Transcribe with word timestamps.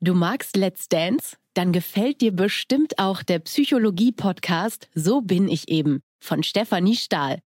Du 0.00 0.14
magst 0.14 0.56
Let's 0.56 0.88
Dance? 0.88 1.36
Dann 1.54 1.72
gefällt 1.72 2.20
dir 2.20 2.30
bestimmt 2.30 3.00
auch 3.00 3.24
der 3.24 3.40
Psychologie-Podcast 3.40 4.88
So 4.94 5.22
bin 5.22 5.48
ich 5.48 5.68
eben 5.68 6.02
von 6.20 6.44
Stefanie 6.44 6.94
Stahl. 6.94 7.40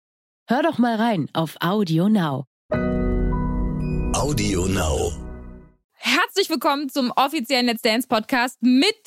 Hör 0.48 0.64
doch 0.64 0.80
mal 0.80 0.96
rein 0.96 1.30
auf 1.34 1.58
Audio 1.62 2.10
Now. 2.10 2.46
Audio 4.14 4.66
Now. 4.66 5.12
Herzlich 5.92 6.50
willkommen 6.50 6.90
zum 6.90 7.14
offiziellen 7.16 7.68
Let's 7.68 7.84
Dance 7.84 8.08
Podcast 8.08 8.58
mit 8.62 8.98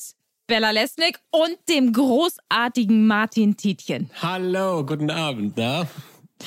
Bella 0.47 0.71
Lesnick 0.71 1.19
und 1.31 1.57
dem 1.67 1.91
großartigen 1.91 3.05
Martin 3.07 3.57
Tietjen. 3.57 4.09
Hallo, 4.21 4.85
guten 4.85 5.11
Abend, 5.11 5.57
na? 5.57 5.85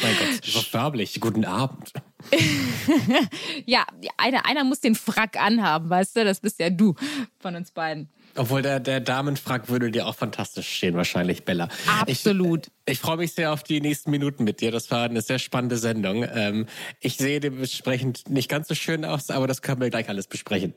Mein 0.03 0.17
Gott, 0.17 0.45
so 0.45 0.61
farblich. 0.61 1.21
Guten 1.21 1.45
Abend. 1.45 1.93
ja, 3.67 3.87
einer, 4.17 4.47
einer 4.47 4.65
muss 4.65 4.81
den 4.81 4.95
Frack 4.95 5.41
anhaben, 5.41 5.89
weißt 5.91 6.17
du? 6.17 6.25
Das 6.25 6.41
bist 6.41 6.59
ja 6.59 6.71
du 6.71 6.95
von 7.39 7.57
uns 7.57 7.71
beiden. 7.71 8.09
Obwohl 8.37 8.63
der, 8.63 8.81
der 8.81 9.01
Damenfrack 9.01 9.69
würde 9.69 9.91
dir 9.91 10.07
auch 10.07 10.15
fantastisch 10.15 10.69
stehen, 10.69 10.95
wahrscheinlich, 10.95 11.45
Bella. 11.45 11.69
Absolut. 12.01 12.67
Ich, 12.85 12.95
ich 12.95 12.99
freue 12.99 13.17
mich 13.17 13.33
sehr 13.33 13.53
auf 13.53 13.63
die 13.63 13.81
nächsten 13.81 14.11
Minuten 14.11 14.45
mit 14.45 14.61
dir. 14.61 14.71
Das 14.71 14.91
war 14.91 15.05
eine 15.05 15.23
sehr 15.23 15.39
spannende 15.39 15.79
Sendung. 15.79 16.25
Ähm, 16.35 16.67
ich 17.01 17.17
sehe 17.17 17.41
dementsprechend 17.41 18.29
nicht 18.29 18.51
ganz 18.51 18.69
so 18.69 18.75
schön 18.75 19.05
aus, 19.05 19.31
aber 19.31 19.47
das 19.47 19.63
können 19.63 19.81
wir 19.81 19.91
gleich 19.91 20.09
alles 20.09 20.27
besprechen. 20.27 20.75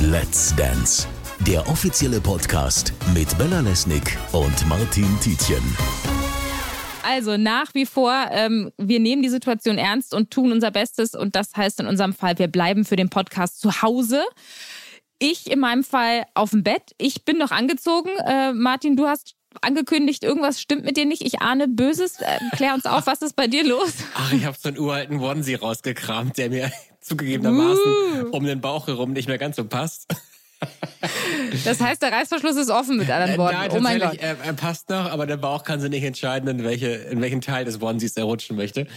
Let's 0.00 0.54
Dance, 0.56 1.06
der 1.40 1.68
offizielle 1.68 2.20
Podcast 2.20 2.92
mit 3.14 3.36
Bella 3.38 3.60
Lesnick 3.60 4.18
und 4.32 4.66
Martin 4.66 5.18
Tietjen. 5.20 5.76
Also 7.04 7.36
nach 7.36 7.74
wie 7.74 7.86
vor, 7.86 8.12
ähm, 8.30 8.70
wir 8.76 9.00
nehmen 9.00 9.22
die 9.22 9.28
Situation 9.28 9.78
ernst 9.78 10.14
und 10.14 10.30
tun 10.30 10.52
unser 10.52 10.70
Bestes. 10.70 11.14
Und 11.14 11.36
das 11.36 11.54
heißt 11.56 11.80
in 11.80 11.86
unserem 11.86 12.12
Fall, 12.12 12.38
wir 12.38 12.48
bleiben 12.48 12.84
für 12.84 12.96
den 12.96 13.08
Podcast 13.10 13.60
zu 13.60 13.82
Hause. 13.82 14.22
Ich 15.18 15.50
in 15.50 15.60
meinem 15.60 15.84
Fall 15.84 16.24
auf 16.34 16.50
dem 16.50 16.62
Bett. 16.62 16.94
Ich 16.98 17.24
bin 17.24 17.38
noch 17.38 17.50
angezogen. 17.50 18.10
Äh, 18.26 18.52
Martin, 18.52 18.96
du 18.96 19.06
hast 19.06 19.34
angekündigt, 19.60 20.22
irgendwas 20.22 20.60
stimmt 20.60 20.84
mit 20.84 20.96
dir 20.96 21.06
nicht. 21.06 21.22
Ich 21.22 21.40
ahne 21.40 21.68
Böses. 21.68 22.20
Äh, 22.20 22.38
klär 22.56 22.74
uns 22.74 22.86
auf, 22.86 23.06
was 23.06 23.20
ist 23.22 23.36
bei 23.36 23.46
dir 23.46 23.64
los? 23.64 23.92
Ach, 24.14 24.32
ich 24.32 24.44
habe 24.44 24.56
so 24.58 24.68
einen 24.68 24.78
uralten 24.78 25.18
Onesie 25.20 25.56
rausgekramt, 25.56 26.38
der 26.38 26.50
mir 26.50 26.72
zugegebenermaßen 27.00 27.82
Uh. 28.24 28.36
um 28.36 28.44
den 28.44 28.60
Bauch 28.60 28.86
herum 28.86 29.12
nicht 29.12 29.28
mehr 29.28 29.38
ganz 29.38 29.56
so 29.56 29.64
passt. 29.64 30.06
Das 31.64 31.80
heißt, 31.80 32.02
der 32.02 32.12
Reißverschluss 32.12 32.56
ist 32.56 32.70
offen 32.70 32.96
mit 32.96 33.10
anderen 33.10 33.36
Worten. 33.38 33.56
Nein, 33.56 33.70
oh 33.72 33.80
mein 33.80 33.98
Gott. 33.98 34.18
Er, 34.18 34.36
er 34.44 34.52
passt 34.52 34.90
noch, 34.90 35.10
aber 35.10 35.26
der 35.26 35.36
Bauch 35.36 35.64
kann 35.64 35.80
sich 35.80 35.90
nicht 35.90 36.04
entscheiden, 36.04 36.48
in, 36.48 36.64
welche, 36.64 36.88
in 36.88 37.20
welchen 37.20 37.40
Teil 37.40 37.64
des 37.64 37.80
Onesies 37.80 38.16
er 38.16 38.24
rutschen 38.24 38.56
möchte. 38.56 38.86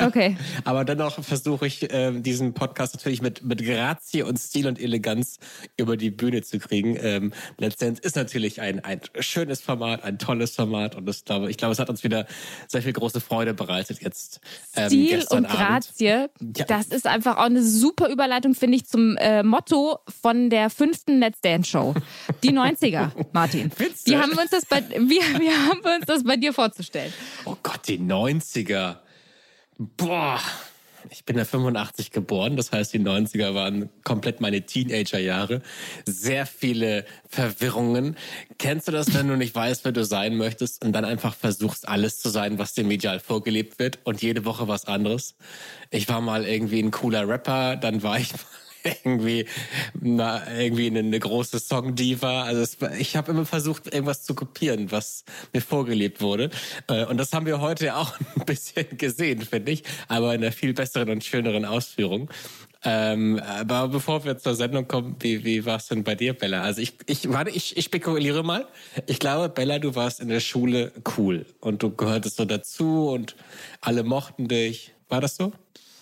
Okay. 0.00 0.36
Aber 0.64 0.84
dennoch 0.84 1.22
versuche 1.22 1.66
ich, 1.66 1.86
ähm, 1.92 2.24
diesen 2.24 2.54
Podcast 2.54 2.94
natürlich 2.94 3.22
mit, 3.22 3.44
mit 3.44 3.64
Grazie 3.64 4.22
und 4.24 4.36
Stil 4.36 4.66
und 4.66 4.80
Eleganz 4.80 5.38
über 5.76 5.96
die 5.96 6.10
Bühne 6.10 6.42
zu 6.42 6.58
kriegen. 6.58 6.96
Ähm, 7.00 7.32
letztendlich 7.58 8.04
ist 8.04 8.16
natürlich 8.16 8.60
ein, 8.60 8.80
ein 8.80 9.00
schönes 9.20 9.60
Format, 9.60 10.02
ein 10.02 10.18
tolles 10.18 10.56
Format 10.56 10.96
und 10.96 11.06
das, 11.06 11.24
glaube, 11.24 11.50
ich 11.50 11.56
glaube, 11.56 11.72
es 11.72 11.78
hat 11.78 11.88
uns 11.88 12.02
wieder 12.02 12.26
sehr 12.66 12.82
viel 12.82 12.94
große 12.94 13.20
Freude 13.20 13.54
bereitet 13.54 14.02
jetzt. 14.02 14.40
Ähm, 14.74 14.88
Stil 14.88 15.24
und. 15.30 15.48
Grazie, 15.48 16.04
Ja. 16.06 16.64
das 16.66 16.86
ist 16.86 17.06
einfach 17.06 17.36
auch 17.36 17.42
eine 17.44 17.62
super 17.62 18.08
Überleitung, 18.08 18.54
finde 18.54 18.78
ich, 18.78 18.86
zum 18.86 19.16
äh, 19.18 19.42
Motto 19.44 20.00
von 20.20 20.50
der 20.50 20.68
fünften 20.82 21.20
Let's 21.20 21.40
Dance 21.40 21.70
Show. 21.70 21.94
Die 22.42 22.50
90er, 22.50 23.12
Martin. 23.32 23.70
Findest? 23.70 24.08
Wie 24.08 24.16
haben 24.16 24.32
wir 24.32 24.42
uns 24.42 24.50
das 24.50 24.66
bei, 24.66 24.82
wie, 24.82 25.20
wie 25.20 25.50
haben 25.50 25.84
wir 25.84 25.94
uns 25.94 26.06
das 26.06 26.24
bei 26.24 26.36
dir 26.36 26.52
vorzustellen? 26.52 27.12
Oh 27.44 27.56
Gott, 27.62 27.86
die 27.86 27.98
90er. 27.98 28.96
Boah. 29.78 30.40
Ich 31.10 31.24
bin 31.24 31.36
ja 31.36 31.44
85 31.44 32.12
geboren, 32.12 32.56
das 32.56 32.70
heißt, 32.70 32.92
die 32.92 33.00
90er 33.00 33.54
waren 33.54 33.90
komplett 34.04 34.40
meine 34.40 34.62
Teenagerjahre. 34.62 35.60
Sehr 36.06 36.46
viele 36.46 37.04
Verwirrungen. 37.28 38.16
Kennst 38.58 38.86
du 38.86 38.92
das, 38.92 39.12
wenn 39.12 39.26
du 39.26 39.36
nicht 39.36 39.54
weißt, 39.54 39.84
wer 39.84 39.90
du 39.90 40.04
sein 40.04 40.36
möchtest 40.36 40.84
und 40.84 40.92
dann 40.92 41.04
einfach 41.04 41.34
versuchst, 41.34 41.88
alles 41.88 42.20
zu 42.20 42.28
sein, 42.28 42.58
was 42.58 42.74
dir 42.74 42.84
medial 42.84 43.18
vorgelebt 43.18 43.80
wird 43.80 43.98
und 44.04 44.22
jede 44.22 44.44
Woche 44.44 44.68
was 44.68 44.84
anderes? 44.84 45.34
Ich 45.90 46.08
war 46.08 46.20
mal 46.20 46.44
irgendwie 46.44 46.80
ein 46.80 46.92
cooler 46.92 47.28
Rapper, 47.28 47.76
dann 47.76 48.04
war 48.04 48.18
ich 48.18 48.32
mal 48.32 48.38
irgendwie 49.04 49.46
na, 50.00 50.42
irgendwie 50.58 50.86
eine, 50.86 51.00
eine 51.00 51.18
große 51.18 51.58
Songdiva. 51.58 52.42
Also 52.42 52.62
es, 52.62 52.78
ich 52.98 53.16
habe 53.16 53.32
immer 53.32 53.46
versucht, 53.46 53.92
irgendwas 53.92 54.24
zu 54.24 54.34
kopieren, 54.34 54.90
was 54.90 55.24
mir 55.52 55.60
vorgelebt 55.60 56.20
wurde. 56.20 56.50
Äh, 56.88 57.04
Und 57.04 57.16
das 57.18 57.32
haben 57.32 57.46
wir 57.46 57.60
heute 57.60 57.96
auch 57.96 58.18
ein 58.36 58.44
bisschen 58.44 58.96
gesehen, 58.96 59.42
finde 59.42 59.72
ich, 59.72 59.84
aber 60.08 60.34
in 60.34 60.42
einer 60.42 60.52
viel 60.52 60.74
besseren 60.74 61.10
und 61.10 61.24
schöneren 61.24 61.64
Ausführung. 61.64 62.30
Ähm, 62.84 63.38
aber 63.38 63.88
bevor 63.88 64.24
wir 64.24 64.38
zur 64.38 64.56
Sendung 64.56 64.88
kommen, 64.88 65.16
wie, 65.20 65.44
wie 65.44 65.64
war 65.64 65.76
es 65.76 65.86
denn 65.86 66.02
bei 66.02 66.16
dir, 66.16 66.32
Bella? 66.32 66.62
Also 66.62 66.80
ich, 66.80 66.94
ich 67.06 67.28
warte, 67.28 67.50
ich, 67.50 67.76
ich 67.76 67.84
spekuliere 67.84 68.42
mal. 68.42 68.66
Ich 69.06 69.20
glaube, 69.20 69.48
Bella, 69.48 69.78
du 69.78 69.94
warst 69.94 70.18
in 70.20 70.28
der 70.28 70.40
Schule 70.40 70.92
cool 71.16 71.46
und 71.60 71.82
du 71.82 71.94
gehörtest 71.94 72.36
so 72.36 72.44
dazu 72.44 73.08
und 73.08 73.36
alle 73.80 74.02
mochten 74.02 74.48
dich. 74.48 74.94
War 75.08 75.20
das 75.20 75.36
so? 75.36 75.52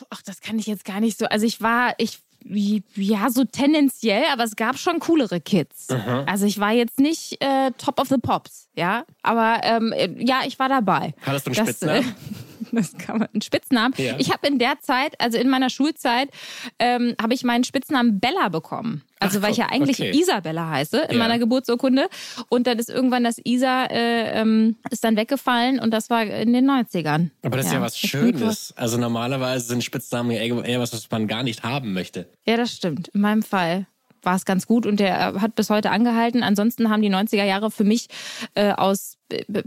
Ach, 0.09 0.23
das 0.23 0.41
kann 0.41 0.59
ich 0.59 0.67
jetzt 0.67 0.87
gar 0.87 1.01
nicht 1.01 1.19
so. 1.19 1.27
Also 1.27 1.45
ich 1.45 1.61
war, 1.61 1.95
ich, 1.99 2.21
ja, 2.45 3.31
so 3.31 3.45
tendenziell, 3.45 4.25
aber 4.33 4.45
es 4.45 4.57
gab 4.57 4.79
schon 4.79 4.99
coolere 5.01 5.41
Kids. 5.41 5.89
Also 6.27 6.47
ich 6.47 6.59
war 6.59 6.73
jetzt 6.73 6.99
nicht 6.99 7.43
äh, 7.43 7.71
Top 7.79 8.01
of 8.01 8.09
the 8.09 8.17
Pops, 8.19 8.69
ja. 8.77 9.05
Aber 9.23 9.61
ähm, 9.63 9.93
äh, 9.93 10.09
ja, 10.19 10.41
ich 10.47 10.59
war 10.59 10.69
dabei. 10.69 11.15
Hattest 11.23 11.47
du 11.47 11.51
einen 11.51 11.57
Das, 11.57 11.77
Spitznamen? 11.77 12.15
Das 12.81 12.97
kann 12.97 13.19
man, 13.19 13.29
einen 13.33 13.43
Spitznamen. 13.43 13.95
Ja. 13.99 14.15
Ich 14.19 14.31
habe 14.33 14.47
in 14.47 14.59
der 14.59 14.81
Zeit, 14.81 15.21
also 15.21 15.39
in 15.39 15.49
meiner 15.49 15.71
Schulzeit, 15.71 16.31
ähm, 16.79 17.15
habe 17.21 17.35
ich 17.35 17.45
meinen 17.45 17.65
Spitznamen 17.65 18.21
Bella 18.21 18.49
bekommen. 18.49 19.03
Also 19.19 19.39
Ach, 19.39 19.43
weil 19.43 19.51
ich 19.53 19.59
ja 19.59 19.67
eigentlich 19.71 20.01
okay. 20.01 20.19
Isabella 20.19 20.71
heiße 20.71 20.99
in 21.11 21.17
Ja. 21.17 21.19
meiner 21.19 21.39
Geburtsurkunde. 21.39 22.09
Und 22.49 22.67
dann 22.67 22.79
ist 22.79 22.89
irgendwann 22.89 23.25
das 23.25 23.37
Isa 23.45 23.85
äh, 23.87 24.41
ähm, 24.41 24.77
ist 24.91 25.05
dann 25.05 25.17
weggefallen 25.17 25.79
und 25.79 25.91
das 25.93 26.09
war 26.09 26.23
in 26.25 26.53
den 26.53 26.71
90ern. 26.71 27.31
Aber 27.43 27.57
das 27.59 27.67
ist 27.67 27.73
ja 27.73 27.81
was 27.83 27.99
Schönes. 27.99 28.73
Also 28.77 28.97
normalerweise 28.97 29.67
sind 29.67 29.85
Spitznamen 29.85 30.31
ja 30.31 30.41
eher 30.41 30.65
eher 30.65 30.81
was, 30.81 30.93
was 30.93 31.11
man 31.11 31.27
gar 31.27 31.43
nicht 31.43 31.63
haben 31.63 31.93
möchte. 31.93 32.29
Ja, 32.47 32.57
das 32.57 32.73
stimmt. 32.73 33.09
In 33.09 33.21
meinem 33.21 33.43
Fall 33.43 33.87
war 34.23 34.37
es 34.37 34.45
ganz 34.45 34.67
gut 34.67 34.87
und 34.87 35.01
der 35.01 35.41
hat 35.41 35.55
bis 35.55 35.71
heute 35.71 35.91
angehalten. 35.91 36.43
Ansonsten 36.43 36.91
haben 36.91 37.03
die 37.03 37.11
90er 37.11 37.45
Jahre 37.45 37.71
für 37.71 37.85
mich 37.85 38.09
äh, 38.55 38.73
aus 38.73 39.17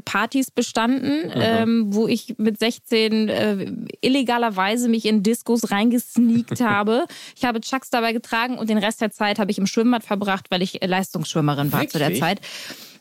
Partys 0.05 0.51
bestanden, 0.51 1.31
ähm, 1.35 1.93
wo 1.93 2.07
ich 2.07 2.35
mit 2.37 2.59
16 2.59 3.29
äh, 3.29 3.71
illegalerweise 4.01 4.89
mich 4.89 5.05
in 5.05 5.23
Diskos 5.23 5.71
reingesneakt 5.71 6.61
habe. 6.61 7.05
Ich 7.35 7.45
habe 7.45 7.61
Chucks 7.61 7.89
dabei 7.89 8.13
getragen 8.13 8.57
und 8.57 8.69
den 8.69 8.77
Rest 8.77 9.01
der 9.01 9.11
Zeit 9.11 9.39
habe 9.39 9.51
ich 9.51 9.57
im 9.57 9.67
Schwimmbad 9.67 10.03
verbracht, 10.03 10.47
weil 10.49 10.61
ich 10.61 10.81
äh, 10.81 10.87
Leistungsschwimmerin 10.87 11.71
war 11.71 11.87
zu 11.87 11.97
der 11.97 12.09
Wirklich? 12.09 12.19
Zeit. 12.19 12.41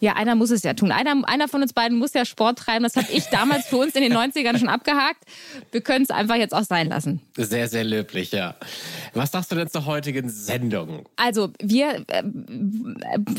Ja, 0.03 0.15
einer 0.15 0.35
muss 0.35 0.51
es 0.51 0.65
ja 0.65 0.75
tun. 0.75 0.91
Einer, 0.91 1.15
einer 1.29 1.47
von 1.47 1.63
uns 1.63 1.73
beiden 1.73 1.97
muss 1.97 2.13
ja 2.13 2.25
Sport 2.25 2.59
treiben. 2.59 2.83
Das 2.83 2.97
habe 2.97 3.07
ich 3.13 3.27
damals 3.27 3.69
für 3.69 3.77
uns 3.77 3.95
in 3.95 4.03
den 4.03 4.13
90ern 4.13 4.59
schon 4.59 4.69
abgehakt. 4.69 5.23
Wir 5.71 5.81
können 5.81 6.03
es 6.03 6.11
einfach 6.11 6.35
jetzt 6.35 6.53
auch 6.55 6.65
sein 6.65 6.89
lassen. 6.89 7.21
Sehr, 7.37 7.69
sehr 7.69 7.85
löblich, 7.85 8.33
ja. 8.33 8.57
Was 9.15 9.31
sagst 9.31 9.53
du 9.53 9.55
denn 9.55 9.69
zur 9.69 9.87
heutigen 9.87 10.29
Sendung? 10.29 11.09
Also 11.15 11.53
wir 11.61 12.05
äh, 12.09 12.25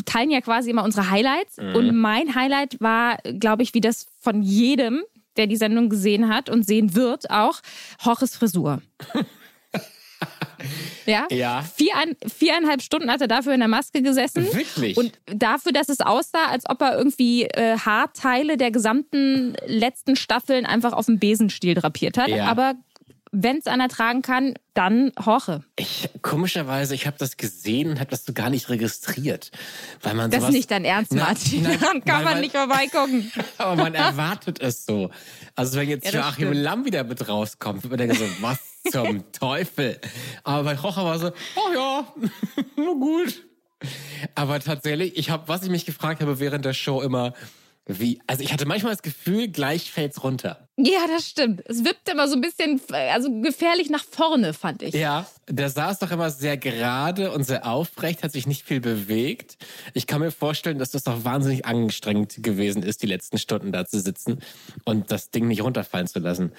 teilen 0.06 0.32
ja 0.32 0.40
quasi 0.40 0.70
immer 0.70 0.86
unsere 0.86 1.10
Highlights 1.10 1.58
und 1.58 1.98
mein 1.98 2.34
Highlight 2.34 2.80
war, 2.80 3.13
glaube 3.40 3.64
ich, 3.64 3.74
wie 3.74 3.82
das 3.82 4.08
von 4.20 4.42
jedem, 4.42 5.04
der 5.38 5.48
die 5.48 5.58
Sendung 5.58 5.90
gesehen 5.90 6.30
hat 6.30 6.50
und 6.50 6.66
sehen 6.66 6.96
wird, 6.96 7.30
auch 7.30 7.60
Horches 8.04 8.36
Frisur. 8.36 8.82
Ja? 11.06 11.28
Ja. 11.30 11.64
Vierein, 11.76 12.16
viereinhalb 12.26 12.82
Stunden 12.82 13.12
hat 13.12 13.22
er 13.22 13.28
dafür 13.28 13.54
in 13.54 13.60
der 13.60 13.68
Maske 13.68 14.02
gesessen. 14.02 14.46
Wirklich? 14.54 14.98
Und 14.98 15.12
dafür, 15.26 15.72
dass 15.72 15.90
es 15.90 16.00
aussah, 16.00 16.48
als 16.48 16.70
ob 16.70 16.82
er 16.82 16.98
irgendwie 16.98 17.44
äh, 17.44 17.78
Haarteile 17.78 18.58
der 18.58 18.72
gesamten 18.72 19.56
letzten 19.66 20.16
Staffeln 20.16 20.66
einfach 20.66 20.94
auf 20.94 21.08
dem 21.08 21.20
Besenstiel 21.20 21.76
drapiert 21.76 22.18
hat. 22.18 22.30
Ja. 22.30 22.46
Aber 22.46 22.76
wenn 23.36 23.58
es 23.58 23.66
einer 23.68 23.90
tragen 23.90 24.22
kann, 24.22 24.54
dann 24.76 25.12
Horche. 25.26 25.64
Ich, 25.76 26.08
komischerweise, 26.22 26.94
ich 26.94 27.08
habe 27.08 27.18
das 27.18 27.36
gesehen 27.36 27.90
und 27.90 28.00
habe 28.00 28.12
das 28.12 28.26
so 28.26 28.32
gar 28.34 28.50
nicht 28.52 28.70
registriert. 28.70 29.50
Weil 30.04 30.14
man 30.14 30.30
Das 30.30 30.40
sowas, 30.42 30.50
ist 30.52 30.56
nicht 30.56 30.72
dein 30.72 30.86
Ernst, 30.86 31.12
Na, 31.14 31.26
Martin. 31.26 31.64
nein, 31.64 31.80
Dann 31.82 32.06
kann 32.06 32.24
man 32.24 32.34
weil- 32.36 32.42
nicht 32.42 32.56
vorbeigucken. 32.56 33.32
Aber 33.58 33.76
man 33.76 33.96
erwartet 33.96 34.62
es 34.62 34.86
so. 34.86 35.10
Also 35.56 35.80
wenn 35.80 35.90
jetzt 35.90 36.06
Ja, 36.06 36.22
Joachim 36.22 36.50
stimmt. 36.50 36.56
Lamm 36.64 36.86
wieder 36.86 37.04
mit 37.04 37.28
rauskommt, 37.28 37.82
wird 37.84 37.92
man 37.92 37.98
denken 38.08 38.16
so, 38.18 38.26
was 38.42 38.60
zum 38.92 39.24
Teufel? 39.32 40.00
Aber 40.44 40.64
bei 40.64 40.76
Rocher 40.80 41.04
war 41.04 41.18
so, 41.18 41.32
oh 41.56 41.74
ja, 41.74 42.08
nur 42.78 43.00
gut. 43.00 43.44
Aber 44.36 44.60
tatsächlich, 44.60 45.18
ich 45.18 45.30
habe, 45.32 45.48
was 45.48 45.64
ich 45.64 45.70
mich 45.70 45.86
gefragt 45.86 46.22
habe 46.22 46.40
während 46.40 46.66
der 46.66 46.74
Show 46.74 47.02
immer, 47.02 47.34
Wie, 47.86 48.22
also 48.28 48.44
ich 48.44 48.54
hatte 48.54 48.66
manchmal 48.66 48.94
das 48.94 49.02
Gefühl, 49.02 49.50
gleich 49.50 49.92
fällt's 49.92 50.24
runter. 50.24 50.70
Ja, 50.76 51.06
das 51.08 51.28
stimmt. 51.28 51.62
Es 51.68 51.86
wippt 51.86 52.10
immer 52.10 52.28
so 52.28 52.34
ein 52.34 52.42
bisschen, 52.42 52.82
also 52.92 53.30
gefährlich 53.42 53.92
nach 53.92 54.04
vorne, 54.04 54.54
fand 54.54 54.82
ich. 54.82 54.96
Ja, 54.96 55.28
der 55.48 55.70
saß 55.70 56.00
doch 56.00 56.10
immer 56.10 56.32
sehr 56.32 56.58
gerade 56.58 57.32
und 57.32 57.44
sehr 57.44 57.68
aufrecht, 57.68 58.24
hat 58.24 58.32
sich 58.32 58.48
nicht 58.48 58.66
viel 58.66 58.80
bewegt. 58.80 59.58
Ich 59.94 60.08
kann 60.08 60.20
mir 60.20 60.32
vorstellen, 60.32 60.80
dass 60.80 60.90
das 60.90 61.04
doch 61.04 61.24
wahnsinnig 61.24 61.66
angestrengt 61.66 62.42
gewesen 62.42 62.82
ist, 62.82 63.04
die 63.04 63.08
letzten 63.08 63.38
Stunden 63.38 63.72
da 63.72 63.86
zu 63.86 64.00
sitzen 64.00 64.40
und 64.84 65.12
das 65.12 65.30
Ding 65.30 65.48
nicht 65.48 65.62
runterfallen 65.62 66.08
zu 66.08 66.18
lassen. 66.18 66.52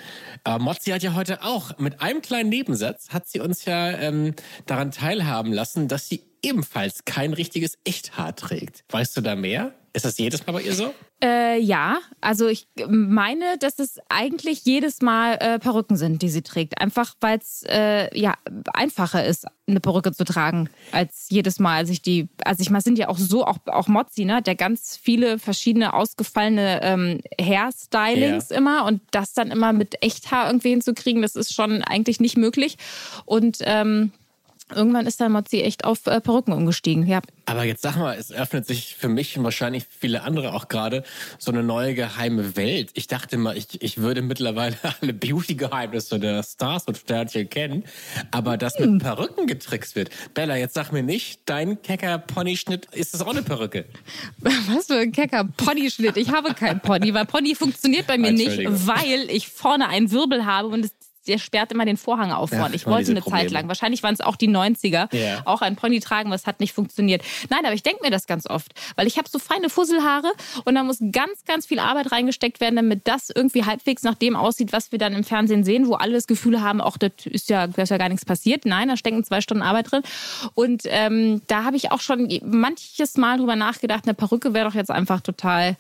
Aber 0.45 0.63
Mozzi 0.63 0.91
hat 0.91 1.03
ja 1.03 1.15
heute 1.15 1.43
auch 1.43 1.77
mit 1.79 2.01
einem 2.01 2.23
kleinen 2.23 2.51
Nebensatz 2.51 3.09
hat 3.09 3.27
sie 3.27 3.41
uns 3.41 3.65
ja 3.65 3.91
ähm, 3.99 4.35
daran 4.67 4.93
teilhaben 4.93 5.53
lassen, 5.53 5.89
dass 5.89 6.09
sie 6.09 6.23
ebenfalls 6.41 7.05
kein 7.05 7.33
richtiges 7.33 7.79
Echthaar 7.85 8.37
trägt. 8.37 8.85
Weißt 8.91 9.17
du 9.17 9.23
da 9.23 9.35
mehr? 9.35 9.75
Ist 9.95 10.05
das 10.05 10.19
jedes 10.19 10.45
Mal 10.45 10.53
bei 10.55 10.63
ihr 10.63 10.75
so? 10.75 10.93
Äh, 11.23 11.61
ja, 11.61 12.01
also 12.21 12.49
ich 12.49 12.67
meine, 12.89 13.57
dass 13.59 13.79
es 13.79 14.01
eigentlich 14.09 14.65
jedes 14.65 15.03
Mal 15.03 15.35
äh, 15.35 15.59
Perücken 15.59 15.97
sind, 15.97 16.23
die 16.23 16.29
sie 16.29 16.43
trägt. 16.43 16.81
Einfach 16.81 17.15
weil 17.21 17.39
es 17.39 17.65
äh, 17.69 18.17
ja 18.19 18.35
einfacher 18.73 19.25
ist, 19.25 19.47
eine 19.67 19.81
Perücke 19.81 20.13
zu 20.13 20.25
tragen, 20.25 20.69
als 20.93 21.27
jedes 21.31 21.59
Mal, 21.59 21.77
als 21.77 21.91
ich 21.91 22.03
die. 22.03 22.29
Also 22.45 22.63
ich 22.63 22.71
meine, 22.71 22.83
sind 22.83 22.99
ja 22.99 23.09
auch 23.09 23.19
so, 23.19 23.47
auch, 23.47 23.59
auch 23.67 23.89
Mozzi, 23.89 24.25
ne, 24.25 24.43
der 24.43 24.55
ganz 24.55 24.99
viele 25.01 25.39
verschiedene 25.39 25.95
ausgefallene 25.95 26.81
ähm, 26.83 27.21
Hairstylings 27.41 28.51
ja. 28.51 28.57
immer 28.57 28.85
und 28.85 29.01
das 29.11 29.33
dann 29.33 29.51
immer 29.51 29.73
mit 29.73 30.03
Echthaar 30.03 30.47
irgendwie 30.47 30.71
hinzukriegen, 30.71 31.23
das 31.23 31.37
ist 31.37 31.55
schon 31.55 31.83
eigentlich 31.83 32.21
nicht 32.21 32.37
möglich. 32.37 32.77
Und 33.25 33.59
ähm, 33.63 34.13
Irgendwann 34.73 35.07
ist 35.07 35.21
dann 35.21 35.33
Mozzi 35.33 35.61
echt 35.61 35.85
auf 35.85 36.07
äh, 36.07 36.21
Perücken 36.23 36.55
umgestiegen, 36.55 37.07
ja. 37.07 37.21
Aber 37.45 37.65
jetzt 37.65 37.83
sag 37.83 37.97
mal, 37.97 38.17
es 38.17 38.33
öffnet 38.33 38.67
sich 38.67 38.97
für 38.97 39.09
mich 39.09 39.37
und 39.37 39.45
wahrscheinlich 39.45 39.85
viele 39.87 40.23
andere 40.23 40.55
auch 40.55 40.69
gerade 40.69 41.05
so 41.39 41.53
eine 41.53 41.63
neue 41.63 41.95
geheime 41.95 42.57
Welt. 42.57 42.91
Ich 42.95 43.07
dachte 43.07 43.37
mal, 43.37 43.59
ich, 43.59 43.83
ich 43.83 43.99
würde 43.99 44.23
mittlerweile 44.23 44.77
alle 45.01 45.13
Beauty-Geheimnisse 45.13 46.19
der 46.19 46.43
Stars 46.43 46.85
und 46.87 46.97
Sternchen 46.97 47.51
kennen, 47.51 47.85
aber 48.31 48.57
dass 48.57 48.79
hm. 48.79 48.95
mit 48.95 49.03
Perücken 49.03 49.47
getrickst 49.47 49.97
wird. 49.97 50.09
Bella, 50.33 50.57
jetzt 50.57 50.75
sag 50.75 50.93
mir 50.93 51.03
nicht, 51.03 51.43
dein 51.45 51.83
kecker 51.83 52.17
Ponyschnitt, 52.17 52.87
ist 52.93 53.13
das 53.13 53.21
auch 53.21 53.33
eine 53.33 53.43
Perücke? 53.43 53.85
Was 54.39 54.87
für 54.87 54.97
ein 54.97 55.13
kecker 55.13 55.45
Ponyschnitt? 55.59 56.17
Ich 56.17 56.31
habe 56.31 56.55
keinen 56.55 56.81
Pony, 56.81 57.13
weil 57.13 57.27
Pony 57.27 57.55
funktioniert 57.55 58.07
bei 58.07 58.17
mir 58.17 58.33
nicht, 58.33 58.59
weil 58.65 59.31
ich 59.31 59.49
vorne 59.49 59.89
einen 59.89 60.11
Wirbel 60.11 60.47
habe 60.47 60.69
und 60.69 60.87
es 60.87 60.93
der 61.27 61.39
sperrt 61.39 61.73
immer 61.73 61.85
den 61.85 61.97
Vorhang 61.97 62.33
auf 62.33 62.51
vorne. 62.51 62.69
Ja, 62.69 62.75
ich 62.75 62.87
wollte 62.87 63.11
eine 63.11 63.21
Probleme. 63.21 63.45
Zeit 63.45 63.51
lang, 63.51 63.69
wahrscheinlich 63.69 64.03
waren 64.03 64.15
es 64.15 64.21
auch 64.21 64.37
die 64.37 64.49
90er, 64.49 65.15
ja. 65.15 65.43
auch 65.45 65.63
ein 65.63 65.77
Pony 65.77 66.01
tragen, 66.01 66.31
was 66.31 66.47
hat 66.47 66.61
nicht 66.61 66.73
funktioniert. 66.73 67.23
Nein, 67.51 67.65
aber 67.65 67.75
ich 67.75 67.83
denke 67.83 68.03
mir 68.03 68.11
das 68.11 68.27
ganz 68.27 68.47
oft, 68.47 68.73
weil 68.97 69.07
ich 69.07 69.19
habe 69.19 69.29
so 69.29 69.39
feine 69.39 69.71
Fusselhaare 69.71 70.33
und 70.65 70.75
da 70.75 70.83
muss 70.83 70.99
ganz, 71.13 71.45
ganz 71.47 71.67
viel 71.67 71.79
Arbeit 71.79 72.13
reingesteckt 72.13 72.61
werden, 72.61 72.77
damit 72.77 73.07
das 73.07 73.31
irgendwie 73.31 73.65
halbwegs 73.65 74.03
nach 74.03 74.15
dem 74.15 74.37
aussieht, 74.37 74.73
was 74.73 74.93
wir 74.93 74.99
dann 74.99 75.13
im 75.13 75.25
Fernsehen 75.25 75.65
sehen, 75.65 75.87
wo 75.87 75.95
alle 75.95 76.13
das 76.13 76.27
Gefühl 76.27 76.63
haben, 76.63 76.81
auch 76.81 76.97
das 76.97 77.13
ist 77.25 77.51
ja, 77.51 77.67
da 77.67 77.83
ist 77.83 77.91
ja 77.91 77.99
gar 77.99 78.09
nichts 78.09 78.25
passiert. 78.25 78.65
Nein, 78.65 78.89
da 78.89 78.97
stecken 78.97 79.25
zwei 79.25 79.41
Stunden 79.41 79.63
Arbeit 79.63 79.91
drin. 79.91 80.03
Und 80.55 80.83
ähm, 80.87 81.43
da 81.47 81.65
habe 81.65 81.77
ich 81.77 81.93
auch 81.93 82.01
schon 82.01 82.29
manches 82.45 83.17
Mal 83.17 83.39
drüber 83.39 83.57
nachgedacht, 83.57 84.05
eine 84.05 84.15
Perücke 84.15 84.55
wäre 84.55 84.69
doch 84.69 84.75
jetzt 84.75 84.91
einfach 84.91 85.21
total 85.21 85.77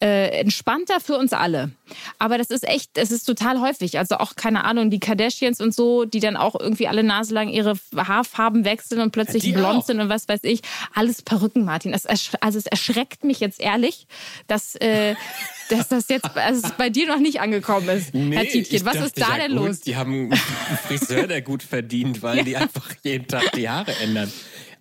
äh, 0.00 0.28
entspannter 0.40 1.00
für 1.00 1.16
uns 1.16 1.32
alle. 1.32 1.72
Aber 2.18 2.38
das 2.38 2.50
ist 2.50 2.66
echt, 2.66 2.96
es 2.98 3.10
ist 3.10 3.24
total 3.24 3.60
häufig. 3.60 3.98
Also 3.98 4.16
auch, 4.18 4.36
keine 4.36 4.64
Ahnung, 4.64 4.90
die 4.90 5.00
Kardashians 5.00 5.60
und 5.60 5.74
so, 5.74 6.04
die 6.04 6.20
dann 6.20 6.36
auch 6.36 6.54
irgendwie 6.58 6.86
alle 6.86 7.02
Nase 7.02 7.34
lang 7.34 7.48
ihre 7.48 7.74
Haarfarben 7.96 8.64
wechseln 8.64 9.00
und 9.00 9.10
plötzlich 9.10 9.42
die 9.42 9.52
blond 9.52 9.78
auch. 9.78 9.86
sind 9.86 10.00
und 10.00 10.08
was 10.08 10.28
weiß 10.28 10.40
ich. 10.44 10.60
Alles 10.94 11.22
Perücken, 11.22 11.64
Martin. 11.64 11.92
Es, 11.92 12.06
also 12.06 12.58
es 12.58 12.66
erschreckt 12.66 13.24
mich 13.24 13.40
jetzt 13.40 13.60
ehrlich, 13.60 14.06
dass, 14.46 14.76
äh, 14.76 15.16
dass 15.68 15.88
das 15.88 16.08
jetzt 16.08 16.36
also 16.36 16.68
bei 16.78 16.90
dir 16.90 17.08
noch 17.08 17.18
nicht 17.18 17.40
angekommen 17.40 17.88
ist, 17.88 18.14
nee, 18.14 18.36
Herr 18.36 18.44
Tietjen. 18.44 18.84
Was 18.84 18.96
ist 18.96 19.20
da 19.20 19.36
ja 19.36 19.48
denn 19.48 19.56
gut, 19.56 19.66
los? 19.66 19.80
Die 19.80 19.96
haben 19.96 20.30
einen 20.32 20.78
Friseur, 20.86 21.26
der 21.26 21.42
gut 21.42 21.62
verdient, 21.62 22.22
weil 22.22 22.38
ja. 22.38 22.42
die 22.44 22.56
einfach 22.56 22.88
jeden 23.02 23.26
Tag 23.26 23.52
die 23.52 23.68
Haare 23.68 23.96
ändern. 23.96 24.32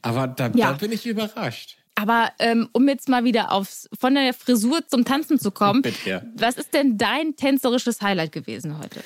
Aber 0.04 0.28
da, 0.28 0.52
ja. 0.54 0.72
da 0.72 0.74
bin 0.74 0.92
ich 0.92 1.06
überrascht. 1.06 1.78
Aber 2.00 2.32
ähm, 2.38 2.70
um 2.74 2.88
jetzt 2.88 3.10
mal 3.10 3.24
wieder 3.24 3.52
aufs, 3.52 3.90
von 4.00 4.14
der 4.14 4.32
Frisur 4.36 4.88
zum 4.88 5.04
Tanzen 5.04 5.40
zu 5.40 5.50
kommen, 5.50 5.82
Bitte, 5.82 6.32
was 6.36 6.56
ist 6.56 6.76
denn 6.76 7.00
dein 7.00 7.36
tänzerisches 7.36 8.02
Highlight 8.02 8.32
gewesen 8.32 8.78
heute? 8.78 9.02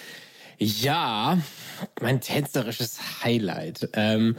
Ja, 0.58 1.38
mein 2.02 2.20
tänzerisches 2.20 3.00
Highlight. 3.24 3.90
Ähm, 3.94 4.36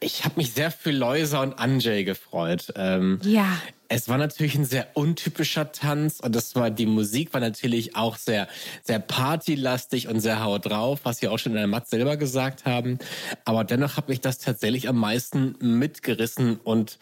ich 0.00 0.26
habe 0.26 0.34
mich 0.36 0.52
sehr 0.52 0.70
für 0.70 0.90
Loisa 0.90 1.42
und 1.42 1.58
Anjay 1.58 2.04
gefreut. 2.04 2.70
Ähm, 2.76 3.18
ja. 3.22 3.46
Es 3.88 4.10
war 4.10 4.18
natürlich 4.18 4.56
ein 4.56 4.66
sehr 4.66 4.88
untypischer 4.92 5.72
Tanz 5.72 6.20
und 6.20 6.34
das 6.34 6.54
war 6.54 6.70
die 6.70 6.86
Musik 6.86 7.32
war 7.32 7.40
natürlich 7.40 7.96
auch 7.96 8.16
sehr 8.16 8.46
sehr 8.82 8.98
partylastig 8.98 10.08
und 10.08 10.20
sehr 10.20 10.44
haut 10.44 10.66
drauf, 10.66 11.00
was 11.04 11.18
sie 11.18 11.28
auch 11.28 11.38
schon 11.38 11.52
in 11.52 11.58
der 11.58 11.66
Matt 11.66 11.88
selber 11.88 12.18
gesagt 12.18 12.66
haben. 12.66 12.98
Aber 13.46 13.64
dennoch 13.64 13.96
hat 13.96 14.08
mich 14.10 14.20
das 14.20 14.38
tatsächlich 14.38 14.88
am 14.88 14.98
meisten 14.98 15.56
mitgerissen 15.60 16.56
und 16.56 16.98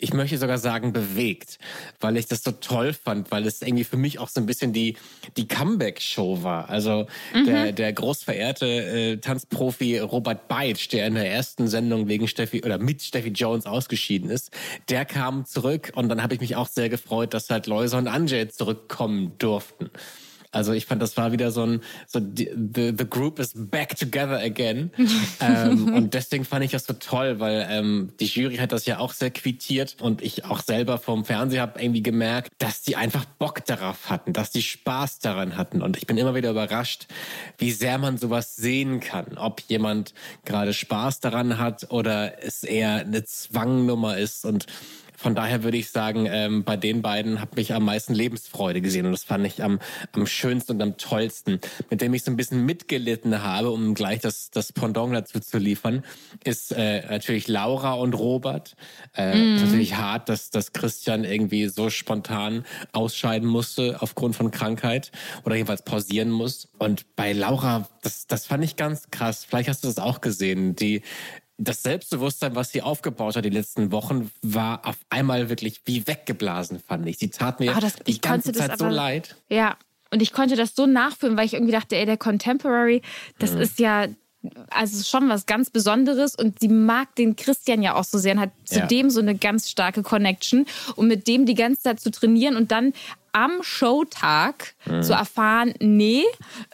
ich 0.00 0.12
möchte 0.12 0.38
sogar 0.38 0.58
sagen, 0.58 0.92
bewegt, 0.92 1.58
weil 2.00 2.16
ich 2.16 2.26
das 2.26 2.42
so 2.42 2.52
toll 2.52 2.92
fand, 2.92 3.30
weil 3.30 3.46
es 3.46 3.62
irgendwie 3.62 3.84
für 3.84 3.96
mich 3.96 4.18
auch 4.18 4.28
so 4.28 4.40
ein 4.40 4.46
bisschen 4.46 4.72
die, 4.72 4.96
die 5.36 5.46
Comeback-Show 5.46 6.42
war. 6.42 6.68
Also 6.68 7.06
mhm. 7.34 7.44
der, 7.44 7.72
der 7.72 7.92
großverehrte 7.92 8.66
äh, 8.66 9.16
Tanzprofi 9.18 9.98
Robert 9.98 10.48
Beitsch, 10.48 10.90
der 10.92 11.06
in 11.06 11.14
der 11.14 11.30
ersten 11.30 11.68
Sendung 11.68 12.08
wegen 12.08 12.28
Steffi 12.28 12.62
oder 12.64 12.78
mit 12.78 13.02
Steffi 13.02 13.30
Jones 13.30 13.66
ausgeschieden 13.66 14.30
ist, 14.30 14.50
der 14.88 15.04
kam 15.04 15.44
zurück 15.44 15.92
und 15.94 16.08
dann 16.08 16.22
habe 16.22 16.34
ich 16.34 16.40
mich 16.40 16.56
auch 16.56 16.68
sehr 16.68 16.88
gefreut, 16.88 17.34
dass 17.34 17.50
halt 17.50 17.66
Loisa 17.66 17.98
und 17.98 18.08
Anjay 18.08 18.48
zurückkommen 18.48 19.32
durften. 19.38 19.90
Also 20.52 20.72
ich 20.72 20.86
fand, 20.86 21.00
das 21.00 21.16
war 21.16 21.32
wieder 21.32 21.50
so 21.50 21.62
ein, 21.64 21.80
so 22.06 22.20
the, 22.20 22.50
the 22.96 23.04
group 23.08 23.38
is 23.38 23.52
back 23.54 23.96
together 23.96 24.38
again. 24.38 24.90
ähm, 25.40 25.94
und 25.94 26.14
deswegen 26.14 26.44
fand 26.44 26.64
ich 26.64 26.72
das 26.72 26.86
so 26.86 26.94
toll, 26.94 27.38
weil 27.38 27.66
ähm, 27.70 28.12
die 28.18 28.26
Jury 28.26 28.56
hat 28.56 28.72
das 28.72 28.86
ja 28.86 28.98
auch 28.98 29.12
sehr 29.12 29.30
quittiert 29.30 29.96
und 30.00 30.22
ich 30.22 30.44
auch 30.44 30.60
selber 30.60 30.98
vom 30.98 31.24
Fernseher 31.24 31.62
habe 31.62 31.80
irgendwie 31.80 32.02
gemerkt, 32.02 32.52
dass 32.58 32.82
die 32.82 32.96
einfach 32.96 33.24
Bock 33.24 33.64
darauf 33.64 34.10
hatten, 34.10 34.32
dass 34.32 34.50
die 34.50 34.62
Spaß 34.62 35.20
daran 35.20 35.56
hatten. 35.56 35.82
Und 35.82 35.96
ich 35.96 36.06
bin 36.06 36.16
immer 36.16 36.34
wieder 36.34 36.50
überrascht, 36.50 37.06
wie 37.58 37.70
sehr 37.70 37.98
man 37.98 38.18
sowas 38.18 38.56
sehen 38.56 39.00
kann. 39.00 39.38
Ob 39.38 39.60
jemand 39.68 40.14
gerade 40.44 40.74
Spaß 40.74 41.20
daran 41.20 41.58
hat 41.58 41.90
oder 41.90 42.44
es 42.44 42.64
eher 42.64 42.96
eine 42.96 43.24
Zwangnummer 43.24 44.18
ist 44.18 44.44
und 44.44 44.66
von 45.20 45.34
daher 45.34 45.62
würde 45.62 45.76
ich 45.76 45.90
sagen, 45.90 46.26
ähm, 46.26 46.64
bei 46.64 46.78
den 46.78 47.02
beiden 47.02 47.42
habe 47.42 47.60
ich 47.60 47.74
am 47.74 47.84
meisten 47.84 48.14
Lebensfreude 48.14 48.80
gesehen 48.80 49.04
und 49.04 49.12
das 49.12 49.24
fand 49.24 49.46
ich 49.46 49.62
am, 49.62 49.78
am 50.12 50.26
schönsten 50.26 50.72
und 50.72 50.82
am 50.82 50.96
tollsten. 50.96 51.60
Mit 51.90 52.00
dem 52.00 52.14
ich 52.14 52.22
so 52.22 52.30
ein 52.30 52.38
bisschen 52.38 52.64
mitgelitten 52.64 53.42
habe, 53.42 53.70
um 53.70 53.94
gleich 53.94 54.20
das, 54.20 54.50
das 54.50 54.72
Pendant 54.72 55.14
dazu 55.14 55.38
zu 55.38 55.58
liefern, 55.58 56.04
ist 56.42 56.72
äh, 56.72 57.06
natürlich 57.06 57.48
Laura 57.48 57.92
und 57.92 58.14
Robert. 58.14 58.76
Äh, 59.14 59.34
mm. 59.34 59.56
Natürlich 59.56 59.96
hart, 59.96 60.30
dass, 60.30 60.48
dass 60.48 60.72
Christian 60.72 61.24
irgendwie 61.24 61.68
so 61.68 61.90
spontan 61.90 62.64
ausscheiden 62.92 63.46
musste 63.46 63.98
aufgrund 64.00 64.36
von 64.36 64.50
Krankheit 64.50 65.12
oder 65.44 65.54
jedenfalls 65.54 65.82
pausieren 65.82 66.30
muss. 66.30 66.68
Und 66.78 67.14
bei 67.14 67.34
Laura, 67.34 67.90
das, 68.00 68.26
das 68.26 68.46
fand 68.46 68.64
ich 68.64 68.76
ganz 68.76 69.10
krass. 69.10 69.44
Vielleicht 69.44 69.68
hast 69.68 69.84
du 69.84 69.88
das 69.88 69.98
auch 69.98 70.22
gesehen. 70.22 70.76
Die 70.76 71.02
das 71.60 71.82
Selbstbewusstsein, 71.82 72.54
was 72.54 72.72
sie 72.72 72.82
aufgebaut 72.82 73.36
hat 73.36 73.44
die 73.44 73.50
letzten 73.50 73.92
Wochen, 73.92 74.30
war 74.42 74.86
auf 74.86 74.96
einmal 75.10 75.50
wirklich 75.50 75.82
wie 75.84 76.06
weggeblasen, 76.06 76.80
fand 76.80 77.06
ich. 77.06 77.18
Sie 77.18 77.28
tat 77.28 77.60
mir 77.60 77.76
ah, 77.76 77.80
das, 77.80 77.96
die 77.96 78.20
ganze 78.20 78.52
Zeit 78.52 78.78
so 78.78 78.88
leid. 78.88 79.36
Ja, 79.48 79.76
und 80.10 80.22
ich 80.22 80.32
konnte 80.32 80.56
das 80.56 80.74
so 80.74 80.86
nachfühlen, 80.86 81.36
weil 81.36 81.44
ich 81.44 81.54
irgendwie 81.54 81.72
dachte, 81.72 81.96
ey, 81.96 82.06
der 82.06 82.16
Contemporary, 82.16 83.02
das 83.38 83.52
mhm. 83.52 83.60
ist 83.60 83.78
ja 83.78 84.06
also 84.70 85.04
schon 85.04 85.28
was 85.28 85.44
ganz 85.44 85.68
Besonderes 85.68 86.34
und 86.34 86.60
sie 86.60 86.68
mag 86.68 87.14
den 87.16 87.36
Christian 87.36 87.82
ja 87.82 87.94
auch 87.94 88.04
so 88.04 88.16
sehr 88.16 88.32
und 88.32 88.40
hat 88.40 88.52
ja. 88.70 88.80
zudem 88.80 89.10
so 89.10 89.20
eine 89.20 89.36
ganz 89.36 89.68
starke 89.68 90.02
Connection 90.02 90.64
und 90.96 91.08
mit 91.08 91.28
dem 91.28 91.44
die 91.44 91.54
ganze 91.54 91.82
Zeit 91.82 92.00
zu 92.00 92.10
trainieren 92.10 92.56
und 92.56 92.72
dann 92.72 92.94
am 93.32 93.62
Showtag 93.62 94.74
mhm. 94.86 95.02
zu 95.02 95.12
erfahren, 95.12 95.74
nee, 95.78 96.24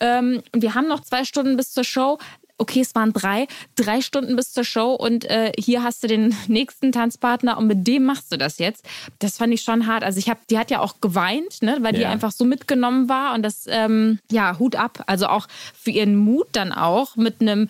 ähm, 0.01 0.43
wir 0.55 0.75
haben 0.75 0.87
noch 0.87 1.01
zwei 1.01 1.25
Stunden 1.25 1.57
bis 1.57 1.73
zur 1.73 1.85
Show, 1.85 2.19
okay, 2.59 2.81
es 2.81 2.95
waren 2.95 3.13
drei, 3.13 3.47
drei 3.75 4.01
Stunden 4.01 4.37
bis 4.37 4.53
zur 4.53 4.65
Show 4.65 4.95
und 4.95 5.25
äh, 5.25 5.53
hier 5.59 5.83
hast 5.83 6.03
du 6.03 6.07
den 6.07 6.35
nächsten 6.49 6.93
Tanzpartner 6.93 7.59
und 7.59 7.67
mit 7.67 7.87
dem 7.87 8.05
machst 8.05 8.33
du 8.33 8.37
das 8.37 8.59
jetzt. 8.59 8.87
Das 9.19 9.39
fand 9.39 9.53
ich 9.53 9.63
schon 9.63 9.87
hart. 9.87 10.05
Also 10.05 10.19
ich 10.19 10.29
habe, 10.29 10.41
die 10.51 10.59
hat 10.59 10.71
ja 10.71 10.81
auch 10.81 11.01
geweint, 11.01 11.63
ne, 11.63 11.79
weil 11.81 11.95
ja. 11.95 12.01
die 12.01 12.07
einfach 12.07 12.33
so 12.33 12.45
mitgenommen 12.45 13.09
war 13.09 13.35
und 13.35 13.43
das, 13.43 13.67
ähm, 13.69 14.19
ja, 14.31 14.59
Hut 14.59 14.77
ab. 14.77 15.05
Also 15.07 15.27
auch 15.27 15.47
für 15.75 15.91
ihren 15.91 16.17
Mut 16.17 16.49
dann 16.53 16.73
auch 16.73 17.17
mit 17.17 17.41
einem 17.41 17.69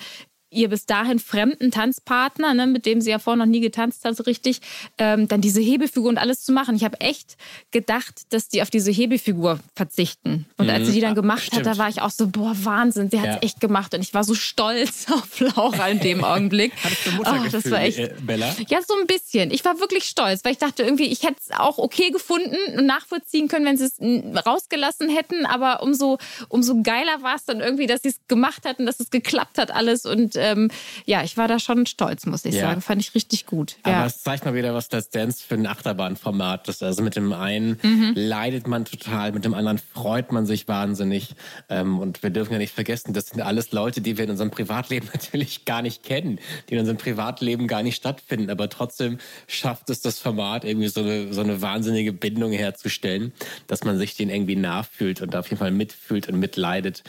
ihr 0.57 0.69
bis 0.69 0.87
dahin 0.87 1.19
fremden 1.19 1.71
Tanzpartner, 1.71 2.55
ne, 2.55 2.67
mit 2.67 2.87
dem 2.87 3.01
sie 3.01 3.11
ja 3.11 3.19
vorher 3.19 3.39
noch 3.45 3.51
nie 3.51 3.61
getanzt 3.61 4.05
hat, 4.05 4.17
so 4.17 4.23
richtig, 4.25 4.61
ähm, 4.99 5.29
dann 5.29 5.41
diese 5.41 5.61
Hebefigur 5.61 6.09
und 6.09 6.19
alles 6.19 6.43
zu 6.45 6.53
machen. 6.53 6.75
Ich 6.77 6.85
habe 6.85 7.01
echt 7.01 7.37
gedacht, 7.71 8.23
dass 8.31 8.49
die 8.49 8.63
auf 8.63 8.71
diese 8.71 8.91
Hebefigur 8.91 9.61
verzichten. 9.75 10.47
Und 10.57 10.71
als 10.71 10.87
sie 10.87 10.93
die 10.93 11.01
dann 11.01 11.11
Mhm. 11.13 11.17
gemacht 11.17 11.43
Stimmt. 11.45 11.67
hat, 11.67 11.75
da 11.75 11.79
war 11.79 11.89
ich 11.89 12.01
auch 12.01 12.11
so, 12.11 12.27
boah, 12.29 12.55
Wahnsinn, 12.63 13.11
sie 13.11 13.21
hat 13.21 13.29
es 13.29 13.35
Ja. 13.37 13.43
echt 13.43 13.61
gemacht. 13.61 13.95
Und 13.95 14.01
ich 14.01 14.15
war 14.15 14.25
so 14.25 14.35
stolz 14.35 15.07
auf 15.13 15.41
Laura 15.41 15.89
in 15.89 16.01
dem 16.01 16.25
Augenblick. 16.25 16.73
Hattest 16.83 17.07
du 17.07 17.11
Oh, 17.11 17.15
Muttergefühl, 17.17 17.51
das 17.63 17.71
war 17.71 17.81
echt. 17.83 17.99
äh, 17.99 18.15
Bella? 18.23 18.55
Ja, 18.69 18.81
so 18.87 18.95
ein 19.01 19.07
bisschen. 19.07 19.51
Ich 19.51 19.65
war 19.65 19.79
wirklich 19.81 20.05
stolz, 20.05 20.45
weil 20.45 20.53
ich 20.53 20.59
dachte 20.59 20.83
irgendwie, 20.83 21.07
ich 21.07 21.23
hätte 21.23 21.37
es 21.41 21.51
auch 21.59 21.79
okay 21.79 22.11
gefunden 22.11 22.57
und 22.79 22.87
nachvollziehen 22.87 23.49
können, 23.49 23.67
wenn 23.67 23.77
sie 23.77 23.85
es 23.85 24.47
rausgelassen 24.47 25.09
hätten. 25.09 25.47
Aber 25.47 25.83
umso, 25.83 26.19
umso 26.49 26.83
geiler 26.83 27.23
war 27.23 27.37
es 27.37 27.45
dann 27.45 27.61
irgendwie, 27.61 27.87
dass 27.87 28.03
sie 28.03 28.09
es 28.09 28.17
gemacht 28.29 28.65
hat 28.65 28.79
und 28.79 28.87
dass 28.87 29.01
es 29.01 29.11
geklappt 29.11 29.59
hat 29.59 29.71
alles. 29.71 30.07
Und 30.07 30.37
ähm, 30.53 30.71
ja, 31.05 31.23
ich 31.25 31.37
war 31.37 31.49
da 31.49 31.59
schon 31.59 31.87
stolz, 31.87 32.27
muss 32.27 32.45
ich 32.45 32.55
Ja. 32.55 32.63
sagen. 32.63 32.81
Fand 32.81 33.01
ich 33.03 33.15
richtig 33.15 33.47
gut. 33.47 33.77
Aber 33.83 33.93
Ja. 33.97 34.07
es 34.07 34.23
zeigt 34.23 34.45
mal 34.45 34.55
wieder, 34.55 34.75
was 34.75 34.89
das 34.89 35.11
Dance 35.11 35.43
für 35.47 35.55
ein 35.55 35.67
Achterbahnformat 35.67 36.69
ist. 36.69 36.83
Also 36.83 37.03
mit 37.03 37.17
dem 37.17 37.33
einen 37.33 37.79
Mhm. 37.83 38.13
leidet 38.15 38.67
man 38.67 38.85
total, 38.85 39.33
mit 39.33 39.45
dem 39.45 39.55
anderen 39.55 39.79
freut 39.79 40.33
man 40.33 40.47
sich 40.47 40.69
wahnsinnig. 40.69 41.35
Ähm, 41.69 41.99
und 41.99 42.23
wir 42.23 42.31
dürfen 42.31 42.53
ja 42.53 42.59
nicht 42.59 42.75
vergessen, 42.75 43.13
das 43.13 43.27
sind 43.29 43.41
alles 43.41 43.73
Leute, 43.73 44.01
die 44.01 44.17
wir 44.17 44.25
in 44.25 44.31
unserem 44.31 44.51
Privatleben 44.51 45.09
natürlich 45.13 45.65
gar 45.65 45.83
nicht 45.83 46.03
kennen, 46.03 46.39
die 46.69 46.75
in 46.75 46.81
unserem 46.81 46.99
Privatleben 46.99 47.67
gar 47.67 47.83
nicht 47.83 47.97
stattfinden. 47.97 48.51
Aber 48.51 48.69
trotzdem 48.69 49.19
schafft 49.47 49.91
es 49.91 50.01
das 50.01 50.19
Format 50.19 50.65
irgendwie 50.65 50.89
so 50.89 51.01
eine, 51.01 51.33
so 51.33 51.41
eine 51.41 51.61
wahnsinnige 51.63 52.13
Bindung 52.13 52.53
herzustellen, 52.53 53.33
dass 53.67 53.85
man 53.85 53.99
sich 53.99 54.15
den 54.17 54.31
irgendwie 54.31 54.57
nachfühlt 54.57 55.21
und 55.23 55.35
auf 55.35 55.47
jeden 55.49 55.59
Fall 55.59 55.71
mitfühlt 55.71 56.29
und 56.29 56.39
mitleidet. 56.39 57.03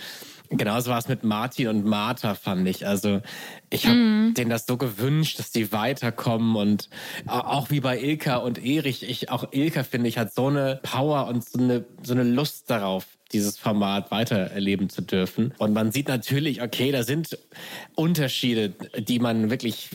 Genauso 0.49 0.91
war 0.91 0.97
es 0.97 1.07
mit 1.07 1.23
Martin 1.23 1.67
und 1.67 1.85
Martha, 1.85 2.33
fand 2.35 2.67
ich. 2.67 2.87
Also 2.87 3.21
ich 3.69 3.85
habe 3.85 3.97
denen 4.33 4.49
das 4.49 4.65
so 4.65 4.77
gewünscht, 4.77 5.39
dass 5.39 5.51
die 5.51 5.71
weiterkommen 5.71 6.55
und 6.55 6.89
au- 7.25 7.39
auch 7.39 7.69
wie 7.69 7.79
bei 7.81 7.99
Ilka 7.99 8.37
und 8.37 8.63
Erich, 8.63 9.03
ich 9.07 9.29
auch 9.29 9.51
Ilka 9.51 9.83
finde 9.83 10.07
ich 10.07 10.17
hat 10.17 10.33
so 10.33 10.47
eine 10.47 10.79
Power 10.83 11.27
und 11.27 11.47
so 11.47 11.59
eine 11.59 11.85
so 12.03 12.13
eine 12.13 12.23
Lust 12.23 12.69
darauf, 12.69 13.05
dieses 13.33 13.57
Format 13.57 14.11
weitererleben 14.11 14.89
zu 14.89 15.01
dürfen. 15.01 15.53
Und 15.57 15.73
man 15.73 15.91
sieht 15.91 16.07
natürlich, 16.07 16.61
okay, 16.61 16.91
da 16.91 17.03
sind 17.03 17.37
Unterschiede, 17.95 18.73
die 18.97 19.19
man 19.19 19.49
wirklich 19.49 19.89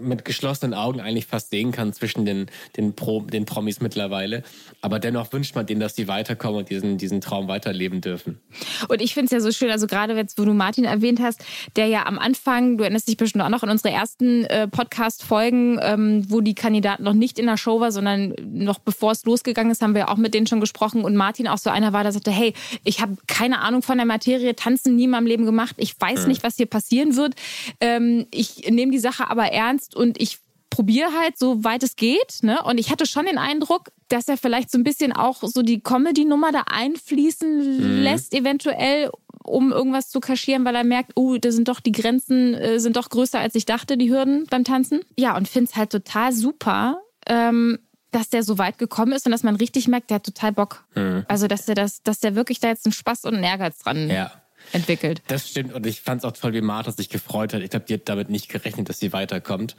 mit 0.00 0.24
geschlossenen 0.24 0.74
Augen 0.74 1.00
eigentlich 1.00 1.26
fast 1.26 1.50
sehen 1.50 1.72
kann 1.72 1.92
zwischen 1.92 2.24
den, 2.24 2.46
den, 2.76 2.94
Pro, 2.94 3.20
den 3.22 3.44
Promis 3.44 3.80
mittlerweile. 3.80 4.42
Aber 4.80 4.98
dennoch 4.98 5.32
wünscht 5.32 5.54
man 5.54 5.66
denen, 5.66 5.80
dass 5.80 5.96
sie 5.96 6.08
weiterkommen 6.08 6.60
und 6.60 6.70
diesen, 6.70 6.98
diesen 6.98 7.20
Traum 7.20 7.48
weiterleben 7.48 8.00
dürfen. 8.00 8.40
Und 8.88 9.00
ich 9.00 9.14
finde 9.14 9.26
es 9.26 9.30
ja 9.32 9.40
so 9.40 9.50
schön, 9.50 9.70
also 9.70 9.86
gerade 9.86 10.14
jetzt, 10.14 10.38
wo 10.38 10.44
du 10.44 10.52
Martin 10.52 10.84
erwähnt 10.84 11.20
hast, 11.20 11.44
der 11.76 11.86
ja 11.86 12.06
am 12.06 12.18
Anfang, 12.18 12.78
du 12.78 12.84
erinnerst 12.84 13.08
dich 13.08 13.16
bestimmt 13.16 13.42
auch 13.42 13.48
noch 13.48 13.62
an 13.62 13.70
unsere 13.70 13.92
ersten 13.92 14.44
äh, 14.44 14.68
Podcast-Folgen, 14.68 15.78
ähm, 15.82 16.24
wo 16.28 16.40
die 16.40 16.54
Kandidaten 16.54 17.02
noch 17.02 17.14
nicht 17.14 17.38
in 17.38 17.46
der 17.46 17.56
Show 17.56 17.80
war, 17.80 17.92
sondern 17.92 18.34
noch 18.44 18.78
bevor 18.78 19.12
es 19.12 19.24
losgegangen 19.24 19.72
ist, 19.72 19.82
haben 19.82 19.94
wir 19.94 20.10
auch 20.10 20.16
mit 20.16 20.34
denen 20.34 20.46
schon 20.46 20.60
gesprochen. 20.60 21.04
Und 21.04 21.16
Martin 21.16 21.48
auch 21.48 21.58
so 21.58 21.70
einer 21.70 21.92
war, 21.92 22.02
der 22.02 22.12
sagte, 22.12 22.30
hey, 22.30 22.54
ich 22.84 23.00
habe 23.00 23.16
keine 23.26 23.60
Ahnung 23.60 23.82
von 23.82 23.98
der 23.98 24.06
Materie, 24.06 24.54
tanzen 24.56 24.96
nie 24.96 25.04
in 25.04 25.10
meinem 25.10 25.26
Leben 25.26 25.46
gemacht, 25.46 25.76
ich 25.78 25.98
weiß 25.98 26.26
nicht, 26.26 26.42
was 26.42 26.56
hier 26.56 26.66
passieren 26.66 27.16
wird. 27.16 27.34
Ähm, 27.80 28.26
ich 28.30 28.70
nehme 28.70 28.92
die 28.92 28.98
Sache 28.98 29.30
aber 29.30 29.46
ernst 29.52 29.94
und 29.94 30.20
ich 30.20 30.38
probiere 30.70 31.12
halt, 31.18 31.38
so 31.38 31.64
weit 31.64 31.82
es 31.82 31.96
geht. 31.96 32.42
Ne? 32.42 32.62
Und 32.62 32.78
ich 32.78 32.90
hatte 32.90 33.06
schon 33.06 33.26
den 33.26 33.38
Eindruck, 33.38 33.90
dass 34.08 34.28
er 34.28 34.36
vielleicht 34.36 34.70
so 34.70 34.78
ein 34.78 34.84
bisschen 34.84 35.12
auch 35.12 35.42
so 35.42 35.62
die 35.62 35.80
Comedy-Nummer 35.80 36.52
da 36.52 36.64
einfließen 36.70 38.02
lässt, 38.02 38.34
eventuell, 38.34 39.10
um 39.42 39.72
irgendwas 39.72 40.10
zu 40.10 40.20
kaschieren, 40.20 40.64
weil 40.64 40.76
er 40.76 40.84
merkt, 40.84 41.12
oh, 41.14 41.36
da 41.38 41.50
sind 41.50 41.68
doch 41.68 41.80
die 41.80 41.92
Grenzen, 41.92 42.54
äh, 42.54 42.78
sind 42.80 42.96
doch 42.96 43.08
größer, 43.08 43.38
als 43.38 43.54
ich 43.54 43.66
dachte, 43.66 43.96
die 43.96 44.10
Hürden 44.10 44.46
beim 44.50 44.64
Tanzen. 44.64 45.00
Ja, 45.16 45.36
und 45.36 45.48
finde 45.48 45.70
es 45.70 45.76
halt 45.76 45.90
total 45.90 46.32
super. 46.32 47.00
Ähm, 47.26 47.78
dass 48.10 48.28
der 48.30 48.42
so 48.42 48.58
weit 48.58 48.78
gekommen 48.78 49.12
ist 49.12 49.26
und 49.26 49.32
dass 49.32 49.42
man 49.42 49.56
richtig 49.56 49.88
merkt, 49.88 50.10
der 50.10 50.16
hat 50.16 50.24
total 50.24 50.52
Bock. 50.52 50.84
Also, 51.28 51.46
dass 51.46 51.66
der 51.66 51.74
das, 51.74 52.02
dass 52.02 52.20
der 52.20 52.34
wirklich 52.34 52.60
da 52.60 52.68
jetzt 52.68 52.86
einen 52.86 52.92
Spaß 52.92 53.24
und 53.24 53.34
einen 53.34 53.44
Ehrgeiz 53.44 53.78
dran 53.78 54.08
Ja. 54.10 54.32
entwickelt. 54.72 55.22
Das 55.28 55.48
stimmt 55.48 55.72
und 55.72 55.86
ich 55.86 56.00
fand 56.00 56.22
es 56.22 56.24
auch 56.24 56.32
toll, 56.32 56.52
wie 56.52 56.60
Martha 56.60 56.90
sich 56.92 57.08
gefreut 57.08 57.54
hat. 57.54 57.62
Ich 57.62 57.70
glaube, 57.70 57.86
die 57.86 57.94
hat 57.94 58.08
damit 58.08 58.28
nicht 58.30 58.48
gerechnet, 58.48 58.88
dass 58.88 58.98
sie 58.98 59.12
weiterkommt. 59.12 59.76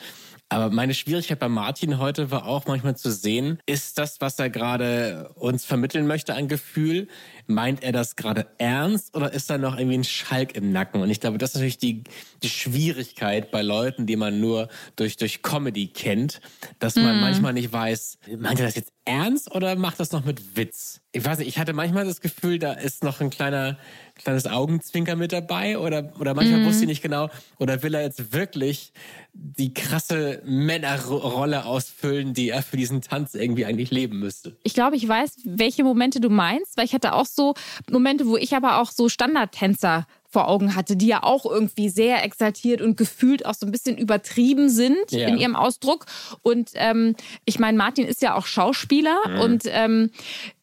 Aber 0.51 0.71
meine 0.71 0.95
Schwierigkeit 0.95 1.37
bei 1.37 1.47
Martin 1.47 1.99
heute 1.99 2.31
war 2.31 2.47
auch 2.47 2.65
manchmal 2.65 2.97
zu 2.97 3.11
sehen, 3.11 3.59
ist 3.67 3.99
das, 3.99 4.19
was 4.19 4.39
er 4.39 4.49
gerade 4.49 5.31
uns 5.35 5.63
vermitteln 5.63 6.07
möchte, 6.07 6.33
ein 6.33 6.47
Gefühl? 6.47 7.07
Meint 7.45 7.83
er 7.83 7.91
das 7.91 8.15
gerade 8.15 8.47
ernst 8.57 9.15
oder 9.15 9.31
ist 9.31 9.51
da 9.51 9.59
noch 9.59 9.77
irgendwie 9.77 9.99
ein 9.99 10.03
Schalk 10.03 10.55
im 10.55 10.71
Nacken? 10.71 11.01
Und 11.01 11.11
ich 11.11 11.19
glaube, 11.19 11.37
das 11.37 11.51
ist 11.51 11.55
natürlich 11.55 11.77
die, 11.77 12.03
die 12.41 12.49
Schwierigkeit 12.49 13.51
bei 13.51 13.61
Leuten, 13.61 14.07
die 14.07 14.15
man 14.15 14.39
nur 14.39 14.69
durch, 14.95 15.17
durch 15.17 15.43
Comedy 15.43 15.87
kennt, 15.87 16.41
dass 16.79 16.95
man 16.95 17.21
manchmal 17.21 17.53
nicht 17.53 17.71
weiß, 17.71 18.17
meint 18.39 18.59
er 18.59 18.65
das 18.65 18.75
jetzt 18.75 18.91
ernst 19.05 19.53
oder 19.53 19.75
macht 19.75 19.99
das 19.99 20.11
noch 20.11 20.25
mit 20.25 20.57
Witz? 20.57 21.01
Ich 21.11 21.25
weiß 21.25 21.39
nicht, 21.39 21.47
ich 21.47 21.57
hatte 21.57 21.73
manchmal 21.73 22.05
das 22.05 22.21
Gefühl, 22.21 22.59
da 22.59 22.73
ist 22.73 23.03
noch 23.03 23.19
ein 23.19 23.31
kleiner, 23.31 23.77
kleines 24.15 24.45
Augenzwinker 24.45 25.15
mit 25.15 25.31
dabei 25.31 25.79
oder, 25.79 26.13
oder 26.19 26.35
manchmal 26.35 26.63
wusste 26.65 26.83
ich 26.83 26.89
nicht 26.89 27.01
genau, 27.01 27.29
oder 27.57 27.81
will 27.81 27.95
er 27.95 28.03
jetzt 28.03 28.31
wirklich 28.31 28.93
die 29.33 29.73
krasse 29.73 30.38
Männerrolle 30.45 31.65
ausfüllen, 31.65 32.33
die 32.33 32.49
er 32.49 32.61
für 32.61 32.77
diesen 32.77 33.01
Tanz 33.01 33.35
irgendwie 33.35 33.65
eigentlich 33.65 33.91
leben 33.91 34.19
müsste? 34.19 34.55
Ich 34.63 34.73
glaube, 34.73 34.95
ich 34.95 35.07
weiß, 35.07 35.37
welche 35.45 35.83
Momente 35.83 36.19
du 36.19 36.29
meinst, 36.29 36.77
weil 36.77 36.85
ich 36.85 36.93
hatte 36.93 37.13
auch 37.13 37.25
so 37.25 37.53
Momente, 37.89 38.27
wo 38.27 38.37
ich 38.37 38.55
aber 38.55 38.79
auch 38.79 38.91
so 38.91 39.09
Standardtänzer 39.09 40.07
vor 40.31 40.47
Augen 40.47 40.75
hatte, 40.75 40.95
die 40.95 41.07
ja 41.07 41.23
auch 41.23 41.45
irgendwie 41.45 41.89
sehr 41.89 42.23
exaltiert 42.23 42.81
und 42.81 42.97
gefühlt 42.97 43.45
auch 43.45 43.55
so 43.55 43.65
ein 43.65 43.71
bisschen 43.71 43.97
übertrieben 43.97 44.69
sind 44.69 45.11
Ja. 45.11 45.27
in 45.27 45.37
ihrem 45.37 45.55
Ausdruck. 45.55 46.05
Und 46.43 46.71
ähm, 46.75 47.15
ich 47.45 47.57
meine, 47.59 47.77
Martin 47.77 48.05
ist 48.05 48.21
ja 48.21 48.35
auch 48.35 48.45
Schauspieler 48.45 49.17
und 49.41 49.63
ähm, 49.65 50.11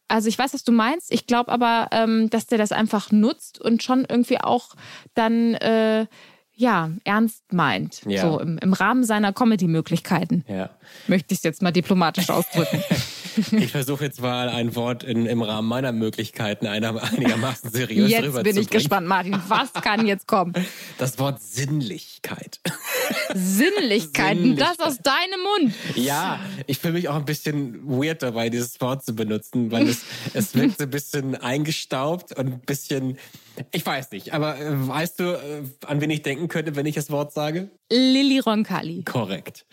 also 0.09 0.29
ich 0.29 0.39
weiß, 0.39 0.55
was 0.55 0.63
du 0.63 0.71
meinst. 0.71 1.13
Ich 1.13 1.27
glaube 1.27 1.51
aber, 1.51 1.89
ähm, 1.91 2.31
dass 2.31 2.47
der 2.47 2.59
das 2.59 2.71
einfach 2.71 3.11
nutzt 3.11 3.61
und 3.61 3.83
schon 3.83 4.07
irgendwie 4.09 4.41
auch 4.41 4.77
dann 5.15 5.55
äh, 5.55 6.07
ja 6.57 6.91
ernst 7.05 7.53
meint. 7.53 8.03
Ja. 8.07 8.23
So 8.23 8.41
im, 8.41 8.59
im 8.59 8.73
Rahmen 8.73 9.05
seiner 9.05 9.33
Comedy-Möglichkeiten. 9.33 10.45
Ja. 10.49 10.71
Möchte 11.07 11.33
ich 11.33 11.39
es 11.39 11.45
jetzt 11.45 11.63
mal 11.63 11.71
diplomatisch 11.71 12.31
ausdrücken. 12.31 12.83
Ich 13.53 13.71
versuche 13.71 14.03
jetzt 14.03 14.23
mal 14.23 14.49
ein 14.49 14.75
Wort 14.77 15.05
in, 15.05 15.27
im 15.27 15.43
Rahmen 15.43 15.69
meiner 15.69 15.93
Möglichkeiten 15.93 16.67
einer, 16.67 17.03
einigermaßen 17.03 17.71
seriös 17.71 18.11
Jetzt 18.11 18.43
bin 18.43 18.57
ich 18.57 18.71
gespannt, 18.71 19.07
Martin. 19.07 19.39
Was 19.49 19.75
kann 19.75 20.07
jetzt 20.07 20.27
kommen? 20.27 20.55
Das 20.97 21.19
Wort 21.19 21.43
Sinnlichkeit. 21.43 22.61
Sinnlichkeiten, 23.35 24.57
das 24.57 24.79
aus 24.79 24.99
deinem 24.99 25.41
Mund. 25.61 25.75
Ja, 25.95 26.41
ich 26.67 26.79
fühle 26.79 26.95
mich 26.95 27.09
auch 27.09 27.17
ein 27.17 27.25
bisschen 27.25 27.87
weird 27.87 28.23
dabei, 28.23 28.51
dieses 28.51 28.81
Wort 28.81 29.05
zu 29.05 29.15
benutzen, 29.15 29.71
weil 29.71 29.89
es, 29.89 30.03
es 30.35 30.55
wirkt 30.55 30.79
so 30.79 30.85
ein 30.85 30.91
bisschen 30.91 31.35
eingestaubt 31.35 32.37
und 32.37 32.47
ein 32.47 32.61
bisschen, 32.61 33.19
ich 33.73 33.85
weiß 33.85 34.11
nicht, 34.13 34.33
aber 34.33 34.59
äh, 34.59 34.89
weißt 34.89 35.21
du, 35.21 35.25
äh, 35.25 35.63
an 35.87 36.01
wen 36.01 36.11
ich 36.11 36.23
denken 36.23 36.49
könnte, 36.49 36.77
wenn 36.77 36.87
ich 36.87 36.95
das 36.95 37.11
Wort 37.11 37.33
sage? 37.33 37.71
Lilly 37.91 38.41
Roncalli. 38.41 39.05
Korrekt. 39.05 39.65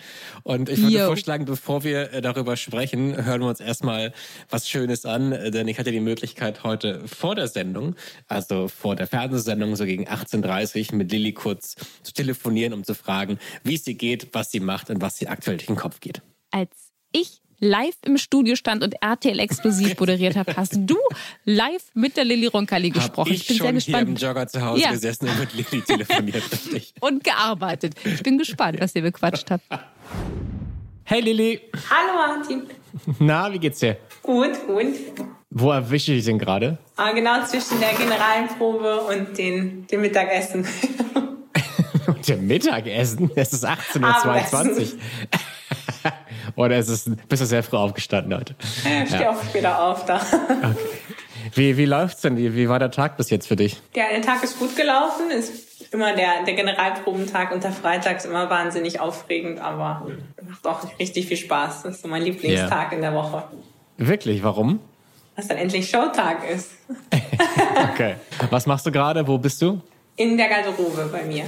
Und 0.43 0.69
ich 0.69 0.79
würde 0.81 0.97
Yo. 0.97 1.05
vorschlagen, 1.07 1.45
bevor 1.45 1.83
wir 1.83 2.13
äh, 2.13 2.21
darüber 2.21 2.57
sprechen, 2.57 3.25
hören 3.25 3.41
wir 3.41 3.47
uns 3.47 3.59
erstmal 3.59 4.13
was 4.49 4.69
Schönes 4.69 5.05
an, 5.05 5.31
denn 5.31 5.67
ich 5.67 5.79
hatte 5.79 5.91
die 5.91 5.99
Möglichkeit 5.99 6.63
heute 6.63 7.07
vor 7.07 7.33
der 7.33 7.47
Sendung, 7.47 7.95
also 8.27 8.67
vor 8.67 8.95
der 8.95 9.07
Fernsehsendung, 9.07 9.75
so 9.75 9.85
gegen 9.85 10.07
18.30 10.07 10.91
Uhr 10.91 10.97
mit 10.97 11.11
Lilly 11.11 11.33
kurz 11.33 11.75
zu 12.03 12.13
telefonieren, 12.13 12.73
um 12.73 12.83
zu 12.83 12.93
fragen, 12.93 13.23
wie 13.63 13.75
es 13.75 13.86
ihr 13.88 13.96
geht, 13.96 14.30
was 14.34 14.51
sie 14.51 14.60
macht 14.60 14.89
und 14.89 15.01
was 15.01 15.18
sie 15.18 15.27
aktuell 15.27 15.58
durch 15.58 15.68
den 15.68 15.75
Kopf 15.75 16.00
geht. 16.00 16.22
Als 16.51 16.70
ich 17.12 17.39
live 17.60 17.96
im 18.06 18.18
Studio 18.18 18.56
stand 18.56 18.84
und 18.84 18.96
RTL 19.01 19.39
exklusiv 19.39 19.98
moderiert 20.00 20.36
habe, 20.36 20.56
hast 20.58 20.74
du 20.75 20.98
live 21.46 21.84
mit 21.94 22.18
der 22.18 22.25
Lilly 22.25 22.48
Roncalli 22.48 22.89
gesprochen. 22.89 23.30
Hab 23.32 23.36
ich, 23.36 23.48
bin 23.48 23.58
schon 23.58 23.80
sehr 23.80 23.80
hier 23.80 24.00
im 24.00 24.15
gespannt. 24.15 24.22
Jogger 24.22 24.48
zu 24.48 24.62
Hause 24.65 24.82
Ja. 24.82 24.92
gesessen 24.92 25.30
und 25.30 25.39
mit 25.39 25.53
Lilly 25.53 25.82
telefoniert. 25.82 26.44
Und 27.00 27.24
gearbeitet. 27.24 27.94
Ich 28.03 28.22
bin 28.24 28.38
gespannt, 28.38 28.80
was 28.82 28.94
ihr 28.96 29.01
bequatscht 29.03 29.50
habt. 29.51 29.63
Hey 31.06 31.22
Lilly, 31.22 31.62
Hallo 31.89 32.13
Martin. 32.38 32.63
na, 33.20 33.51
wie 33.53 33.60
geht's 33.60 33.80
dir? 33.80 33.98
Gut, 34.22 34.51
gut. 34.68 34.88
Wo 35.50 35.72
erwische 35.72 36.12
ich 36.13 36.20
dich 36.20 36.25
denn 36.25 36.39
gerade? 36.39 36.77
Ah, 36.96 37.12
genau 37.12 37.46
zwischen 37.46 37.80
der 37.80 37.94
Generalprobe 37.94 39.01
und 39.01 39.38
den, 39.38 39.86
dem 39.88 40.01
Mittagessen. 40.01 40.65
Und 42.07 42.27
dem 42.27 42.48
Mittagessen? 42.48 43.31
Es 43.36 43.53
ist 43.53 43.65
18.22 43.65 44.93
Uhr. 44.93 45.00
Oder 46.55 46.77
es 46.77 46.89
ist, 46.89 47.10
bist 47.27 47.41
du 47.41 47.45
sehr 47.45 47.63
früh 47.63 47.77
aufgestanden 47.77 48.38
heute? 48.38 48.55
Ich 49.03 49.10
stehe 49.10 49.29
auch 49.29 49.43
später 49.43 49.81
auf 49.81 50.05
da. 50.05 50.19
Wie, 51.55 51.77
wie 51.77 51.86
läuft's 51.86 52.22
denn? 52.22 52.38
Wie, 52.38 52.55
wie 52.55 52.69
war 52.69 52.79
der 52.79 52.91
Tag 52.91 53.17
bis 53.17 53.29
jetzt 53.29 53.48
für 53.48 53.55
dich? 53.55 53.81
Ja, 53.95 54.05
der 54.12 54.22
Tag 54.22 54.43
ist 54.43 54.60
gut 54.60 54.75
gelaufen. 54.75 55.31
Ist 55.31 55.93
immer 55.93 56.15
der, 56.15 56.43
der 56.45 56.53
Generalprobentag 56.53 57.51
und 57.51 57.63
der 57.63 57.72
Freitag 57.72 58.17
ist 58.17 58.25
immer 58.25 58.50
wahnsinnig 58.50 59.00
aufregend, 59.00 59.60
aber 59.60 60.07
macht 60.48 60.65
auch 60.65 61.00
richtig 61.00 61.27
viel 61.27 61.38
Spaß. 61.38 61.83
Das 61.83 61.95
ist 61.95 62.01
so 62.01 62.07
mein 62.07 62.24
Lieblingstag 62.24 62.91
in 62.93 63.01
der 63.01 63.13
Woche. 63.13 63.43
Wirklich, 63.98 64.43
warum? 64.43 64.79
Was 65.36 65.48
dann 65.48 65.57
endlich 65.57 65.89
Showtag 65.89 66.50
ist. 66.50 66.72
Okay. 67.91 68.15
Was 68.50 68.65
machst 68.65 68.86
du 68.86 68.91
gerade? 68.91 69.27
Wo 69.27 69.38
bist 69.38 69.62
du? 69.62 69.81
In 70.15 70.38
der 70.38 70.48
Garderobe 70.48 71.10
bei 71.12 71.24
mir. 71.24 71.43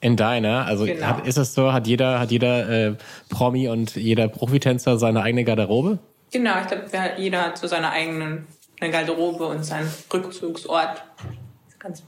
In 0.00 0.16
deiner? 0.16 0.64
Also 0.66 0.86
Genau. 0.86 1.06
hat, 1.06 1.26
ist 1.26 1.36
es 1.36 1.54
so, 1.54 1.72
hat 1.72 1.86
jeder, 1.86 2.18
hat 2.20 2.30
jeder 2.30 2.68
äh, 2.68 2.94
Promi 3.28 3.68
und 3.68 3.96
jeder 3.96 4.28
Profitänzer 4.28 4.98
seine 4.98 5.22
eigene 5.22 5.44
Garderobe? 5.44 5.98
Genau, 6.32 6.52
ich 6.62 6.66
glaube, 6.68 6.86
jeder 7.18 7.42
hat 7.46 7.58
so 7.58 7.66
seine 7.66 7.90
eigenen 7.90 8.46
eine 8.80 8.90
Garderobe 8.90 9.46
und 9.46 9.62
seinen 9.64 9.90
Rückzugsort. 10.12 11.02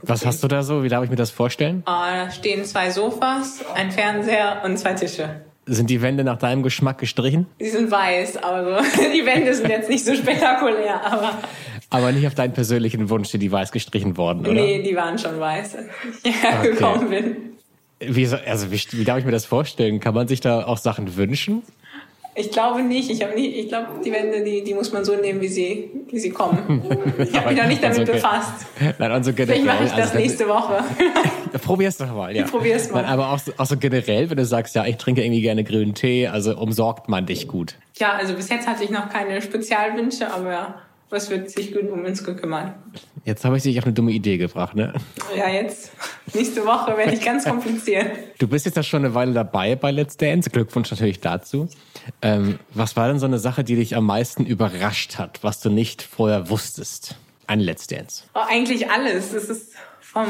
Was 0.02 0.24
hast 0.26 0.42
du 0.42 0.48
da 0.48 0.62
so? 0.62 0.82
Wie 0.84 0.88
darf 0.88 1.04
ich 1.04 1.10
mir 1.10 1.16
das 1.16 1.30
vorstellen? 1.30 1.82
Da 1.86 2.30
stehen 2.30 2.64
zwei 2.64 2.90
Sofas, 2.90 3.64
ein 3.74 3.90
Fernseher 3.90 4.62
und 4.64 4.78
zwei 4.78 4.94
Tische. 4.94 5.42
Sind 5.64 5.88
die 5.90 6.02
Wände 6.02 6.24
nach 6.24 6.38
deinem 6.38 6.62
Geschmack 6.62 6.98
gestrichen? 6.98 7.46
Die 7.60 7.68
sind 7.68 7.90
weiß, 7.90 8.42
aber 8.42 8.82
so, 8.82 8.90
die 9.14 9.24
Wände 9.24 9.54
sind 9.54 9.68
jetzt 9.70 9.88
nicht 9.88 10.04
so 10.04 10.14
spektakulär, 10.14 11.00
aber 11.04 11.38
Aber 11.90 12.12
nicht 12.12 12.26
auf 12.26 12.34
deinen 12.34 12.52
persönlichen 12.52 13.08
Wunsch 13.10 13.28
sind 13.28 13.40
die 13.40 13.52
weiß 13.52 13.70
gestrichen 13.70 14.16
worden, 14.16 14.40
oder? 14.40 14.52
nee, 14.54 14.82
die 14.82 14.96
waren 14.96 15.18
schon 15.18 15.38
weiß, 15.38 15.76
als 15.76 15.86
ich 16.24 16.34
hierher 16.34 16.62
gekommen 16.62 17.08
bin. 17.10 17.36
Wie, 18.08 18.26
so- 18.26 18.36
also 18.46 18.70
wie, 18.72 18.80
wie 18.92 19.04
darf 19.04 19.18
ich 19.18 19.24
mir 19.24 19.30
das 19.32 19.44
vorstellen? 19.46 20.00
Kann 20.00 20.14
man 20.14 20.28
sich 20.28 20.40
da 20.40 20.64
auch 20.66 20.78
Sachen 20.78 21.16
wünschen? 21.16 21.62
Ich 22.34 22.50
glaube 22.50 22.82
nicht. 22.82 23.10
Ich 23.10 23.22
habe 23.22 23.34
ich 23.38 23.68
glaube, 23.68 23.88
die 24.02 24.10
Wände, 24.10 24.42
die, 24.42 24.64
die 24.64 24.72
muss 24.72 24.90
man 24.90 25.04
so 25.04 25.14
nehmen, 25.16 25.42
wie 25.42 25.48
sie, 25.48 25.90
wie 26.10 26.18
sie 26.18 26.30
kommen. 26.30 26.82
Ich 27.18 27.34
habe 27.36 27.50
mich 27.50 27.58
noch 27.60 27.66
nicht 27.68 27.82
damit 27.82 27.98
Also, 27.98 28.02
okay. 28.02 28.12
befasst. 28.12 28.66
Nein, 28.98 29.12
also 29.12 29.32
generell. 29.34 29.60
Vielleicht 29.60 29.66
mache 29.66 29.84
ich 29.84 29.90
das 29.90 30.00
also, 30.12 30.16
nächste 30.18 30.48
Woche. 30.48 30.82
Probier's 31.62 31.98
doch 31.98 32.10
mal, 32.14 32.34
ja. 32.34 32.44
Ich 32.46 32.50
probier's 32.50 32.90
mal. 32.90 33.02
Nein, 33.02 33.10
aber 33.12 33.32
auch, 33.32 33.38
so- 33.38 33.52
auch 33.58 33.66
so 33.66 33.76
generell, 33.76 34.30
wenn 34.30 34.38
du 34.38 34.46
sagst, 34.46 34.74
ja, 34.74 34.86
ich 34.86 34.96
trinke 34.96 35.22
irgendwie 35.22 35.42
gerne 35.42 35.62
grünen 35.62 35.92
Tee, 35.94 36.26
also 36.26 36.56
umsorgt 36.56 37.08
man 37.10 37.26
dich 37.26 37.48
gut. 37.48 37.74
Ja, 37.96 38.12
also 38.14 38.32
bis 38.32 38.48
jetzt 38.48 38.66
hatte 38.66 38.82
ich 38.84 38.90
noch 38.90 39.10
keine 39.10 39.42
Spezialwünsche, 39.42 40.32
aber 40.32 40.76
es 41.10 41.28
wird 41.28 41.50
sich 41.50 41.74
gut 41.74 41.90
um 41.90 42.02
uns 42.02 42.24
gekümmert. 42.24 42.72
Jetzt 43.24 43.44
habe 43.44 43.56
ich 43.56 43.62
dich 43.62 43.78
auf 43.78 43.84
eine 43.84 43.92
dumme 43.92 44.10
Idee 44.10 44.36
gebracht, 44.36 44.74
ne? 44.74 44.92
Ja, 45.36 45.48
jetzt, 45.48 45.92
nächste 46.34 46.66
Woche 46.66 46.96
werde 46.96 47.14
ich 47.14 47.20
ganz 47.20 47.44
kompliziert. 47.44 48.10
Du 48.38 48.48
bist 48.48 48.66
jetzt 48.66 48.76
ja 48.76 48.82
schon 48.82 49.04
eine 49.04 49.14
Weile 49.14 49.32
dabei 49.32 49.76
bei 49.76 49.92
Let's 49.92 50.16
Dance. 50.16 50.50
Glückwunsch 50.50 50.90
natürlich 50.90 51.20
dazu. 51.20 51.68
Ähm, 52.20 52.58
was 52.74 52.96
war 52.96 53.06
denn 53.06 53.20
so 53.20 53.26
eine 53.26 53.38
Sache, 53.38 53.62
die 53.62 53.76
dich 53.76 53.94
am 53.94 54.06
meisten 54.06 54.44
überrascht 54.44 55.18
hat, 55.18 55.38
was 55.42 55.60
du 55.60 55.70
nicht 55.70 56.02
vorher 56.02 56.50
wusstest? 56.50 57.16
Ein 57.46 57.60
Let's 57.60 57.86
Dance. 57.86 58.24
Oh, 58.34 58.40
eigentlich 58.48 58.90
alles. 58.90 59.32
Es 59.32 59.48
ist 59.48 59.72
vom, 60.00 60.26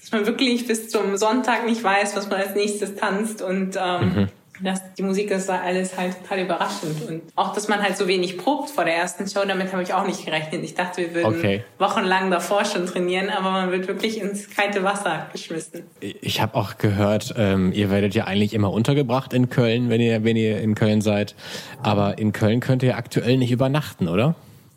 dass 0.00 0.10
man 0.12 0.24
wirklich 0.24 0.66
bis 0.66 0.88
zum 0.88 1.18
Sonntag 1.18 1.66
nicht 1.66 1.84
weiß, 1.84 2.16
was 2.16 2.30
man 2.30 2.40
als 2.40 2.54
nächstes 2.54 2.94
tanzt 2.94 3.42
und 3.42 3.76
ähm, 3.78 4.28
das, 4.62 4.80
die 4.94 5.02
Musik 5.02 5.30
ist 5.30 5.48
da 5.48 5.60
alles 5.60 5.96
halt 5.96 6.22
total 6.22 6.40
überraschend. 6.40 7.08
Und 7.08 7.22
auch, 7.36 7.52
dass 7.52 7.68
man 7.68 7.82
halt 7.82 7.96
so 7.96 8.06
wenig 8.08 8.38
probt 8.38 8.70
vor 8.70 8.84
der 8.84 8.94
ersten 8.96 9.28
Show, 9.28 9.40
damit 9.46 9.72
habe 9.72 9.82
ich 9.82 9.92
auch 9.94 10.06
nicht 10.06 10.24
gerechnet. 10.24 10.62
Ich 10.64 10.74
dachte, 10.74 11.02
wir 11.02 11.14
würden 11.14 11.38
Okay. 11.38 11.64
wochenlang 11.78 12.30
davor 12.30 12.64
schon 12.64 12.86
trainieren, 12.86 13.28
aber 13.30 13.50
man 13.50 13.70
wird 13.72 13.88
wirklich 13.88 14.20
ins 14.20 14.50
kalte 14.50 14.82
Wasser 14.84 15.26
geschmissen. 15.32 15.82
Ich 16.00 16.40
habe 16.40 16.54
auch 16.54 16.78
gehört, 16.78 17.34
ähm, 17.36 17.72
ihr 17.72 17.90
werdet 17.90 18.14
ja 18.14 18.24
eigentlich 18.24 18.54
immer 18.54 18.72
untergebracht 18.72 19.32
in 19.32 19.50
Köln, 19.50 19.88
wenn 19.90 20.00
ihr, 20.00 20.24
wenn 20.24 20.36
ihr 20.36 20.60
in 20.60 20.74
Köln 20.74 21.00
seid. 21.00 21.34
Aber 21.82 22.18
in 22.18 22.32
Köln 22.32 22.60
könnt 22.60 22.82
ihr 22.82 22.96
aktuell 22.96 23.36
nicht 23.38 23.50
übernachten, 23.52 24.08
oder? 24.08 24.34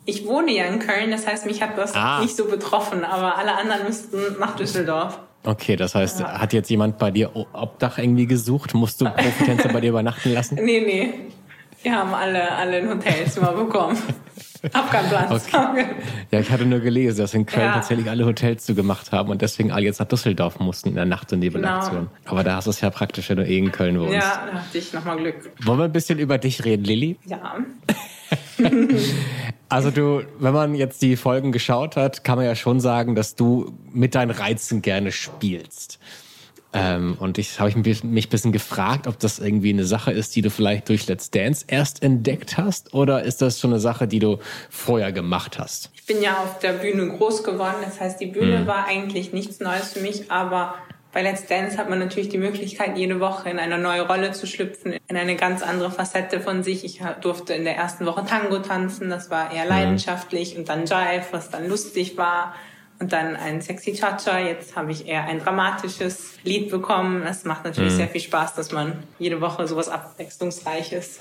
Ich 0.08 0.24
wohne 0.26 0.52
ja 0.52 0.64
in 0.66 0.78
Köln, 0.78 1.10
das 1.10 1.26
heißt, 1.26 1.46
mich 1.46 1.62
hat 1.62 1.76
das 1.76 1.94
Ah. 1.94 2.20
nicht 2.20 2.36
so 2.36 2.44
betroffen, 2.44 3.02
aber 3.04 3.38
alle 3.38 3.56
anderen 3.56 3.84
müssten 3.86 4.18
nach 4.38 4.54
Düsseldorf. 4.54 5.18
Okay, 5.46 5.76
das 5.76 5.94
heißt, 5.94 6.24
hat 6.24 6.52
jetzt 6.52 6.68
jemand 6.70 6.98
bei 6.98 7.12
dir 7.12 7.30
Obdach 7.34 7.98
irgendwie 7.98 8.26
gesucht? 8.26 8.74
Musst 8.74 9.00
du 9.00 9.04
Profitänzer 9.04 9.68
bei 9.68 9.80
dir 9.80 9.90
übernachten 9.90 10.32
lassen? 10.32 10.56
Nee, 10.56 10.80
nee. 10.80 11.14
Wir 11.86 11.96
haben 11.96 12.12
alle, 12.14 12.50
alle 12.50 12.78
ein 12.78 12.88
Hotelzimmer 12.88 13.52
bekommen. 13.52 13.96
Hab 14.74 14.90
keinen 14.90 15.08
Platz. 15.08 15.46
Ja, 16.32 16.40
ich 16.40 16.50
hatte 16.50 16.66
nur 16.66 16.80
gelesen, 16.80 17.18
dass 17.18 17.32
in 17.32 17.46
Köln 17.46 17.66
Ja. 17.66 17.74
tatsächlich 17.74 18.10
alle 18.10 18.26
Hotels 18.26 18.66
zugemacht 18.66 19.12
haben 19.12 19.30
und 19.30 19.40
deswegen 19.40 19.70
alle 19.70 19.84
jetzt 19.84 20.00
nach 20.00 20.08
Düsseldorf 20.08 20.58
mussten 20.58 20.88
in 20.88 20.94
der 20.96 21.04
Nacht- 21.04 21.32
und 21.32 21.38
Nebelaktion. 21.38 22.08
Aber 22.24 22.42
da 22.42 22.56
hast 22.56 22.66
du 22.66 22.70
es 22.70 22.80
ja 22.80 22.90
praktisch, 22.90 23.28
wenn 23.30 23.36
du 23.36 23.46
eh 23.46 23.56
in 23.56 23.70
Köln 23.70 24.00
wohnst. 24.00 24.14
Ja, 24.14 24.48
da 24.50 24.58
hatte 24.58 24.78
ich 24.78 24.92
nochmal 24.92 25.16
Glück. 25.18 25.36
Wollen 25.62 25.78
wir 25.78 25.84
ein 25.84 25.92
bisschen 25.92 26.18
über 26.18 26.38
dich 26.38 26.64
reden, 26.64 26.82
Lilly? 26.82 27.18
Ja. 27.24 27.54
Also 29.68 29.90
du, 29.90 30.22
wenn 30.38 30.54
man 30.54 30.74
jetzt 30.76 31.02
die 31.02 31.16
Folgen 31.16 31.50
geschaut 31.50 31.96
hat, 31.96 32.22
kann 32.22 32.36
man 32.36 32.44
ja 32.46 32.54
schon 32.54 32.78
sagen, 32.78 33.16
dass 33.16 33.34
du 33.34 33.72
mit 33.92 34.14
deinen 34.14 34.30
Reizen 34.30 34.80
gerne 34.80 35.10
spielst. 35.10 35.98
Ähm, 36.76 37.16
und 37.18 37.38
ich 37.38 37.58
habe 37.58 37.70
ich 37.70 37.76
mich 37.76 38.04
mich 38.04 38.26
ein 38.26 38.30
bisschen 38.30 38.52
gefragt, 38.52 39.06
ob 39.06 39.18
das 39.18 39.38
irgendwie 39.38 39.70
eine 39.70 39.86
Sache 39.86 40.12
ist, 40.12 40.36
die 40.36 40.42
du 40.42 40.50
vielleicht 40.50 40.90
durch 40.90 41.06
Let's 41.06 41.30
Dance 41.30 41.64
erst 41.66 42.02
entdeckt 42.02 42.58
hast, 42.58 42.92
oder 42.92 43.22
ist 43.22 43.40
das 43.40 43.58
schon 43.58 43.70
eine 43.70 43.80
Sache, 43.80 44.06
die 44.06 44.18
du 44.18 44.38
vorher 44.68 45.10
gemacht 45.10 45.58
hast? 45.58 45.90
Ich 45.94 46.04
bin 46.04 46.20
ja 46.20 46.36
auf 46.36 46.58
der 46.58 46.74
Bühne 46.74 47.08
groß 47.08 47.44
geworden. 47.44 47.76
Das 47.82 47.98
heißt, 47.98 48.20
die 48.20 48.26
Bühne 48.26 48.66
war 48.66 48.86
eigentlich 48.86 49.32
nichts 49.32 49.58
Neues 49.60 49.94
für 49.94 50.00
mich, 50.00 50.30
aber 50.30 50.74
bei 51.12 51.22
Let's 51.22 51.46
Dance 51.46 51.78
hat 51.78 51.88
man 51.88 51.98
natürlich 51.98 52.28
die 52.28 52.36
Möglichkeit, 52.36 52.98
jede 52.98 53.20
Woche 53.20 53.48
in 53.48 53.58
eine 53.58 53.78
neue 53.78 54.02
Rolle 54.06 54.32
zu 54.32 54.46
schlüpfen, 54.46 54.92
in 55.08 55.16
eine 55.16 55.34
ganz 55.34 55.62
andere 55.62 55.90
Facette 55.90 56.40
von 56.40 56.62
sich. 56.62 56.84
Ich 56.84 57.00
durfte 57.22 57.54
in 57.54 57.64
der 57.64 57.74
ersten 57.74 58.04
Woche 58.04 58.26
Tango 58.26 58.58
tanzen, 58.58 59.08
das 59.08 59.30
war 59.30 59.50
eher 59.50 59.64
leidenschaftlich, 59.64 60.58
und 60.58 60.68
dann 60.68 60.80
Jive, 60.80 61.24
was 61.30 61.48
dann 61.48 61.70
lustig 61.70 62.18
war. 62.18 62.54
Und 62.98 63.12
dann 63.12 63.36
ein 63.36 63.60
sexy 63.60 63.92
Cha-Cha. 63.92 64.38
Jetzt 64.38 64.76
habe 64.76 64.90
ich 64.90 65.06
eher 65.06 65.24
ein 65.24 65.38
dramatisches 65.38 66.38
Lied 66.44 66.70
bekommen. 66.70 67.22
Es 67.22 67.44
macht 67.44 67.64
natürlich 67.64 67.92
sehr 67.92 68.08
viel 68.08 68.22
Spaß, 68.22 68.54
dass 68.54 68.72
man 68.72 69.02
jede 69.18 69.40
Woche 69.40 69.68
sowas 69.68 69.88
Abwechslungsreiches 69.88 71.20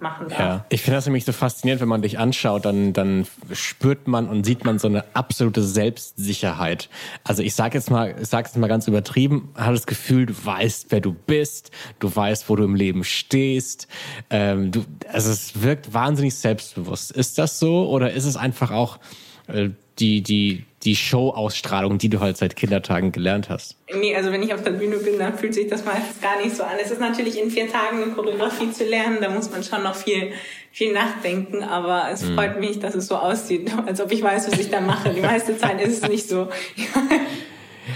machen 0.00 0.28
darf. 0.28 0.38
Ja. 0.38 0.64
Ich 0.68 0.82
finde 0.82 0.98
das 0.98 1.06
nämlich 1.06 1.24
so 1.24 1.32
faszinierend, 1.32 1.80
wenn 1.80 1.88
man 1.88 2.02
dich 2.02 2.18
anschaut, 2.18 2.64
dann, 2.64 2.92
dann 2.92 3.26
spürt 3.52 4.08
man 4.08 4.28
und 4.28 4.44
sieht 4.44 4.64
man 4.64 4.78
so 4.78 4.88
eine 4.88 5.04
absolute 5.14 5.62
Selbstsicherheit. 5.62 6.88
Also 7.24 7.42
ich 7.42 7.54
sage 7.54 7.78
jetzt 7.78 7.90
mal, 7.90 8.14
ich 8.20 8.30
jetzt 8.30 8.56
mal 8.56 8.68
ganz 8.68 8.86
übertrieben, 8.88 9.50
habe 9.56 9.74
das 9.74 9.86
Gefühl, 9.86 10.26
du 10.26 10.34
weißt, 10.44 10.86
wer 10.90 11.00
du 11.00 11.12
bist, 11.12 11.70
du 11.98 12.14
weißt, 12.14 12.48
wo 12.48 12.56
du 12.56 12.64
im 12.64 12.74
Leben 12.74 13.04
stehst. 13.04 13.88
Ähm, 14.30 14.70
du, 14.70 14.84
also 15.12 15.30
es 15.30 15.62
wirkt 15.62 15.92
wahnsinnig 15.94 16.34
selbstbewusst. 16.34 17.12
Ist 17.12 17.38
das 17.38 17.58
so 17.58 17.88
oder 17.88 18.12
ist 18.12 18.24
es 18.24 18.36
einfach 18.36 18.70
auch 18.70 18.98
äh, 19.46 19.70
die 19.98 20.22
die 20.22 20.64
die 20.86 20.96
Show-Ausstrahlung, 20.96 21.98
die 21.98 22.08
du 22.08 22.20
halt 22.20 22.36
seit 22.36 22.56
Kindertagen 22.56 23.12
gelernt 23.12 23.50
hast? 23.50 23.76
Nee, 23.92 24.14
also 24.16 24.32
wenn 24.32 24.42
ich 24.42 24.54
auf 24.54 24.62
der 24.62 24.70
Bühne 24.70 24.96
bin, 24.98 25.18
dann 25.18 25.36
fühlt 25.36 25.52
sich 25.52 25.66
das 25.66 25.84
meistens 25.84 26.20
gar 26.22 26.40
nicht 26.40 26.56
so 26.56 26.62
an. 26.62 26.76
Es 26.82 26.90
ist 26.90 27.00
natürlich 27.00 27.38
in 27.40 27.50
vier 27.50 27.70
Tagen 27.70 28.02
eine 28.02 28.12
Choreografie 28.12 28.70
zu 28.70 28.84
lernen, 28.84 29.18
da 29.20 29.28
muss 29.28 29.50
man 29.50 29.62
schon 29.64 29.82
noch 29.82 29.96
viel, 29.96 30.32
viel 30.70 30.92
nachdenken, 30.92 31.64
aber 31.64 32.04
es 32.10 32.24
freut 32.24 32.60
mich, 32.60 32.78
dass 32.78 32.94
es 32.94 33.08
so 33.08 33.16
aussieht, 33.16 33.70
als 33.86 34.00
ob 34.00 34.12
ich 34.12 34.22
weiß, 34.22 34.50
was 34.50 34.58
ich 34.58 34.70
da 34.70 34.80
mache. 34.80 35.10
Die 35.10 35.20
meiste 35.20 35.58
Zeit 35.58 35.80
ist 35.80 36.04
es 36.04 36.08
nicht 36.08 36.28
so. 36.28 36.48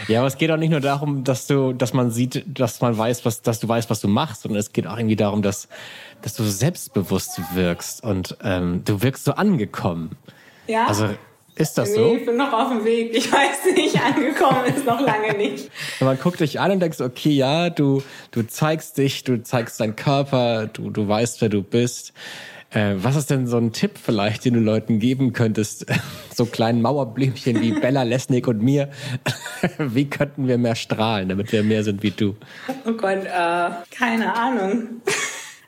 Ja, 0.08 0.20
aber 0.20 0.28
es 0.28 0.38
geht 0.38 0.50
auch 0.50 0.56
nicht 0.56 0.70
nur 0.70 0.80
darum, 0.80 1.24
dass 1.24 1.46
du, 1.46 1.72
dass 1.72 1.92
man 1.92 2.10
sieht, 2.10 2.44
dass 2.46 2.80
man 2.80 2.96
weiß, 2.96 3.24
was, 3.24 3.42
dass 3.42 3.60
du 3.60 3.68
weißt, 3.68 3.90
was 3.90 4.00
du 4.00 4.08
machst, 4.08 4.42
sondern 4.42 4.58
es 4.58 4.72
geht 4.72 4.86
auch 4.86 4.96
irgendwie 4.96 5.16
darum, 5.16 5.42
dass, 5.42 5.68
dass 6.22 6.34
du 6.34 6.44
selbstbewusst 6.44 7.40
wirkst 7.54 8.02
und 8.02 8.36
ähm, 8.42 8.82
du 8.84 9.02
wirkst 9.02 9.24
so 9.24 9.32
angekommen. 9.32 10.16
Ja? 10.66 10.86
Also 10.86 11.10
ist 11.60 11.76
das 11.76 11.90
nee, 11.90 11.94
so? 11.94 12.14
ich 12.16 12.26
bin 12.26 12.36
noch 12.36 12.52
auf 12.52 12.70
dem 12.70 12.84
Weg. 12.84 13.14
Ich 13.14 13.30
weiß 13.30 13.74
nicht, 13.76 14.00
angekommen 14.00 14.64
ist 14.74 14.86
noch 14.86 15.00
lange 15.00 15.36
nicht. 15.36 15.70
Man 16.00 16.18
guckt 16.18 16.40
dich 16.40 16.58
an 16.58 16.72
und 16.72 16.80
denkst, 16.80 17.00
okay, 17.00 17.30
ja, 17.30 17.70
du, 17.70 18.02
du 18.30 18.42
zeigst 18.46 18.98
dich, 18.98 19.24
du 19.24 19.42
zeigst 19.42 19.80
deinen 19.80 19.96
Körper, 19.96 20.66
du, 20.66 20.90
du 20.90 21.06
weißt, 21.06 21.40
wer 21.40 21.48
du 21.48 21.62
bist. 21.62 22.12
Äh, 22.70 22.94
was 22.96 23.16
ist 23.16 23.30
denn 23.30 23.46
so 23.46 23.56
ein 23.56 23.72
Tipp 23.72 23.98
vielleicht, 24.02 24.44
den 24.44 24.54
du 24.54 24.60
Leuten 24.60 24.98
geben 24.98 25.32
könntest? 25.32 25.86
So 26.32 26.46
kleinen 26.46 26.80
Mauerblümchen 26.80 27.60
wie 27.60 27.72
Bella 27.80 28.04
Lesnick 28.04 28.48
und 28.48 28.62
mir. 28.62 28.88
Wie 29.76 30.08
könnten 30.08 30.48
wir 30.48 30.56
mehr 30.56 30.74
strahlen, 30.74 31.28
damit 31.28 31.52
wir 31.52 31.62
mehr 31.62 31.84
sind 31.84 32.02
wie 32.02 32.12
du? 32.12 32.34
Oh 32.86 32.92
Gott, 32.92 33.26
äh, 33.26 33.70
keine 33.90 34.34
Ahnung. 34.34 35.02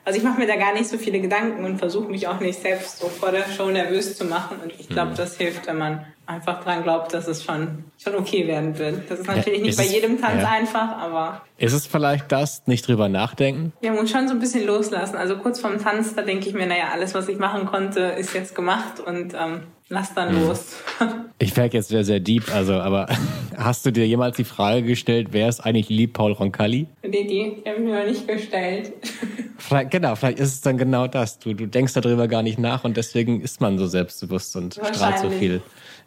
Also 0.05 0.17
ich 0.17 0.23
mache 0.23 0.39
mir 0.39 0.47
da 0.47 0.57
gar 0.57 0.73
nicht 0.73 0.89
so 0.89 0.97
viele 0.97 1.21
Gedanken 1.21 1.63
und 1.63 1.77
versuche 1.77 2.09
mich 2.09 2.27
auch 2.27 2.39
nicht 2.39 2.61
selbst 2.61 2.99
so 2.99 3.07
vor 3.07 3.31
der 3.31 3.45
Show 3.49 3.69
nervös 3.69 4.17
zu 4.17 4.25
machen. 4.25 4.57
Und 4.61 4.73
ich 4.77 4.89
glaube, 4.89 5.13
das 5.15 5.37
hilft, 5.37 5.67
wenn 5.67 5.77
man 5.77 6.05
einfach 6.25 6.63
dran 6.63 6.83
glaubt, 6.83 7.13
dass 7.13 7.27
es 7.27 7.43
schon, 7.43 7.83
schon 8.01 8.15
okay 8.15 8.47
werden 8.47 8.77
wird. 8.77 9.09
Das 9.09 9.19
ist 9.19 9.27
natürlich 9.27 9.59
Ja, 9.59 9.65
nicht 9.65 9.69
ist 9.71 9.77
bei 9.77 9.85
es- 9.85 9.93
jedem 9.93 10.19
Tanz 10.21 10.41
ja. 10.41 10.49
einfach, 10.49 10.97
aber 10.97 11.41
Ist 11.57 11.73
es 11.73 11.85
vielleicht 11.87 12.31
das, 12.31 12.63
nicht 12.65 12.87
drüber 12.87 13.09
nachdenken? 13.09 13.73
wir 13.81 13.89
haben 13.91 13.97
uns 13.97 14.11
schon 14.11 14.27
so 14.27 14.33
ein 14.33 14.39
bisschen 14.39 14.65
loslassen. 14.65 15.15
Also 15.17 15.37
kurz 15.37 15.59
vorm 15.59 15.79
Tanz, 15.81 16.15
da 16.15 16.21
denke 16.21 16.47
ich 16.47 16.53
mir, 16.53 16.65
naja, 16.65 16.85
alles, 16.93 17.13
was 17.13 17.27
ich 17.27 17.37
machen 17.37 17.65
konnte, 17.65 17.99
ist 17.99 18.33
jetzt 18.33 18.55
gemacht 18.55 18.99
und 19.05 19.33
ähm, 19.33 19.61
lass 19.89 20.13
dann 20.13 20.33
Mhm. 20.35 20.47
los. 20.47 20.75
Ich 21.39 21.57
wäre 21.57 21.67
jetzt 21.73 21.89
sehr, 21.89 22.05
sehr 22.05 22.21
deep, 22.21 22.53
also, 22.55 22.73
aber 22.75 23.07
hast 23.57 23.85
du 23.85 23.91
dir 23.91 24.07
jemals 24.07 24.37
die 24.37 24.45
Frage 24.45 24.83
gestellt, 24.83 25.29
wer 25.31 25.49
ist 25.49 25.59
eigentlich 25.59 25.89
lieb 25.89 26.13
Paul 26.13 26.31
Roncalli? 26.31 26.87
die, 27.03 27.09
die, 27.11 27.27
die 27.27 27.63
haben 27.69 27.83
mir 27.83 27.99
noch 27.99 28.05
nicht 28.05 28.25
gestellt. 28.25 28.93
Vielleicht, 29.57 29.91
genau, 29.91 30.15
vielleicht 30.15 30.39
ist 30.39 30.53
es 30.55 30.61
dann 30.61 30.77
genau 30.77 31.07
das. 31.07 31.39
Du, 31.39 31.53
du 31.53 31.67
denkst 31.67 31.93
darüber 31.93 32.27
gar 32.27 32.43
nicht 32.43 32.59
nach 32.59 32.83
und 32.83 32.97
deswegen 32.97 33.39
ist 33.41 33.61
man 33.61 33.77
so 33.77 33.87
selbstbewusst 33.87 34.55
und 34.57 34.73
strahlt 34.75 35.19
so 35.19 35.29
viel. 35.29 35.61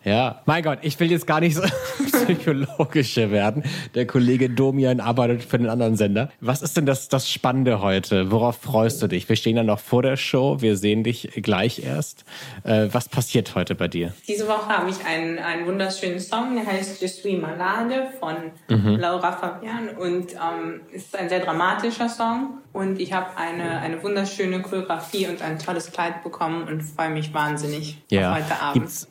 Ja, 0.06 0.40
mein 0.46 0.62
Gott, 0.62 0.78
ich 0.82 0.98
will 1.00 1.10
jetzt 1.10 1.26
gar 1.26 1.40
nicht 1.40 1.56
so 1.56 1.62
psychologischer 2.12 3.30
werden. 3.30 3.64
Der 3.94 4.06
Kollege 4.06 4.48
Domian 4.48 5.00
arbeitet 5.00 5.42
für 5.42 5.56
einen 5.56 5.68
anderen 5.68 5.96
Sender. 5.96 6.30
Was 6.40 6.62
ist 6.62 6.76
denn 6.76 6.86
das, 6.86 7.08
das 7.08 7.30
Spannende 7.30 7.82
heute? 7.82 8.30
Worauf 8.30 8.56
freust 8.56 9.02
du 9.02 9.08
dich? 9.08 9.28
Wir 9.28 9.36
stehen 9.36 9.56
ja 9.56 9.64
noch 9.64 9.80
vor 9.80 10.02
der 10.02 10.16
Show. 10.16 10.60
Wir 10.60 10.76
sehen 10.76 11.04
dich 11.04 11.30
gleich 11.42 11.84
erst. 11.84 12.24
Äh, 12.62 12.88
was 12.92 13.08
passiert 13.08 13.54
heute 13.54 13.74
bei 13.74 13.88
dir? 13.88 14.14
Diese 14.28 14.46
Woche 14.48 14.68
habe 14.68 14.88
ich 14.88 15.04
einen 15.04 15.26
einen, 15.26 15.38
einen 15.38 15.66
wunderschönen 15.66 16.20
Song, 16.20 16.54
der 16.54 16.66
heißt 16.66 17.00
Je 17.00 17.08
suis 17.08 17.40
malade 17.40 18.08
von 18.18 18.34
mhm. 18.68 18.96
Laura 18.96 19.32
Fabian 19.32 19.88
und 19.90 20.32
ähm, 20.32 20.80
ist 20.92 21.16
ein 21.16 21.28
sehr 21.28 21.40
dramatischer 21.40 22.08
Song. 22.08 22.58
Und 22.72 23.00
ich 23.00 23.12
habe 23.12 23.36
eine, 23.36 23.80
eine 23.80 24.02
wunderschöne 24.02 24.60
Choreografie 24.60 25.26
und 25.28 25.42
ein 25.42 25.58
tolles 25.58 25.90
Kleid 25.92 26.22
bekommen 26.22 26.68
und 26.68 26.82
freue 26.82 27.10
mich 27.10 27.32
wahnsinnig 27.32 27.98
ja. 28.10 28.30
auf 28.30 28.38
heute 28.38 28.60
Abend. 28.60 28.74
Gibt's 28.74 29.08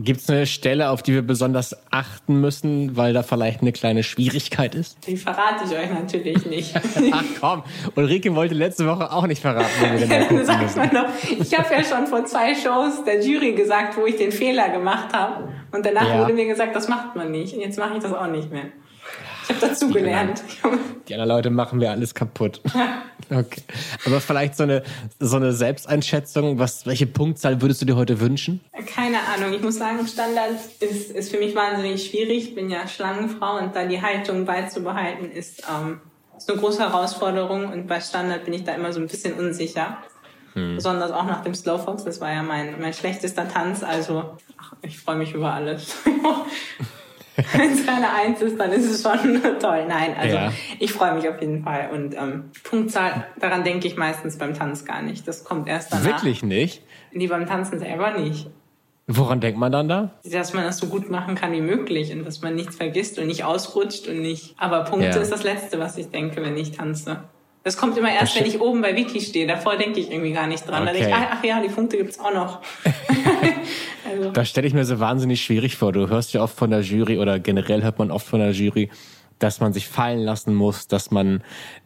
Gibt 0.00 0.20
es 0.20 0.30
eine 0.30 0.46
Stelle, 0.46 0.90
auf 0.90 1.02
die 1.02 1.12
wir 1.12 1.22
besonders 1.22 1.76
achten 1.90 2.40
müssen, 2.40 2.96
weil 2.96 3.12
da 3.12 3.24
vielleicht 3.24 3.62
eine 3.62 3.72
kleine 3.72 4.04
Schwierigkeit 4.04 4.76
ist? 4.76 5.04
Die 5.08 5.16
verrate 5.16 5.64
ich 5.66 5.76
euch 5.76 5.90
natürlich 5.90 6.46
nicht. 6.46 6.72
Ach 7.12 7.24
komm, 7.40 7.64
Ulrike 7.96 8.32
wollte 8.36 8.54
letzte 8.54 8.86
Woche 8.86 9.10
auch 9.10 9.26
nicht 9.26 9.42
verraten, 9.42 9.66
gucken 9.80 10.36
müssen. 10.36 10.94
Noch, 10.94 11.08
ich 11.40 11.58
habe 11.58 11.74
ja 11.74 11.82
schon 11.82 12.06
vor 12.06 12.24
zwei 12.26 12.54
Shows 12.54 13.02
der 13.04 13.24
Jury 13.24 13.54
gesagt, 13.54 13.96
wo 13.96 14.06
ich 14.06 14.14
den 14.14 14.30
Fehler 14.30 14.68
gemacht 14.68 15.12
habe. 15.12 15.48
Und 15.72 15.84
danach 15.84 16.08
ja. 16.08 16.20
wurde 16.20 16.32
mir 16.32 16.46
gesagt, 16.46 16.76
das 16.76 16.86
macht 16.86 17.16
man 17.16 17.32
nicht. 17.32 17.54
Und 17.54 17.60
jetzt 17.60 17.76
mache 17.76 17.96
ich 17.96 18.02
das 18.02 18.12
auch 18.12 18.28
nicht 18.28 18.52
mehr. 18.52 18.66
Ich 19.42 19.48
habe 19.48 19.66
dazugelernt. 19.66 20.44
Die 21.08 21.14
anderen 21.14 21.28
Leute 21.28 21.50
machen 21.50 21.80
mir 21.80 21.90
alles 21.90 22.14
kaputt. 22.14 22.60
Okay. 23.30 23.62
Aber 24.06 24.20
vielleicht 24.20 24.56
so 24.56 24.62
eine, 24.62 24.82
so 25.20 25.36
eine 25.36 25.52
Selbsteinschätzung, 25.52 26.58
was, 26.58 26.86
welche 26.86 27.06
Punktzahl 27.06 27.60
würdest 27.60 27.82
du 27.82 27.86
dir 27.86 27.96
heute 27.96 28.20
wünschen? 28.20 28.60
Keine 28.86 29.18
Ahnung. 29.34 29.52
Ich 29.52 29.62
muss 29.62 29.76
sagen, 29.76 30.06
Standard 30.06 30.52
ist, 30.80 31.10
ist 31.10 31.30
für 31.30 31.38
mich 31.38 31.54
wahnsinnig 31.54 32.06
schwierig. 32.06 32.48
Ich 32.48 32.54
bin 32.54 32.70
ja 32.70 32.88
Schlangenfrau 32.88 33.58
und 33.58 33.76
da 33.76 33.84
die 33.84 34.00
Haltung 34.00 34.44
beizubehalten 34.44 35.30
ist, 35.30 35.62
ähm, 35.68 36.00
ist 36.36 36.50
eine 36.50 36.58
große 36.58 36.80
Herausforderung. 36.80 37.70
Und 37.70 37.86
bei 37.86 38.00
Standard 38.00 38.44
bin 38.44 38.54
ich 38.54 38.64
da 38.64 38.74
immer 38.74 38.92
so 38.92 39.00
ein 39.00 39.08
bisschen 39.08 39.34
unsicher. 39.34 39.98
Hm. 40.54 40.76
Besonders 40.76 41.10
auch 41.10 41.24
nach 41.24 41.42
dem 41.42 41.54
Slowfox. 41.54 42.04
Das 42.04 42.20
war 42.20 42.32
ja 42.32 42.42
mein, 42.42 42.80
mein 42.80 42.94
schlechtester 42.94 43.48
Tanz. 43.48 43.82
Also, 43.82 44.36
ach, 44.56 44.72
ich 44.82 44.98
freue 44.98 45.16
mich 45.16 45.34
über 45.34 45.52
alles. 45.52 45.96
Wenn 47.56 47.72
es 47.72 47.86
keine 47.86 48.12
Eins 48.12 48.42
ist, 48.42 48.58
dann 48.58 48.72
ist 48.72 48.90
es 48.90 49.02
schon 49.02 49.40
toll. 49.60 49.86
Nein, 49.88 50.14
also 50.18 50.36
ja. 50.36 50.52
ich 50.78 50.92
freue 50.92 51.14
mich 51.14 51.28
auf 51.28 51.40
jeden 51.40 51.62
Fall. 51.62 51.90
Und 51.92 52.14
ähm, 52.16 52.50
Punktzahl, 52.64 53.26
daran 53.38 53.62
denke 53.62 53.86
ich 53.86 53.96
meistens 53.96 54.38
beim 54.38 54.54
Tanz 54.54 54.84
gar 54.84 55.02
nicht. 55.02 55.28
Das 55.28 55.44
kommt 55.44 55.68
erst 55.68 55.92
danach. 55.92 56.04
Wirklich 56.04 56.42
nicht? 56.42 56.82
Nee, 57.12 57.28
beim 57.28 57.46
Tanzen 57.46 57.78
selber 57.78 58.18
nicht. 58.18 58.48
Woran 59.06 59.40
denkt 59.40 59.58
man 59.58 59.72
dann 59.72 59.88
da? 59.88 60.10
Dass 60.24 60.52
man 60.52 60.64
das 60.64 60.78
so 60.78 60.88
gut 60.88 61.08
machen 61.08 61.34
kann 61.34 61.52
wie 61.52 61.62
möglich 61.62 62.12
und 62.12 62.24
dass 62.26 62.42
man 62.42 62.54
nichts 62.54 62.76
vergisst 62.76 63.18
und 63.18 63.26
nicht 63.26 63.44
ausrutscht 63.44 64.06
und 64.08 64.20
nicht. 64.20 64.54
Aber 64.58 64.84
Punkte 64.84 65.08
ja. 65.08 65.16
ist 65.16 65.32
das 65.32 65.44
Letzte, 65.44 65.78
was 65.78 65.96
ich 65.96 66.10
denke, 66.10 66.42
wenn 66.42 66.56
ich 66.56 66.72
tanze. 66.72 67.22
Das 67.64 67.76
kommt 67.76 67.96
immer 67.96 68.12
erst, 68.12 68.38
wenn 68.38 68.46
ich 68.46 68.60
oben 68.60 68.82
bei 68.82 68.96
Wiki 68.96 69.20
stehe. 69.20 69.46
Davor 69.46 69.76
denke 69.76 70.00
ich 70.00 70.10
irgendwie 70.10 70.32
gar 70.32 70.46
nicht 70.46 70.66
dran. 70.68 70.82
Okay. 70.82 70.86
Da 70.86 70.92
denke 70.92 71.08
ich, 71.08 71.14
ach, 71.14 71.36
ach 71.38 71.44
ja, 71.44 71.60
die 71.60 71.68
Punkte 71.68 71.96
gibt's 71.96 72.18
auch 72.18 72.32
noch. 72.32 72.60
also. 74.18 74.30
Das 74.30 74.48
stelle 74.48 74.66
ich 74.66 74.74
mir 74.74 74.84
so 74.84 75.00
wahnsinnig 75.00 75.42
schwierig 75.42 75.76
vor. 75.76 75.92
Du 75.92 76.08
hörst 76.08 76.32
ja 76.32 76.42
oft 76.42 76.56
von 76.56 76.70
der 76.70 76.80
Jury 76.80 77.18
oder 77.18 77.38
generell 77.38 77.82
hört 77.82 77.98
man 77.98 78.10
oft 78.10 78.26
von 78.26 78.40
der 78.40 78.50
Jury, 78.50 78.90
dass 79.38 79.60
man 79.60 79.72
sich 79.72 79.88
fallen 79.88 80.20
lassen 80.20 80.54
muss, 80.54 80.88
dass 80.88 81.10
man 81.10 81.42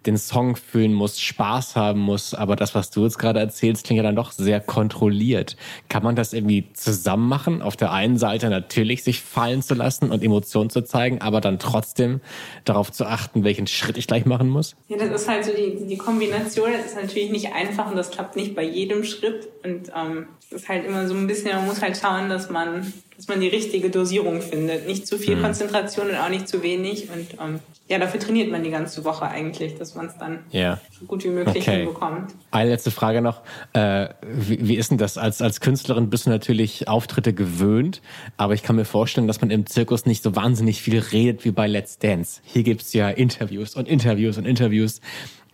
den 0.06 0.16
Song 0.16 0.56
fühlen 0.56 0.92
muss, 0.92 1.20
Spaß 1.20 1.76
haben 1.76 2.00
muss. 2.00 2.34
Aber 2.34 2.56
das, 2.56 2.74
was 2.74 2.90
du 2.90 3.04
jetzt 3.04 3.18
gerade 3.18 3.40
erzählst, 3.40 3.84
klingt 3.84 3.98
ja 3.98 4.02
dann 4.02 4.16
doch 4.16 4.32
sehr 4.32 4.60
kontrolliert. 4.60 5.56
Kann 5.88 6.02
man 6.02 6.16
das 6.16 6.32
irgendwie 6.32 6.72
zusammen 6.72 7.28
machen? 7.28 7.62
Auf 7.62 7.76
der 7.76 7.92
einen 7.92 8.16
Seite 8.16 8.48
natürlich 8.50 9.04
sich 9.04 9.20
fallen 9.20 9.62
zu 9.62 9.74
lassen 9.74 10.10
und 10.10 10.22
Emotionen 10.22 10.70
zu 10.70 10.82
zeigen, 10.82 11.20
aber 11.20 11.40
dann 11.40 11.58
trotzdem 11.58 12.20
darauf 12.64 12.90
zu 12.90 13.06
achten, 13.06 13.44
welchen 13.44 13.66
Schritt 13.66 13.96
ich 13.96 14.06
gleich 14.06 14.26
machen 14.26 14.48
muss? 14.48 14.74
Ja, 14.88 14.96
das 14.96 15.22
ist 15.22 15.28
halt 15.28 15.44
so 15.44 15.52
die, 15.52 15.86
die 15.86 15.98
Kombination. 15.98 16.72
Das 16.72 16.86
ist 16.86 16.96
natürlich 16.96 17.30
nicht 17.30 17.52
einfach 17.52 17.90
und 17.90 17.96
das 17.96 18.10
klappt 18.10 18.36
nicht 18.36 18.54
bei 18.54 18.64
jedem 18.64 19.04
Schritt. 19.04 19.48
Und 19.64 19.92
ähm, 19.94 20.26
es 20.40 20.52
ist 20.52 20.68
halt 20.68 20.84
immer 20.84 21.06
so 21.06 21.14
ein 21.14 21.26
bisschen, 21.26 21.54
man 21.56 21.66
muss 21.66 21.82
halt 21.82 21.96
schauen, 21.96 22.28
dass 22.28 22.50
man 22.50 22.92
dass 23.16 23.28
man 23.28 23.40
die 23.40 23.48
richtige 23.48 23.90
Dosierung 23.90 24.40
findet. 24.40 24.86
Nicht 24.86 25.06
zu 25.06 25.18
viel 25.18 25.36
mhm. 25.36 25.42
Konzentration 25.42 26.08
und 26.08 26.16
auch 26.16 26.28
nicht 26.28 26.48
zu 26.48 26.62
wenig. 26.62 27.08
Und 27.10 27.38
ähm, 27.40 27.60
ja, 27.88 27.98
dafür 27.98 28.20
trainiert 28.20 28.50
man 28.50 28.64
die 28.64 28.70
ganze 28.70 29.04
Woche 29.04 29.26
eigentlich, 29.26 29.76
dass 29.76 29.94
man 29.94 30.06
es 30.06 30.16
dann 30.18 30.40
ja. 30.50 30.80
so 30.98 31.04
gut 31.06 31.24
wie 31.24 31.28
möglich 31.28 31.62
okay. 31.62 31.78
hinbekommt. 31.78 32.32
Eine 32.50 32.70
letzte 32.70 32.90
Frage 32.90 33.20
noch. 33.20 33.42
Äh, 33.72 34.08
wie, 34.22 34.66
wie 34.66 34.76
ist 34.76 34.90
denn 34.90 34.98
das? 34.98 35.18
Als, 35.18 35.42
als 35.42 35.60
Künstlerin 35.60 36.10
bist 36.10 36.26
du 36.26 36.30
natürlich 36.30 36.88
Auftritte 36.88 37.32
gewöhnt, 37.32 38.00
aber 38.36 38.54
ich 38.54 38.62
kann 38.62 38.76
mir 38.76 38.84
vorstellen, 38.84 39.26
dass 39.26 39.40
man 39.40 39.50
im 39.50 39.66
Zirkus 39.66 40.06
nicht 40.06 40.22
so 40.22 40.34
wahnsinnig 40.34 40.82
viel 40.82 40.98
redet 40.98 41.44
wie 41.44 41.50
bei 41.50 41.66
Let's 41.66 41.98
Dance. 41.98 42.40
Hier 42.44 42.62
gibt's 42.62 42.92
ja 42.92 43.08
Interviews 43.10 43.74
und 43.74 43.88
Interviews 43.88 44.38
und 44.38 44.46
Interviews. 44.46 45.00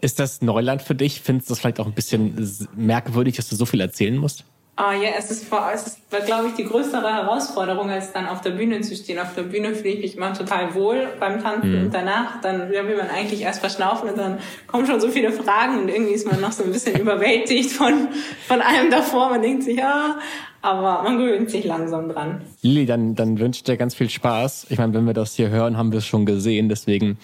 Ist 0.00 0.20
das 0.20 0.42
Neuland 0.42 0.80
für 0.80 0.94
dich? 0.94 1.20
Findest 1.20 1.48
du 1.48 1.52
das 1.52 1.60
vielleicht 1.60 1.80
auch 1.80 1.86
ein 1.86 1.92
bisschen 1.92 2.68
merkwürdig, 2.76 3.36
dass 3.36 3.48
du 3.48 3.56
so 3.56 3.66
viel 3.66 3.80
erzählen 3.80 4.16
musst? 4.16 4.44
Ah 4.80 4.92
ja, 4.92 5.08
es 5.18 5.28
ist, 5.32 5.52
es 5.74 5.86
ist 5.88 5.98
glaube 6.24 6.46
ich, 6.46 6.54
die 6.54 6.64
größere 6.64 7.12
Herausforderung, 7.12 7.90
als 7.90 8.12
dann 8.12 8.28
auf 8.28 8.42
der 8.42 8.50
Bühne 8.50 8.80
zu 8.80 8.94
stehen. 8.94 9.18
Auf 9.18 9.34
der 9.34 9.42
Bühne 9.42 9.74
fühle 9.74 9.88
ich 9.88 10.00
mich 10.00 10.16
immer 10.16 10.32
total 10.32 10.72
wohl 10.72 11.08
beim 11.18 11.42
Tanzen 11.42 11.72
mhm. 11.72 11.86
und 11.86 11.94
danach, 11.94 12.40
dann 12.42 12.70
will 12.70 12.96
man 12.96 13.10
eigentlich 13.10 13.42
erst 13.42 13.58
verschnaufen 13.58 14.10
und 14.10 14.16
dann 14.16 14.38
kommen 14.68 14.86
schon 14.86 15.00
so 15.00 15.08
viele 15.08 15.32
Fragen 15.32 15.80
und 15.80 15.88
irgendwie 15.88 16.12
ist 16.12 16.30
man 16.30 16.40
noch 16.40 16.52
so 16.52 16.62
ein 16.62 16.70
bisschen 16.70 16.96
überwältigt 17.00 17.72
von, 17.72 18.06
von 18.46 18.60
allem 18.60 18.88
davor. 18.88 19.30
Man 19.30 19.42
denkt 19.42 19.64
sich, 19.64 19.78
ja, 19.78 20.16
aber 20.62 21.02
man 21.02 21.18
gewöhnt 21.18 21.50
sich 21.50 21.64
langsam 21.64 22.08
dran. 22.08 22.42
Lili, 22.62 22.86
dann, 22.86 23.16
dann 23.16 23.40
wünsche 23.40 23.58
ich 23.58 23.64
dir 23.64 23.76
ganz 23.76 23.96
viel 23.96 24.08
Spaß. 24.08 24.68
Ich 24.70 24.78
meine, 24.78 24.94
wenn 24.94 25.06
wir 25.06 25.12
das 25.12 25.34
hier 25.34 25.48
hören, 25.48 25.76
haben 25.76 25.90
wir 25.90 25.98
es 25.98 26.06
schon 26.06 26.24
gesehen, 26.24 26.68
deswegen 26.68 27.18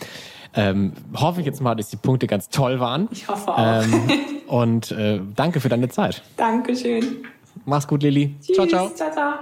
ähm, 0.57 0.93
hoffe 1.15 1.39
ich 1.39 1.47
jetzt 1.47 1.61
mal, 1.61 1.77
dass 1.77 1.89
die 1.89 1.99
Punkte 1.99 2.27
ganz 2.27 2.49
toll 2.49 2.81
waren. 2.81 3.09
Ich 3.13 3.29
hoffe 3.29 3.55
auch. 3.55 3.83
Ähm, 3.85 4.11
und 4.49 4.91
äh, 4.91 5.21
danke 5.37 5.61
für 5.61 5.69
deine 5.69 5.89
Zeit. 5.89 6.25
Dankeschön. 6.37 7.25
Mach's 7.65 7.87
gut, 7.87 8.03
Lilly. 8.03 8.37
Ciao, 8.41 8.67
ciao. 8.67 8.91
Ciao, 8.91 9.13
ciao. 9.13 9.35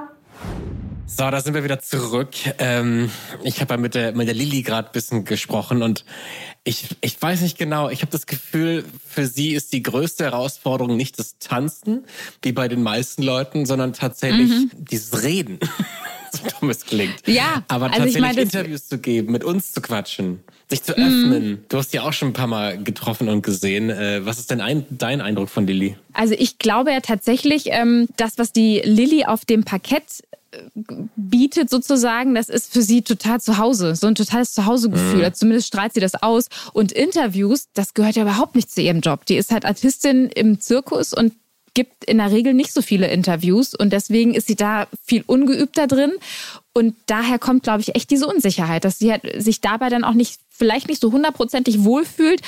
So, 1.15 1.31
da 1.31 1.41
sind 1.41 1.53
wir 1.53 1.63
wieder 1.63 1.79
zurück. 1.79 2.31
Ähm, 2.59 3.11
ich 3.43 3.61
habe 3.61 3.75
ja 3.75 3.77
mit 3.79 3.95
der, 3.95 4.13
mit 4.13 4.29
der 4.29 4.35
Lilly 4.35 4.63
gerade 4.63 4.89
ein 4.89 4.93
bisschen 4.93 5.25
gesprochen 5.25 5.83
und 5.83 6.07
ich, 6.65 6.97
ich 7.03 7.21
weiß 7.21 7.43
nicht 7.43 7.59
genau, 7.59 7.91
ich 7.91 8.01
habe 8.01 8.11
das 8.11 8.27
Gefühl, 8.27 8.85
für 9.07 9.27
sie 9.27 9.53
ist 9.53 9.75
die 9.75 9.83
größte 9.83 10.25
Herausforderung 10.25 10.97
nicht 10.97 11.19
das 11.19 11.39
Tanzen, 11.39 12.07
wie 12.41 12.53
bei 12.53 12.69
den 12.69 12.83
meisten 12.83 13.23
Leuten, 13.23 13.67
sondern 13.67 13.93
tatsächlich 13.93 14.49
mhm. 14.49 14.71
dieses 14.75 15.23
Reden. 15.23 15.59
so 16.33 16.43
dumm 16.61 16.71
es 16.71 16.87
klingt. 16.87 17.27
Ja, 17.27 17.65
aber 17.69 17.87
also 17.87 17.97
tatsächlich 17.97 18.23
meine, 18.23 18.41
Interviews 18.41 18.89
zu 18.89 18.99
geben, 18.99 19.33
mit 19.33 19.45
uns 19.45 19.73
zu 19.73 19.83
quatschen, 19.83 20.41
sich 20.73 20.83
zu 20.83 20.93
öffnen. 20.93 21.49
Mhm. 21.51 21.59
Du 21.69 21.79
hast 21.79 21.93
ja 21.95 22.03
auch 22.03 22.13
schon 22.13 22.29
ein 22.29 22.33
paar 22.35 22.47
Mal 22.47 22.83
getroffen 22.83 23.29
und 23.29 23.43
gesehen. 23.43 23.91
Äh, 23.91 24.25
was 24.25 24.39
ist 24.39 24.51
denn 24.51 24.61
ein, 24.61 24.85
dein 24.91 25.21
Eindruck 25.21 25.49
von 25.49 25.67
Lilly? 25.67 25.97
Also 26.13 26.35
ich 26.37 26.59
glaube 26.59 26.93
ja 26.93 27.01
tatsächlich, 27.01 27.67
ähm, 27.67 28.09
das, 28.17 28.39
was 28.39 28.53
die 28.53 28.81
Lilly 28.85 29.25
auf 29.25 29.45
dem 29.45 29.65
Parkett 29.65 30.23
bietet 31.17 31.71
sozusagen, 31.71 32.35
das 32.35 32.49
ist 32.49 32.73
für 32.73 32.83
sie 32.83 33.03
total 33.03 33.41
zu 33.41 33.59
Hause, 33.59 33.95
so 33.97 34.07
ein 34.07 34.15
totales 34.15 34.53
Zuhausegefühl. 34.53 35.19
Mhm. 35.19 35.25
Also 35.25 35.39
zumindest 35.39 35.69
strahlt 35.69 35.95
sie 35.95 36.01
das 36.01 36.23
aus. 36.23 36.49
Und 36.73 36.93
Interviews, 36.93 37.69
das 37.75 37.95
gehört 37.95 38.17
ja 38.17 38.23
überhaupt 38.23 38.55
nicht 38.55 38.71
zu 38.71 38.83
ihrem 38.83 39.01
Job. 39.01 39.25
Die 39.27 39.37
ist 39.37 39.51
halt 39.51 39.65
Artistin 39.65 40.29
im 40.29 40.61
Zirkus 40.61 41.15
und 41.15 41.33
gibt 41.75 42.05
in 42.05 42.19
der 42.19 42.31
Regel 42.31 42.53
nicht 42.53 42.73
so 42.73 42.83
viele 42.83 43.07
Interviews 43.09 43.75
und 43.75 43.95
deswegen 43.95 44.35
ist 44.35 44.47
sie 44.47 44.57
da 44.57 44.89
viel 45.03 45.25
ungeübter 45.27 45.87
drin. 45.87 46.13
Und 46.75 46.95
daher 47.07 47.39
kommt, 47.39 47.63
glaube 47.63 47.81
ich, 47.81 47.95
echt 47.95 48.11
diese 48.11 48.27
Unsicherheit, 48.27 48.85
dass 48.85 48.99
sie 48.99 49.11
halt 49.11 49.23
sich 49.43 49.61
dabei 49.61 49.89
dann 49.89 50.05
auch 50.05 50.15
nicht, 50.15 50.41
vielleicht 50.53 50.89
nicht 50.89 51.01
so 51.01 51.13
hundertprozentig 51.13 51.85
wohlfühlt 51.85 52.43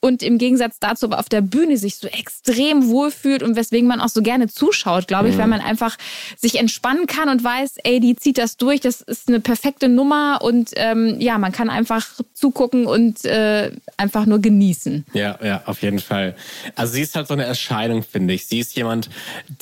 und 0.00 0.22
im 0.22 0.38
Gegensatz 0.38 0.78
dazu 0.80 1.06
aber 1.06 1.18
auf 1.18 1.28
der 1.28 1.42
Bühne 1.42 1.76
sich 1.76 1.96
so 1.96 2.08
extrem 2.08 2.88
wohlfühlt 2.88 3.42
und 3.42 3.54
weswegen 3.54 3.86
man 3.86 4.00
auch 4.00 4.08
so 4.08 4.22
gerne 4.22 4.48
zuschaut, 4.48 5.06
glaube 5.06 5.28
ich, 5.28 5.34
mhm. 5.34 5.40
weil 5.40 5.46
man 5.48 5.60
einfach 5.60 5.96
sich 6.36 6.58
entspannen 6.58 7.06
kann 7.06 7.28
und 7.28 7.44
weiß, 7.44 7.76
ey, 7.84 8.00
die 8.00 8.16
zieht 8.16 8.38
das 8.38 8.56
durch, 8.56 8.80
das 8.80 9.02
ist 9.02 9.28
eine 9.28 9.40
perfekte 9.40 9.88
Nummer 9.88 10.40
und 10.42 10.70
ähm, 10.76 11.16
ja, 11.20 11.36
man 11.36 11.52
kann 11.52 11.68
einfach 11.68 12.06
zugucken 12.32 12.86
und 12.86 13.24
äh, 13.26 13.72
einfach 13.98 14.24
nur 14.24 14.38
genießen. 14.38 15.04
Ja, 15.12 15.38
ja, 15.44 15.62
auf 15.66 15.82
jeden 15.82 15.98
Fall. 15.98 16.34
Also 16.76 16.94
sie 16.94 17.02
ist 17.02 17.14
halt 17.14 17.28
so 17.28 17.34
eine 17.34 17.44
Erscheinung, 17.44 18.02
finde 18.02 18.32
ich. 18.32 18.46
Sie 18.46 18.58
ist 18.58 18.74
jemand, 18.74 19.10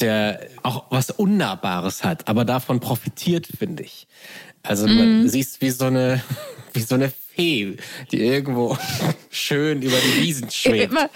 der 0.01 0.41
auch 0.63 0.85
was 0.91 1.11
Unnahbares 1.11 2.05
hat, 2.05 2.29
aber 2.29 2.45
davon 2.45 2.79
profitiert, 2.79 3.49
finde 3.59 3.83
ich. 3.83 4.07
Also 4.63 4.87
mhm. 4.87 5.29
sie 5.29 5.41
ist 5.41 5.61
wie 5.61 5.71
so 5.71 5.87
eine, 5.87 6.23
wie 6.73 6.83
so 6.83 6.95
eine 6.95 7.13
Fee, 7.39 7.77
die 8.11 8.21
irgendwo 8.21 8.77
schön 9.31 9.81
über 9.81 9.97
die 9.97 10.23
Wiesen 10.23 10.51
schwebt. 10.51 10.93
Immer, 10.93 11.09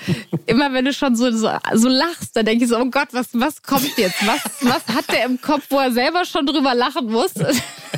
immer 0.47 0.73
wenn 0.73 0.85
du 0.85 0.93
schon 0.93 1.17
so, 1.17 1.31
so, 1.33 1.51
so 1.75 1.89
lachst, 1.89 2.37
dann 2.37 2.47
denke 2.47 2.65
ich 2.65 2.71
so, 2.71 2.79
oh 2.79 2.85
Gott, 2.85 3.09
was, 3.11 3.29
was 3.33 3.61
kommt 3.63 3.99
jetzt? 3.99 4.25
Was, 4.25 4.41
was 4.61 4.95
hat 4.95 5.11
der 5.11 5.25
im 5.25 5.41
Kopf, 5.41 5.65
wo 5.71 5.79
er 5.79 5.91
selber 5.91 6.25
schon 6.25 6.47
drüber 6.47 6.75
lachen 6.75 7.07
muss? 7.07 7.33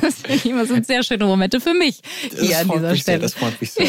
Das 0.01 0.15
finde 0.15 0.35
ich 0.35 0.45
immer 0.45 0.65
so 0.65 0.75
sehr 0.83 1.03
schöne 1.03 1.25
Momente 1.25 1.61
für 1.61 1.73
mich 1.73 2.01
hier 2.29 2.49
das 2.49 2.61
an 2.61 2.69
dieser 2.69 2.95
Stelle. 2.97 3.01
Sehr, 3.01 3.19
das 3.19 3.33
freut 3.33 3.59
mich 3.61 3.71
sehr. 3.71 3.87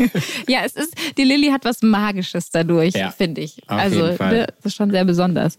ja, 0.46 0.60
es 0.64 0.74
ist, 0.74 0.94
die 1.18 1.24
Lilly 1.24 1.48
hat 1.48 1.64
was 1.64 1.82
Magisches 1.82 2.50
dadurch, 2.50 2.94
ja, 2.94 3.10
finde 3.10 3.40
ich. 3.40 3.56
also, 3.66 4.06
ne, 4.06 4.46
das 4.46 4.66
ist 4.66 4.76
schon 4.76 4.92
sehr 4.92 5.04
besonders. 5.04 5.58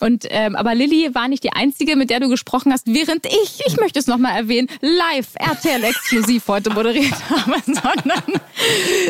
Und 0.00 0.26
ähm, 0.30 0.56
aber 0.56 0.74
Lilly 0.74 1.14
war 1.14 1.28
nicht 1.28 1.44
die 1.44 1.52
einzige, 1.52 1.96
mit 1.96 2.10
der 2.10 2.20
du 2.20 2.28
gesprochen 2.28 2.72
hast, 2.72 2.86
während 2.86 3.26
ich, 3.26 3.60
ich 3.66 3.76
möchte 3.78 3.98
es 3.98 4.06
nochmal 4.06 4.36
erwähnen, 4.36 4.68
live 4.80 5.28
RTL 5.34 5.84
exklusiv 5.84 6.46
heute 6.48 6.70
moderiert 6.70 7.14
habe, 7.30 7.62
sondern 7.64 8.40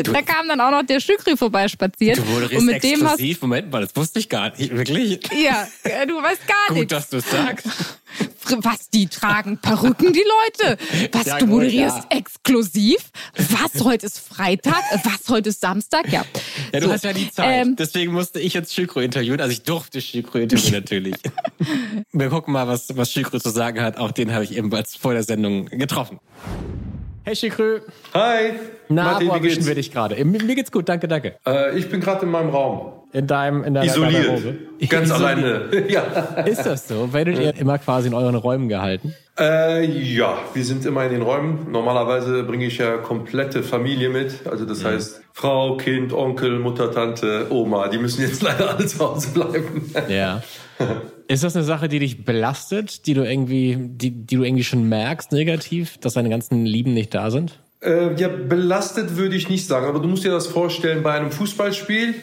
du, 0.03 0.11
da 0.13 0.21
kam 0.21 0.47
dann 0.47 0.61
auch 0.61 0.71
noch 0.71 0.83
der 0.83 0.99
Schükri 0.99 1.35
vorbeispaziert. 1.35 2.17
Du 2.17 2.23
moderierst 2.23 2.55
und 2.55 2.65
mit 2.65 2.75
exklusiv? 2.75 3.17
Dem 3.17 3.31
hast, 3.31 3.41
Moment 3.41 3.71
mal, 3.71 3.81
das 3.81 3.95
wusste 3.95 4.19
ich 4.19 4.29
gar 4.29 4.55
nicht, 4.57 4.75
wirklich? 4.75 5.19
Ja, 5.43 5.67
du 6.05 6.21
weißt 6.21 6.47
gar 6.47 6.73
nichts. 6.73 6.79
Gut, 6.79 6.91
dass 6.91 7.09
du 7.09 7.17
es 7.17 7.29
sagst. 7.29 7.67
Was, 8.59 8.89
die 8.89 9.07
tragen 9.07 9.57
Perücken, 9.57 10.13
die 10.13 10.23
Leute? 10.63 10.77
Was, 11.11 11.25
Ja, 11.25 11.37
du 11.39 11.45
gut, 11.45 11.55
moderierst 11.55 12.07
ja. 12.11 12.17
exklusiv? 12.17 12.97
Was, 13.35 13.83
heute 13.83 14.05
ist 14.05 14.19
Freitag? 14.19 14.81
Was, 15.03 15.29
heute 15.29 15.49
ist 15.49 15.59
Samstag? 15.61 16.11
Ja. 16.11 16.25
Ja, 16.73 16.79
du 16.79 16.87
So, 16.87 16.93
hast 16.93 17.03
ja 17.03 17.13
die 17.13 17.29
Zeit. 17.31 17.65
ähm, 17.67 17.75
Deswegen 17.75 18.13
musste 18.13 18.39
ich 18.39 18.53
jetzt 18.53 18.73
Schükro 18.73 18.99
interviewen. 19.01 19.39
Also 19.41 19.51
ich 19.51 19.63
durfte 19.63 20.01
Schükro 20.01 20.37
interviewen 20.39 20.71
natürlich. 20.81 21.15
Wir 22.11 22.29
gucken 22.29 22.53
mal, 22.53 22.67
was, 22.67 22.95
was 22.95 23.11
Schükro 23.11 23.39
zu 23.39 23.49
sagen 23.49 23.81
hat. 23.81 23.97
Auch 23.97 24.11
den 24.11 24.33
habe 24.33 24.43
ich 24.43 24.55
ebenfalls 24.55 24.95
vor 24.95 25.13
der 25.13 25.23
Sendung 25.23 25.65
getroffen. 25.65 26.19
Hey 27.27 27.35
Schükrö, 27.35 27.81
Hi. 28.13 28.53
na, 28.87 29.03
Martin, 29.03 29.27
wo 29.27 29.33
erwischen 29.33 29.55
geht's? 29.55 29.67
wir 29.67 29.75
dich 29.75 29.91
gerade? 29.91 30.23
Mir 30.23 30.55
geht's 30.55 30.71
gut, 30.71 30.87
danke, 30.87 31.09
danke. 31.09 31.35
Äh, 31.45 31.77
ich 31.77 31.89
bin 31.89 31.99
gerade 31.99 32.25
in 32.25 32.31
meinem 32.31 32.51
Raum. 32.51 32.93
In 33.11 33.27
deinem, 33.27 33.65
in 33.65 33.73
deiner 33.73 33.85
Isoliert. 33.85 34.27
Garderobe. 34.27 34.55
Ganz 34.87 35.11
alleine. 35.11 35.65
ja. 35.89 36.03
Ist 36.45 36.65
das 36.65 36.87
so? 36.87 37.11
Werdet 37.11 37.37
ihr 37.37 37.53
immer 37.57 37.79
quasi 37.79 38.07
in 38.07 38.13
euren 38.13 38.35
Räumen 38.35 38.69
gehalten? 38.69 39.13
Äh, 39.37 39.83
ja, 39.83 40.37
wir 40.53 40.63
sind 40.63 40.85
immer 40.85 41.03
in 41.03 41.11
den 41.11 41.21
Räumen. 41.21 41.69
Normalerweise 41.69 42.43
bringe 42.43 42.65
ich 42.65 42.77
ja 42.77 42.95
komplette 42.95 43.61
Familie 43.61 44.07
mit. 44.07 44.47
Also 44.49 44.63
das 44.63 44.85
heißt 44.85 45.21
Frau, 45.33 45.75
Kind, 45.75 46.13
Onkel, 46.13 46.59
Mutter, 46.59 46.93
Tante, 46.93 47.47
Oma. 47.49 47.89
Die 47.89 47.97
müssen 47.97 48.21
jetzt 48.21 48.41
leider 48.41 48.73
alle 48.73 48.85
zu 48.85 48.99
Hause 48.99 49.33
bleiben. 49.33 49.93
Ja. 50.07 50.41
Ist 51.27 51.43
das 51.43 51.55
eine 51.55 51.65
Sache, 51.65 51.89
die 51.89 51.99
dich 51.99 52.23
belastet, 52.23 53.05
die 53.05 53.13
du 53.13 53.23
irgendwie, 53.23 53.75
die, 53.77 54.11
die 54.11 54.35
du 54.37 54.43
irgendwie 54.43 54.63
schon 54.63 54.87
merkst, 54.87 55.33
negativ, 55.33 55.97
dass 55.97 56.13
deine 56.13 56.29
ganzen 56.29 56.65
Lieben 56.65 56.93
nicht 56.93 57.13
da 57.13 57.31
sind? 57.31 57.59
Äh, 57.79 58.15
ja, 58.19 58.27
belastet 58.27 59.17
würde 59.17 59.35
ich 59.35 59.49
nicht 59.49 59.67
sagen, 59.67 59.85
aber 59.85 59.99
du 59.99 60.07
musst 60.07 60.23
dir 60.23 60.31
das 60.31 60.47
vorstellen, 60.47 61.03
bei 61.03 61.11
einem 61.11 61.29
Fußballspiel 61.29 62.15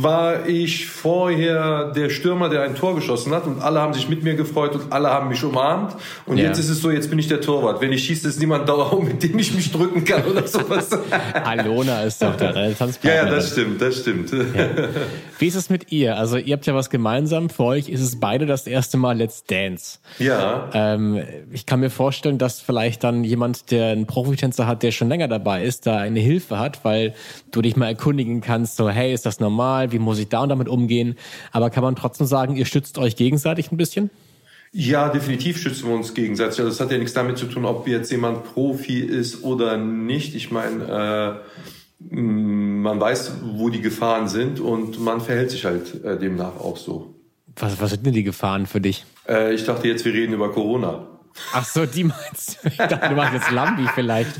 war 0.00 0.46
ich 0.46 0.86
vorher 0.86 1.90
der 1.90 2.10
Stürmer, 2.10 2.48
der 2.48 2.62
ein 2.62 2.76
Tor 2.76 2.94
geschossen 2.94 3.34
hat 3.34 3.44
und 3.46 3.60
alle 3.60 3.80
haben 3.80 3.92
sich 3.92 4.08
mit 4.08 4.22
mir 4.22 4.34
gefreut 4.34 4.76
und 4.76 4.92
alle 4.92 5.08
haben 5.10 5.30
mich 5.30 5.42
umarmt 5.42 5.96
und 6.26 6.38
Ja. 6.38 6.44
jetzt 6.44 6.60
ist 6.60 6.68
es 6.68 6.80
so, 6.80 6.92
jetzt 6.92 7.10
bin 7.10 7.18
ich 7.18 7.26
der 7.26 7.40
Torwart. 7.40 7.80
Wenn 7.80 7.92
ich 7.92 8.04
schieße, 8.04 8.28
ist 8.28 8.38
niemand 8.38 8.68
da, 8.68 8.96
mit 9.02 9.20
dem 9.20 9.36
ich 9.40 9.52
mich 9.52 9.72
drücken 9.72 10.04
kann 10.04 10.24
oder 10.24 10.46
sowas. 10.46 10.90
Alona 11.44 12.02
ist 12.04 12.22
doch 12.22 12.36
da, 12.36 12.52
deine 12.52 12.68
ja, 12.68 12.74
Tanzpartnerin. 12.74 13.26
ja, 13.28 13.34
das 13.34 13.50
stimmt, 13.50 13.82
das 13.82 13.96
stimmt. 13.98 14.30
Wie 15.40 15.46
ist 15.48 15.56
es 15.56 15.70
mit 15.70 15.90
ihr? 15.90 16.16
Also 16.16 16.36
ihr 16.36 16.54
habt 16.54 16.66
ja 16.66 16.74
was 16.76 16.88
gemeinsam. 16.88 17.50
Für 17.50 17.64
euch 17.64 17.88
ist 17.88 18.00
es 18.00 18.20
beide 18.20 18.46
das 18.46 18.68
erste 18.68 18.96
Mal 18.96 19.18
Let's 19.18 19.42
Dance. 19.42 19.98
Ja. 20.20 20.70
Ähm, 20.72 21.20
ich 21.50 21.66
kann 21.66 21.80
mir 21.80 21.90
vorstellen, 21.90 22.38
dass 22.38 22.60
vielleicht 22.60 23.02
dann 23.02 23.24
jemand, 23.24 23.72
der 23.72 23.86
einen 23.88 24.06
Profitänzer 24.06 24.67
hat, 24.68 24.84
der 24.84 24.92
schon 24.92 25.08
länger 25.08 25.26
dabei 25.26 25.64
ist, 25.64 25.86
da 25.86 25.96
eine 25.96 26.20
Hilfe 26.20 26.60
hat, 26.60 26.84
weil 26.84 27.14
du 27.50 27.60
dich 27.60 27.74
mal 27.74 27.86
erkundigen 27.86 28.40
kannst, 28.40 28.76
so 28.76 28.88
hey, 28.88 29.12
ist 29.12 29.26
das 29.26 29.40
normal? 29.40 29.90
Wie 29.90 29.98
muss 29.98 30.20
ich 30.20 30.28
da 30.28 30.42
und 30.42 30.50
damit 30.50 30.68
umgehen? 30.68 31.16
Aber 31.50 31.70
kann 31.70 31.82
man 31.82 31.96
trotzdem 31.96 32.28
sagen, 32.28 32.56
ihr 32.56 32.66
stützt 32.66 32.98
euch 32.98 33.16
gegenseitig 33.16 33.72
ein 33.72 33.76
bisschen? 33.76 34.10
Ja, 34.70 35.08
definitiv 35.08 35.58
schützen 35.58 35.88
wir 35.88 35.94
uns 35.94 36.14
gegenseitig. 36.14 36.60
Also 36.60 36.70
das 36.70 36.80
hat 36.80 36.92
ja 36.92 36.98
nichts 36.98 37.14
damit 37.14 37.38
zu 37.38 37.46
tun, 37.46 37.64
ob 37.64 37.88
jetzt 37.88 38.10
jemand 38.10 38.44
Profi 38.44 39.00
ist 39.00 39.42
oder 39.42 39.78
nicht. 39.78 40.34
Ich 40.34 40.50
meine, 40.50 41.42
äh, 41.42 42.14
man 42.14 43.00
weiß, 43.00 43.32
wo 43.54 43.70
die 43.70 43.80
Gefahren 43.80 44.28
sind 44.28 44.60
und 44.60 45.00
man 45.00 45.20
verhält 45.20 45.50
sich 45.50 45.64
halt 45.64 46.04
äh, 46.04 46.18
demnach 46.18 46.56
auch 46.60 46.76
so. 46.76 47.14
Was, 47.56 47.80
was 47.80 47.90
sind 47.90 48.06
denn 48.06 48.12
die 48.12 48.22
Gefahren 48.22 48.66
für 48.66 48.80
dich? 48.80 49.04
Äh, 49.26 49.54
ich 49.54 49.64
dachte 49.64 49.88
jetzt, 49.88 50.04
wir 50.04 50.12
reden 50.12 50.34
über 50.34 50.52
Corona. 50.52 51.17
Ach 51.52 51.64
so, 51.64 51.86
die 51.86 52.04
meinst 52.04 52.58
du? 52.62 52.68
Ich 52.68 52.76
dachte, 52.76 53.08
du 53.08 53.14
machst 53.14 53.34
jetzt 53.34 53.50
Lambi 53.50 53.86
vielleicht. 53.94 54.30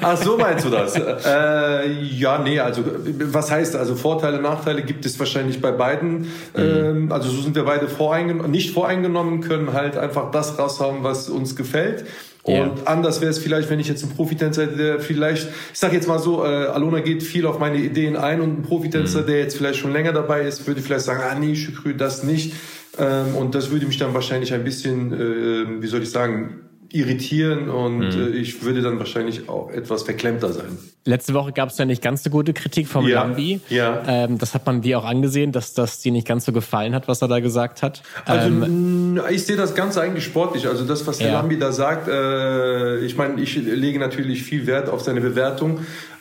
Ach, 0.00 0.16
so 0.16 0.36
meinst 0.36 0.64
du 0.64 0.70
das? 0.70 0.94
äh, 0.96 1.90
ja, 1.92 2.38
nee, 2.38 2.58
also 2.60 2.82
was 3.24 3.50
heißt, 3.50 3.76
also 3.76 3.94
Vorteile, 3.94 4.40
Nachteile 4.40 4.82
gibt 4.82 5.04
es 5.06 5.18
wahrscheinlich 5.18 5.60
bei 5.60 5.70
beiden. 5.70 6.30
Ähm, 6.56 7.12
also 7.12 7.28
so 7.30 7.42
sind 7.42 7.54
wir 7.54 7.64
beide 7.64 7.88
voreingenommen, 7.88 8.50
nicht 8.50 8.72
voreingenommen, 8.72 9.40
können 9.40 9.72
halt 9.72 9.96
einfach 9.96 10.30
das 10.30 10.58
raushauen, 10.58 11.02
was 11.04 11.28
uns 11.28 11.54
gefällt. 11.56 12.06
Und 12.42 12.54
Ja. 12.54 12.70
anders 12.86 13.20
wäre 13.20 13.30
es 13.30 13.38
vielleicht, 13.38 13.68
wenn 13.68 13.78
ich 13.78 13.88
jetzt 13.88 14.02
einen 14.04 14.14
Profitänzer 14.14 14.62
hätte, 14.62 14.76
der 14.76 15.00
vielleicht, 15.00 15.48
ich 15.72 15.78
sag 15.78 15.92
jetzt 15.92 16.08
mal 16.08 16.18
so, 16.18 16.44
äh, 16.44 16.46
Alona 16.66 17.00
geht 17.00 17.22
viel 17.22 17.46
auf 17.46 17.58
meine 17.58 17.76
Ideen 17.76 18.16
ein 18.16 18.40
und 18.40 18.60
ein 18.60 18.62
Profitänzer, 18.62 19.22
der 19.22 19.38
jetzt 19.40 19.56
vielleicht 19.56 19.78
schon 19.78 19.92
länger 19.92 20.12
dabei 20.12 20.42
ist, 20.42 20.66
würde 20.66 20.80
vielleicht 20.80 21.04
sagen, 21.04 21.20
ah 21.30 21.34
nee, 21.38 21.54
Schükrü, 21.56 21.94
das 21.94 22.22
nicht. 22.22 22.54
Ähm, 22.98 23.34
und 23.36 23.54
das 23.54 23.70
würde 23.70 23.86
mich 23.86 23.98
dann 23.98 24.14
wahrscheinlich 24.14 24.52
ein 24.54 24.64
bisschen, 24.64 25.12
äh, 25.12 25.82
wie 25.82 25.86
soll 25.86 26.02
ich 26.02 26.10
sagen, 26.10 26.60
irritieren 26.90 27.68
und 27.68 28.02
äh, 28.14 28.28
ich 28.30 28.62
würde 28.62 28.80
dann 28.80 28.98
wahrscheinlich 28.98 29.46
auch 29.50 29.70
etwas 29.70 30.04
verklemmter 30.04 30.54
sein. 30.54 30.78
Letzte 31.04 31.34
Woche 31.34 31.52
gab 31.52 31.68
es 31.68 31.76
ja 31.76 31.84
nicht 31.84 32.00
ganz 32.02 32.22
so 32.22 32.30
gute 32.30 32.54
Kritik 32.54 32.88
vom 32.88 33.06
Ja, 33.06 33.24
Lambi. 33.24 33.60
ja. 33.68 34.02
Ähm, 34.06 34.38
das 34.38 34.54
hat 34.54 34.64
man 34.64 34.80
dir 34.80 34.98
auch 34.98 35.04
angesehen, 35.04 35.52
dass 35.52 35.74
das 35.74 36.00
dir 36.00 36.12
nicht 36.12 36.26
ganz 36.26 36.46
so 36.46 36.52
gefallen 36.52 36.94
hat, 36.94 37.06
was 37.06 37.20
er 37.20 37.28
da 37.28 37.40
gesagt 37.40 37.82
hat. 37.82 38.02
Also 38.24 38.48
ähm, 38.48 39.20
ich 39.30 39.44
sehe 39.44 39.56
das 39.56 39.74
Ganze 39.74 40.00
eigentlich 40.00 40.24
sportlich. 40.24 40.66
Also 40.66 40.86
das, 40.86 41.06
was 41.06 41.18
der 41.18 41.26
Ja. 41.28 41.32
Lambi 41.34 41.58
da 41.58 41.72
sagt, 41.72 42.08
äh, 42.08 43.00
ich 43.00 43.16
meine, 43.18 43.38
ich 43.42 43.54
lege 43.56 43.98
natürlich 43.98 44.42
viel 44.42 44.66
Wert 44.66 44.88
auf 44.88 45.02
seine 45.02 45.20
Bewertung. 45.20 45.80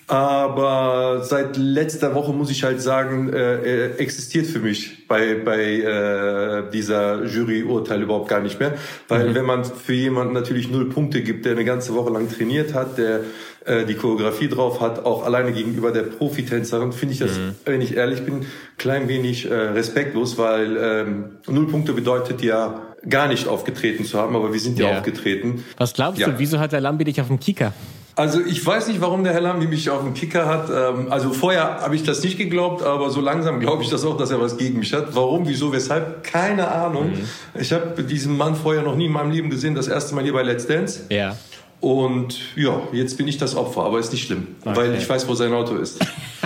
Aber 0.09 1.21
seit 1.23 1.57
letzter 1.57 2.15
Woche 2.15 2.31
muss 2.31 2.49
ich 2.49 2.63
halt 2.63 2.81
sagen, 2.81 3.31
äh, 3.33 3.89
er 3.89 3.99
existiert 3.99 4.45
für 4.47 4.59
mich 4.59 5.05
bei, 5.07 5.35
bei 5.35 5.59
äh, 5.81 6.71
dieser 6.71 7.25
Juryurteil 7.25 8.01
überhaupt 8.03 8.29
gar 8.29 8.39
nicht 8.39 8.57
mehr. 8.59 8.73
Weil 9.09 9.35
wenn 9.35 9.43
man 9.45 9.65
für 9.65 9.93
jemanden 9.93 10.33
natürlich 10.33 10.71
null 10.71 10.89
Punkte 10.89 11.21
gibt, 11.21 11.45
der 11.45 11.51
eine 11.53 11.65
ganze 11.65 11.93
Woche 11.93 12.11
lang 12.11 12.29
trainiert 12.31 12.73
hat, 12.73 12.97
der 12.97 13.19
äh, 13.65 13.85
die 13.85 13.95
Choreografie 13.95 14.47
drauf 14.47 14.79
hat, 14.79 15.03
auch 15.05 15.25
alleine 15.25 15.51
gegenüber 15.51 15.91
der 15.91 16.03
Profitänzerin, 16.03 16.93
finde 16.93 17.13
ich 17.13 17.19
das, 17.19 17.31
wenn 17.65 17.81
ich 17.81 17.97
ehrlich 17.97 18.23
bin, 18.23 18.45
klein 18.77 19.09
wenig 19.09 19.51
äh, 19.51 19.53
respektlos, 19.53 20.37
weil 20.37 20.77
ähm, 20.81 21.25
null 21.49 21.67
Punkte 21.67 21.91
bedeutet 21.91 22.41
ja 22.41 22.81
gar 23.09 23.27
nicht 23.27 23.47
aufgetreten 23.49 24.05
zu 24.05 24.17
haben, 24.17 24.37
aber 24.37 24.53
wir 24.53 24.59
sind 24.61 24.79
ja, 24.79 24.89
Ja. 24.91 24.97
aufgetreten. 24.99 25.65
was 25.77 25.93
glaubst 25.93 26.21
Ja. 26.21 26.29
du, 26.29 26.39
wieso 26.39 26.59
hat 26.59 26.71
der 26.71 26.79
Lambi 26.81 27.03
dich 27.03 27.19
auf 27.19 27.27
dem 27.27 27.41
Kicker? 27.41 27.73
Also 28.17 28.41
ich 28.41 28.65
weiß 28.65 28.87
nicht, 28.87 28.99
warum 28.99 29.23
der 29.23 29.31
Herr 29.33 29.41
Lambi 29.41 29.67
mich 29.67 29.89
auf 29.91 30.01
dem 30.01 30.15
Kicker 30.15 30.47
hat. 30.47 30.69
Ähm, 30.69 31.11
Also 31.11 31.29
vorher 31.31 31.81
habe 31.81 31.95
ich 31.95 32.01
das 32.01 32.23
nicht 32.23 32.37
geglaubt, 32.37 32.81
aber 32.83 33.11
so 33.11 33.21
langsam 33.21 33.59
glaube 33.59 33.83
ich 33.83 33.89
das 33.89 34.03
auch, 34.03 34.17
dass 34.17 34.31
er 34.31 34.41
was 34.41 34.57
gegen 34.57 34.79
mich 34.79 34.91
hat. 34.91 35.15
Warum, 35.15 35.47
wieso, 35.47 35.71
weshalb? 35.71 36.23
Keine 36.23 36.67
Ahnung. 36.69 37.11
Ich 37.53 37.71
habe 37.71 38.01
diesen 38.03 38.35
Mann 38.35 38.55
vorher 38.55 38.81
noch 38.81 38.95
nie 38.95 39.05
in 39.05 39.11
meinem 39.11 39.29
Leben 39.29 39.51
gesehen. 39.51 39.75
Das 39.75 39.87
erste 39.87 40.15
Mal 40.15 40.23
hier 40.23 40.33
bei 40.33 40.41
Let's 40.41 40.65
Dance. 40.65 41.01
Ja. 41.09 41.37
Und 41.79 42.39
ja, 42.55 42.81
jetzt 42.91 43.17
bin 43.17 43.27
ich 43.27 43.37
das 43.37 43.55
Opfer, 43.55 43.83
aber 43.83 43.99
ist 43.99 44.11
nicht 44.11 44.25
schlimm, 44.25 44.47
weil 44.63 44.95
ich 44.95 45.07
weiß, 45.07 45.27
wo 45.27 45.35
sein 45.35 45.53
Auto 45.53 45.75
ist. 45.75 46.03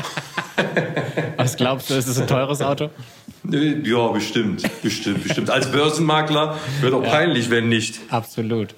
Was 1.38 1.56
glaubst 1.58 1.90
du, 1.90 1.96
ist 1.96 2.08
es 2.08 2.20
ein 2.20 2.28
teures 2.28 2.62
Auto? 2.62 2.90
Ja, 3.50 4.08
bestimmt, 4.10 4.64
bestimmt, 4.84 5.24
bestimmt. 5.24 5.50
Als 5.50 5.72
Börsenmakler 5.72 6.58
wird 6.82 6.94
auch 6.94 7.02
peinlich, 7.04 7.50
wenn 7.50 7.70
nicht. 7.70 8.00
Absolut. 8.10 8.76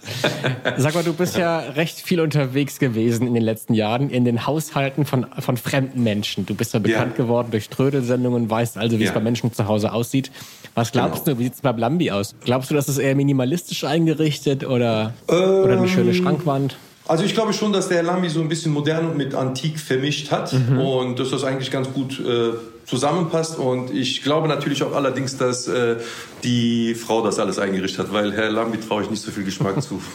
Sag 0.77 0.95
mal, 0.95 1.03
du 1.03 1.11
bist 1.13 1.35
ja 1.37 1.59
recht 1.59 1.99
viel 1.99 2.21
unterwegs 2.21 2.79
gewesen 2.79 3.27
in 3.27 3.33
den 3.33 3.43
letzten 3.43 3.73
Jahren 3.73 4.09
in 4.09 4.23
den 4.23 4.47
Haushalten 4.47 5.05
von, 5.05 5.25
von 5.39 5.57
fremden 5.57 6.01
Menschen. 6.03 6.45
Du 6.45 6.55
bist 6.55 6.73
ja 6.73 6.79
bekannt 6.79 7.17
Ja. 7.17 7.23
geworden 7.23 7.49
durch 7.51 7.67
Trödelsendungen, 7.69 8.49
weißt 8.49 8.77
also, 8.77 8.97
wie 8.99 9.03
es 9.03 9.09
Ja. 9.09 9.15
bei 9.15 9.19
Menschen 9.21 9.51
zu 9.51 9.67
Hause 9.67 9.91
aussieht. 9.91 10.31
Was 10.75 10.93
glaubst 10.93 11.25
Genau. 11.25 11.35
du, 11.35 11.39
wie 11.39 11.43
sieht 11.45 11.55
es 11.55 11.61
bei 11.61 11.71
Lambi 11.71 12.11
aus? 12.11 12.33
Glaubst 12.45 12.71
du, 12.71 12.75
dass 12.75 12.87
es 12.87 12.97
eher 12.97 13.15
minimalistisch 13.15 13.83
eingerichtet 13.83 14.65
oder, 14.65 15.13
oder 15.27 15.73
eine 15.77 15.89
schöne 15.89 16.13
Schrankwand? 16.13 16.77
Also 17.05 17.25
ich 17.25 17.33
glaube 17.33 17.51
schon, 17.51 17.73
dass 17.73 17.89
der 17.89 17.97
Herr 17.97 18.03
Lambi 18.03 18.29
so 18.29 18.39
ein 18.39 18.47
bisschen 18.47 18.71
modern 18.71 19.09
und 19.09 19.17
mit 19.17 19.35
antik 19.35 19.77
vermischt 19.77 20.31
hat 20.31 20.53
und 20.53 21.19
dass 21.19 21.31
das 21.31 21.43
eigentlich 21.43 21.69
ganz 21.69 21.91
gut 21.91 22.19
äh, 22.19 22.53
zusammenpasst. 22.85 23.57
Und 23.57 23.91
ich 23.91 24.23
glaube 24.23 24.47
natürlich 24.47 24.83
auch 24.83 24.93
allerdings, 24.93 25.37
dass 25.37 25.67
äh, 25.67 25.97
die 26.43 26.95
Frau 26.95 27.21
das 27.21 27.39
alles 27.39 27.59
eingerichtet 27.59 28.07
hat, 28.07 28.13
weil 28.13 28.31
Herr 28.31 28.49
Lambi 28.51 28.79
traue 28.79 29.03
ich 29.03 29.09
nicht 29.09 29.21
so 29.21 29.31
viel 29.31 29.43
Geschmack 29.43 29.81
zu. 29.81 30.01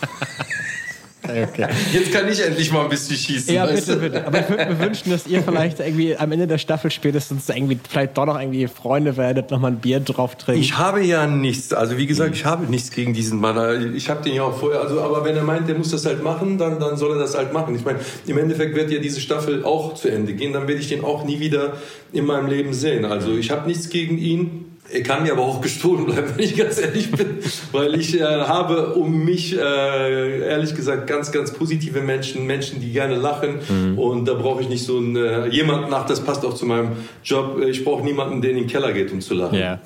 Okay. 1.28 1.68
Jetzt 1.92 2.12
kann 2.12 2.28
ich 2.28 2.44
endlich 2.44 2.72
mal 2.72 2.84
ein 2.84 2.88
bisschen 2.88 3.16
schießen. 3.16 3.54
Ja, 3.54 3.64
weißt 3.64 3.86
bitte, 3.86 3.98
du? 3.98 4.04
bitte. 4.04 4.26
Aber 4.26 4.40
ich 4.40 4.48
würde 4.48 4.66
mir 4.66 4.78
wünschen, 4.78 5.10
dass 5.10 5.26
ihr 5.26 5.42
vielleicht 5.42 5.80
irgendwie 5.80 6.16
am 6.16 6.32
Ende 6.32 6.46
der 6.46 6.58
Staffel 6.58 6.90
spätestens 6.90 7.48
irgendwie 7.48 7.78
vielleicht 7.88 8.16
doch 8.16 8.26
noch 8.26 8.40
irgendwie 8.40 8.66
Freunde 8.66 9.16
werdet, 9.16 9.50
noch 9.50 9.60
mal 9.60 9.68
ein 9.68 9.78
Bier 9.78 10.00
drauf 10.00 10.36
trinken. 10.36 10.60
Ich 10.60 10.78
habe 10.78 11.02
ja 11.02 11.26
nichts. 11.26 11.72
Also 11.72 11.96
wie 11.96 12.06
gesagt, 12.06 12.34
ich 12.34 12.44
habe 12.44 12.66
nichts 12.66 12.90
gegen 12.90 13.12
diesen 13.14 13.40
Mann. 13.40 13.94
Ich 13.94 14.08
habe 14.08 14.22
den 14.22 14.34
ja 14.34 14.42
auch 14.42 14.58
vorher. 14.58 14.80
Also, 14.80 15.00
aber 15.00 15.24
wenn 15.24 15.36
er 15.36 15.44
meint, 15.44 15.68
der 15.68 15.76
muss 15.76 15.90
das 15.90 16.06
halt 16.06 16.22
machen, 16.22 16.58
dann, 16.58 16.80
dann 16.80 16.96
soll 16.96 17.12
er 17.12 17.18
das 17.18 17.36
halt 17.36 17.52
machen. 17.52 17.74
Ich 17.74 17.84
meine, 17.84 17.98
im 18.26 18.38
Endeffekt 18.38 18.74
wird 18.74 18.90
ja 18.90 18.98
diese 18.98 19.20
Staffel 19.20 19.64
auch 19.64 19.94
zu 19.94 20.08
Ende 20.08 20.34
gehen. 20.34 20.52
Dann 20.52 20.68
werde 20.68 20.80
ich 20.80 20.88
den 20.88 21.04
auch 21.04 21.24
nie 21.24 21.40
wieder 21.40 21.74
in 22.12 22.24
meinem 22.24 22.46
Leben 22.46 22.72
sehen. 22.72 23.04
Also 23.04 23.36
ich 23.36 23.50
habe 23.50 23.68
nichts 23.68 23.90
gegen 23.90 24.18
ihn. 24.18 24.67
Er 24.90 25.02
kann 25.02 25.22
mir 25.22 25.32
aber 25.32 25.42
auch 25.42 25.60
gestohlen 25.60 26.06
bleiben, 26.06 26.32
wenn 26.36 26.44
ich 26.44 26.56
ganz 26.56 26.80
ehrlich 26.80 27.10
bin, 27.10 27.38
weil 27.72 27.94
ich 27.94 28.18
äh, 28.18 28.22
habe 28.22 28.94
um 28.94 29.24
mich 29.24 29.56
äh, 29.56 30.40
ehrlich 30.48 30.74
gesagt 30.74 31.06
ganz, 31.06 31.30
ganz 31.30 31.52
positive 31.52 32.00
Menschen, 32.00 32.46
Menschen, 32.46 32.80
die 32.80 32.92
gerne 32.92 33.16
lachen 33.16 33.60
und 33.96 34.26
da 34.26 34.34
brauche 34.34 34.62
ich 34.62 34.68
nicht 34.68 34.84
so 34.84 34.98
einen, 34.98 35.16
äh, 35.16 35.46
jemanden 35.48 35.90
nach. 35.90 36.06
Das 36.06 36.20
passt 36.20 36.44
auch 36.44 36.54
zu 36.54 36.64
meinem 36.64 36.92
Job. 37.22 37.60
Ich 37.60 37.84
brauche 37.84 38.02
niemanden, 38.02 38.40
der 38.40 38.52
in 38.52 38.56
den 38.56 38.66
Keller 38.66 38.92
geht, 38.92 39.12
um 39.12 39.20
zu 39.20 39.34
lachen. 39.34 39.58
Ja. 39.58 39.80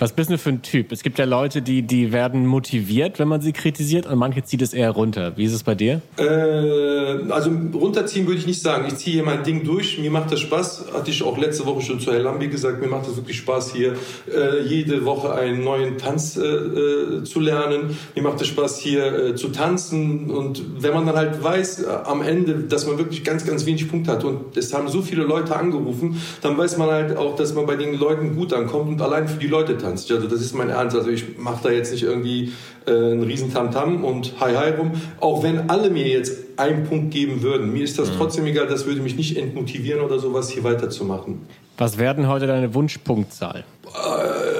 Was 0.00 0.12
bist 0.14 0.30
du 0.30 0.38
für 0.38 0.48
ein 0.48 0.62
Typ? 0.62 0.92
Es 0.92 1.02
gibt 1.02 1.18
ja 1.18 1.26
Leute, 1.26 1.60
die, 1.60 1.82
die 1.82 2.10
werden 2.10 2.46
motiviert, 2.46 3.18
wenn 3.18 3.28
man 3.28 3.42
sie 3.42 3.52
kritisiert 3.52 4.06
und 4.06 4.16
manche 4.16 4.42
zieht 4.42 4.62
es 4.62 4.72
eher 4.72 4.92
runter. 4.92 5.36
Wie 5.36 5.44
ist 5.44 5.52
es 5.52 5.62
bei 5.62 5.74
dir? 5.74 6.00
Äh, 6.16 7.30
also 7.30 7.50
runterziehen 7.74 8.26
würde 8.26 8.40
ich 8.40 8.46
nicht 8.46 8.62
sagen. 8.62 8.86
Ich 8.88 8.96
ziehe 8.96 9.16
hier 9.16 9.24
mein 9.24 9.42
Ding 9.42 9.62
durch. 9.62 9.98
Mir 9.98 10.10
macht 10.10 10.32
das 10.32 10.40
Spaß. 10.40 10.86
Hatte 10.94 11.10
ich 11.10 11.22
auch 11.22 11.36
letzte 11.36 11.66
Woche 11.66 11.82
schon 11.82 12.00
zu 12.00 12.12
Herr 12.12 12.20
Lambi 12.20 12.48
gesagt. 12.48 12.80
Mir 12.80 12.88
macht 12.88 13.08
das 13.08 13.16
wirklich 13.16 13.36
Spaß, 13.36 13.74
hier 13.74 13.92
äh, 14.34 14.62
jede 14.66 15.04
Woche 15.04 15.34
einen 15.34 15.62
neuen 15.62 15.98
Tanz 15.98 16.38
äh, 16.38 16.46
äh 16.46 17.24
zu 17.24 17.40
lernen. 17.40 17.94
Mir 18.14 18.22
macht 18.22 18.40
es 18.40 18.46
Spaß, 18.46 18.78
hier 18.78 19.12
äh, 19.12 19.34
zu 19.34 19.48
tanzen. 19.48 20.30
Und 20.30 20.82
wenn 20.82 20.94
man 20.94 21.04
dann 21.04 21.16
halt 21.16 21.44
weiß, 21.44 21.82
äh, 21.82 21.86
am 22.04 22.22
Ende, 22.22 22.54
dass 22.54 22.86
man 22.86 22.96
wirklich 22.96 23.22
ganz, 23.22 23.44
ganz 23.44 23.66
wenig 23.66 23.86
Punkte 23.90 24.12
hat 24.12 24.24
und 24.24 24.56
es 24.56 24.72
haben 24.72 24.88
so 24.88 25.02
viele 25.02 25.24
Leute 25.24 25.54
angerufen, 25.54 26.18
dann 26.40 26.56
weiß 26.56 26.78
man 26.78 26.88
halt 26.88 27.18
auch, 27.18 27.36
dass 27.36 27.52
man 27.52 27.66
bei 27.66 27.76
den 27.76 27.98
Leuten 27.98 28.34
gut 28.34 28.54
ankommt 28.54 28.88
und 28.88 29.02
allein 29.02 29.28
für 29.28 29.38
die 29.38 29.46
Leute 29.46 29.76
tanzt. 29.76 29.89
Also 29.90 30.26
das 30.26 30.40
ist 30.40 30.54
mein 30.54 30.70
Ernst. 30.70 30.96
Also 30.96 31.10
ich 31.10 31.38
mache 31.38 31.64
da 31.64 31.70
jetzt 31.70 31.92
nicht 31.92 32.02
irgendwie 32.02 32.52
äh, 32.86 32.90
einen 32.90 33.22
riesen 33.22 33.52
Tamtam 33.52 34.04
und 34.04 34.34
Hi 34.40 34.54
Hi 34.54 34.70
rum. 34.70 34.92
Auch 35.20 35.42
wenn 35.42 35.70
alle 35.70 35.90
mir 35.90 36.06
jetzt 36.06 36.38
einen 36.56 36.84
Punkt 36.84 37.10
geben 37.12 37.42
würden, 37.42 37.72
mir 37.72 37.82
ist 37.82 37.98
das 37.98 38.10
mhm. 38.10 38.14
trotzdem 38.18 38.46
egal. 38.46 38.66
Das 38.66 38.86
würde 38.86 39.00
mich 39.00 39.16
nicht 39.16 39.36
entmotivieren 39.36 40.00
oder 40.02 40.18
sowas 40.18 40.50
hier 40.50 40.64
weiterzumachen. 40.64 41.40
Was 41.78 41.98
werden 41.98 42.28
heute 42.28 42.46
deine 42.46 42.74
Wunschpunktzahl? 42.74 43.64
Äh, 43.86 44.59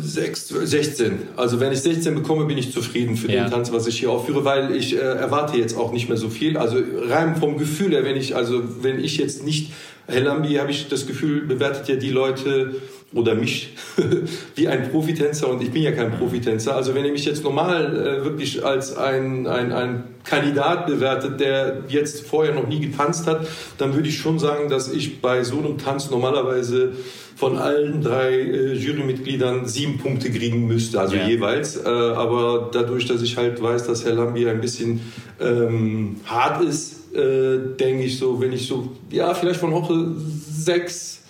6, 0.00 0.48
16. 0.48 1.12
Also 1.36 1.60
wenn 1.60 1.72
ich 1.72 1.80
16 1.80 2.14
bekomme, 2.14 2.44
bin 2.44 2.58
ich 2.58 2.72
zufrieden 2.72 3.16
für 3.16 3.30
ja. 3.30 3.44
den 3.44 3.50
Tanz, 3.50 3.72
was 3.72 3.86
ich 3.86 3.98
hier 3.98 4.10
aufführe, 4.10 4.44
weil 4.44 4.74
ich 4.74 4.94
äh, 4.94 4.98
erwarte 4.98 5.56
jetzt 5.56 5.76
auch 5.76 5.92
nicht 5.92 6.08
mehr 6.08 6.18
so 6.18 6.28
viel. 6.28 6.56
Also 6.56 6.78
rein 7.08 7.36
vom 7.36 7.58
Gefühl 7.58 7.92
her, 7.92 8.04
wenn 8.04 8.16
ich 8.16 8.36
also 8.36 8.62
wenn 8.82 8.98
ich 8.98 9.16
jetzt 9.18 9.44
nicht 9.44 9.72
Herr 10.06 10.22
Lambi, 10.22 10.54
habe 10.54 10.70
ich 10.70 10.88
das 10.88 11.06
Gefühl, 11.06 11.42
bewertet 11.42 11.86
ja 11.88 11.96
die 11.96 12.08
Leute 12.08 12.76
oder 13.12 13.34
mich 13.34 13.74
wie 14.54 14.68
ein 14.68 14.90
Profitänzer 14.90 15.48
und 15.48 15.62
ich 15.62 15.70
bin 15.70 15.82
ja 15.82 15.92
kein 15.92 16.12
Profitänzer. 16.12 16.74
Also 16.74 16.94
wenn 16.94 17.04
ihr 17.04 17.12
mich 17.12 17.24
jetzt 17.24 17.44
normal 17.44 17.94
äh, 17.94 18.24
wirklich 18.24 18.64
als 18.64 18.96
ein, 18.96 19.46
ein, 19.46 19.72
ein 19.72 20.04
Kandidat 20.24 20.86
bewertet, 20.86 21.40
der 21.40 21.84
jetzt 21.88 22.26
vorher 22.26 22.54
noch 22.54 22.68
nie 22.68 22.80
getanzt 22.80 23.26
hat, 23.26 23.46
dann 23.78 23.94
würde 23.94 24.08
ich 24.08 24.18
schon 24.18 24.38
sagen, 24.38 24.68
dass 24.68 24.92
ich 24.92 25.20
bei 25.20 25.42
so 25.42 25.58
einem 25.58 25.78
Tanz 25.78 26.10
normalerweise 26.10 26.92
von 27.38 27.56
allen 27.56 28.02
drei 28.02 28.32
äh, 28.32 28.72
Jurymitgliedern 28.72 29.64
sieben 29.64 29.98
Punkte 29.98 30.28
kriegen 30.28 30.66
müsste, 30.66 30.98
also 30.98 31.14
ja. 31.14 31.28
jeweils. 31.28 31.76
Äh, 31.76 31.88
aber 31.88 32.68
dadurch, 32.72 33.06
dass 33.06 33.22
ich 33.22 33.36
halt 33.36 33.62
weiß, 33.62 33.86
dass 33.86 34.04
Herr 34.04 34.14
Lambi 34.14 34.48
ein 34.48 34.60
bisschen 34.60 35.00
ähm, 35.40 36.16
hart 36.24 36.64
ist, 36.64 37.14
äh, 37.14 37.76
denke 37.78 38.02
ich 38.02 38.18
so, 38.18 38.40
wenn 38.40 38.52
ich 38.52 38.66
so, 38.66 38.90
ja, 39.10 39.32
vielleicht 39.34 39.60
von 39.60 39.72
Hoche 39.72 40.14
sechs, 40.16 41.22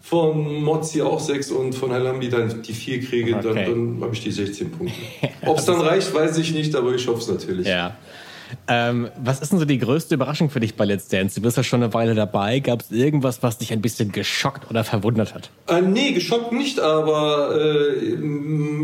von 0.00 0.62
Mozzi 0.62 1.02
auch 1.02 1.20
sechs 1.20 1.50
und 1.50 1.74
von 1.74 1.92
Halambi 1.92 2.30
dann 2.30 2.62
die 2.62 2.72
vier 2.72 2.98
kriege, 3.00 3.36
okay. 3.36 3.46
dann, 3.46 3.56
dann 3.56 4.00
habe 4.00 4.14
ich 4.14 4.22
die 4.22 4.32
16 4.32 4.70
Punkte. 4.70 4.94
Ob 5.46 5.58
es 5.58 5.66
dann 5.66 5.82
reicht, 5.82 6.14
weiß 6.14 6.38
ich 6.38 6.54
nicht, 6.54 6.74
aber 6.74 6.94
ich 6.94 7.06
hoffe 7.06 7.20
es 7.20 7.28
natürlich. 7.28 7.66
Ja. 7.66 7.98
Ähm, 8.68 9.08
was 9.22 9.40
ist 9.40 9.52
denn 9.52 9.58
so 9.58 9.64
die 9.64 9.78
größte 9.78 10.14
Überraschung 10.14 10.50
für 10.50 10.60
dich 10.60 10.74
bei 10.76 10.84
Let's 10.84 11.08
Dance? 11.08 11.36
Du 11.36 11.42
bist 11.42 11.56
ja 11.56 11.62
schon 11.62 11.82
eine 11.82 11.92
Weile 11.94 12.14
dabei. 12.14 12.60
Gab 12.60 12.80
es 12.80 12.90
irgendwas, 12.90 13.42
was 13.42 13.58
dich 13.58 13.72
ein 13.72 13.82
bisschen 13.82 14.12
geschockt 14.12 14.70
oder 14.70 14.84
verwundert 14.84 15.34
hat? 15.34 15.50
Äh, 15.68 15.82
nee, 15.82 16.12
geschockt 16.12 16.52
nicht, 16.52 16.80
aber 16.80 17.56
äh, 17.56 18.18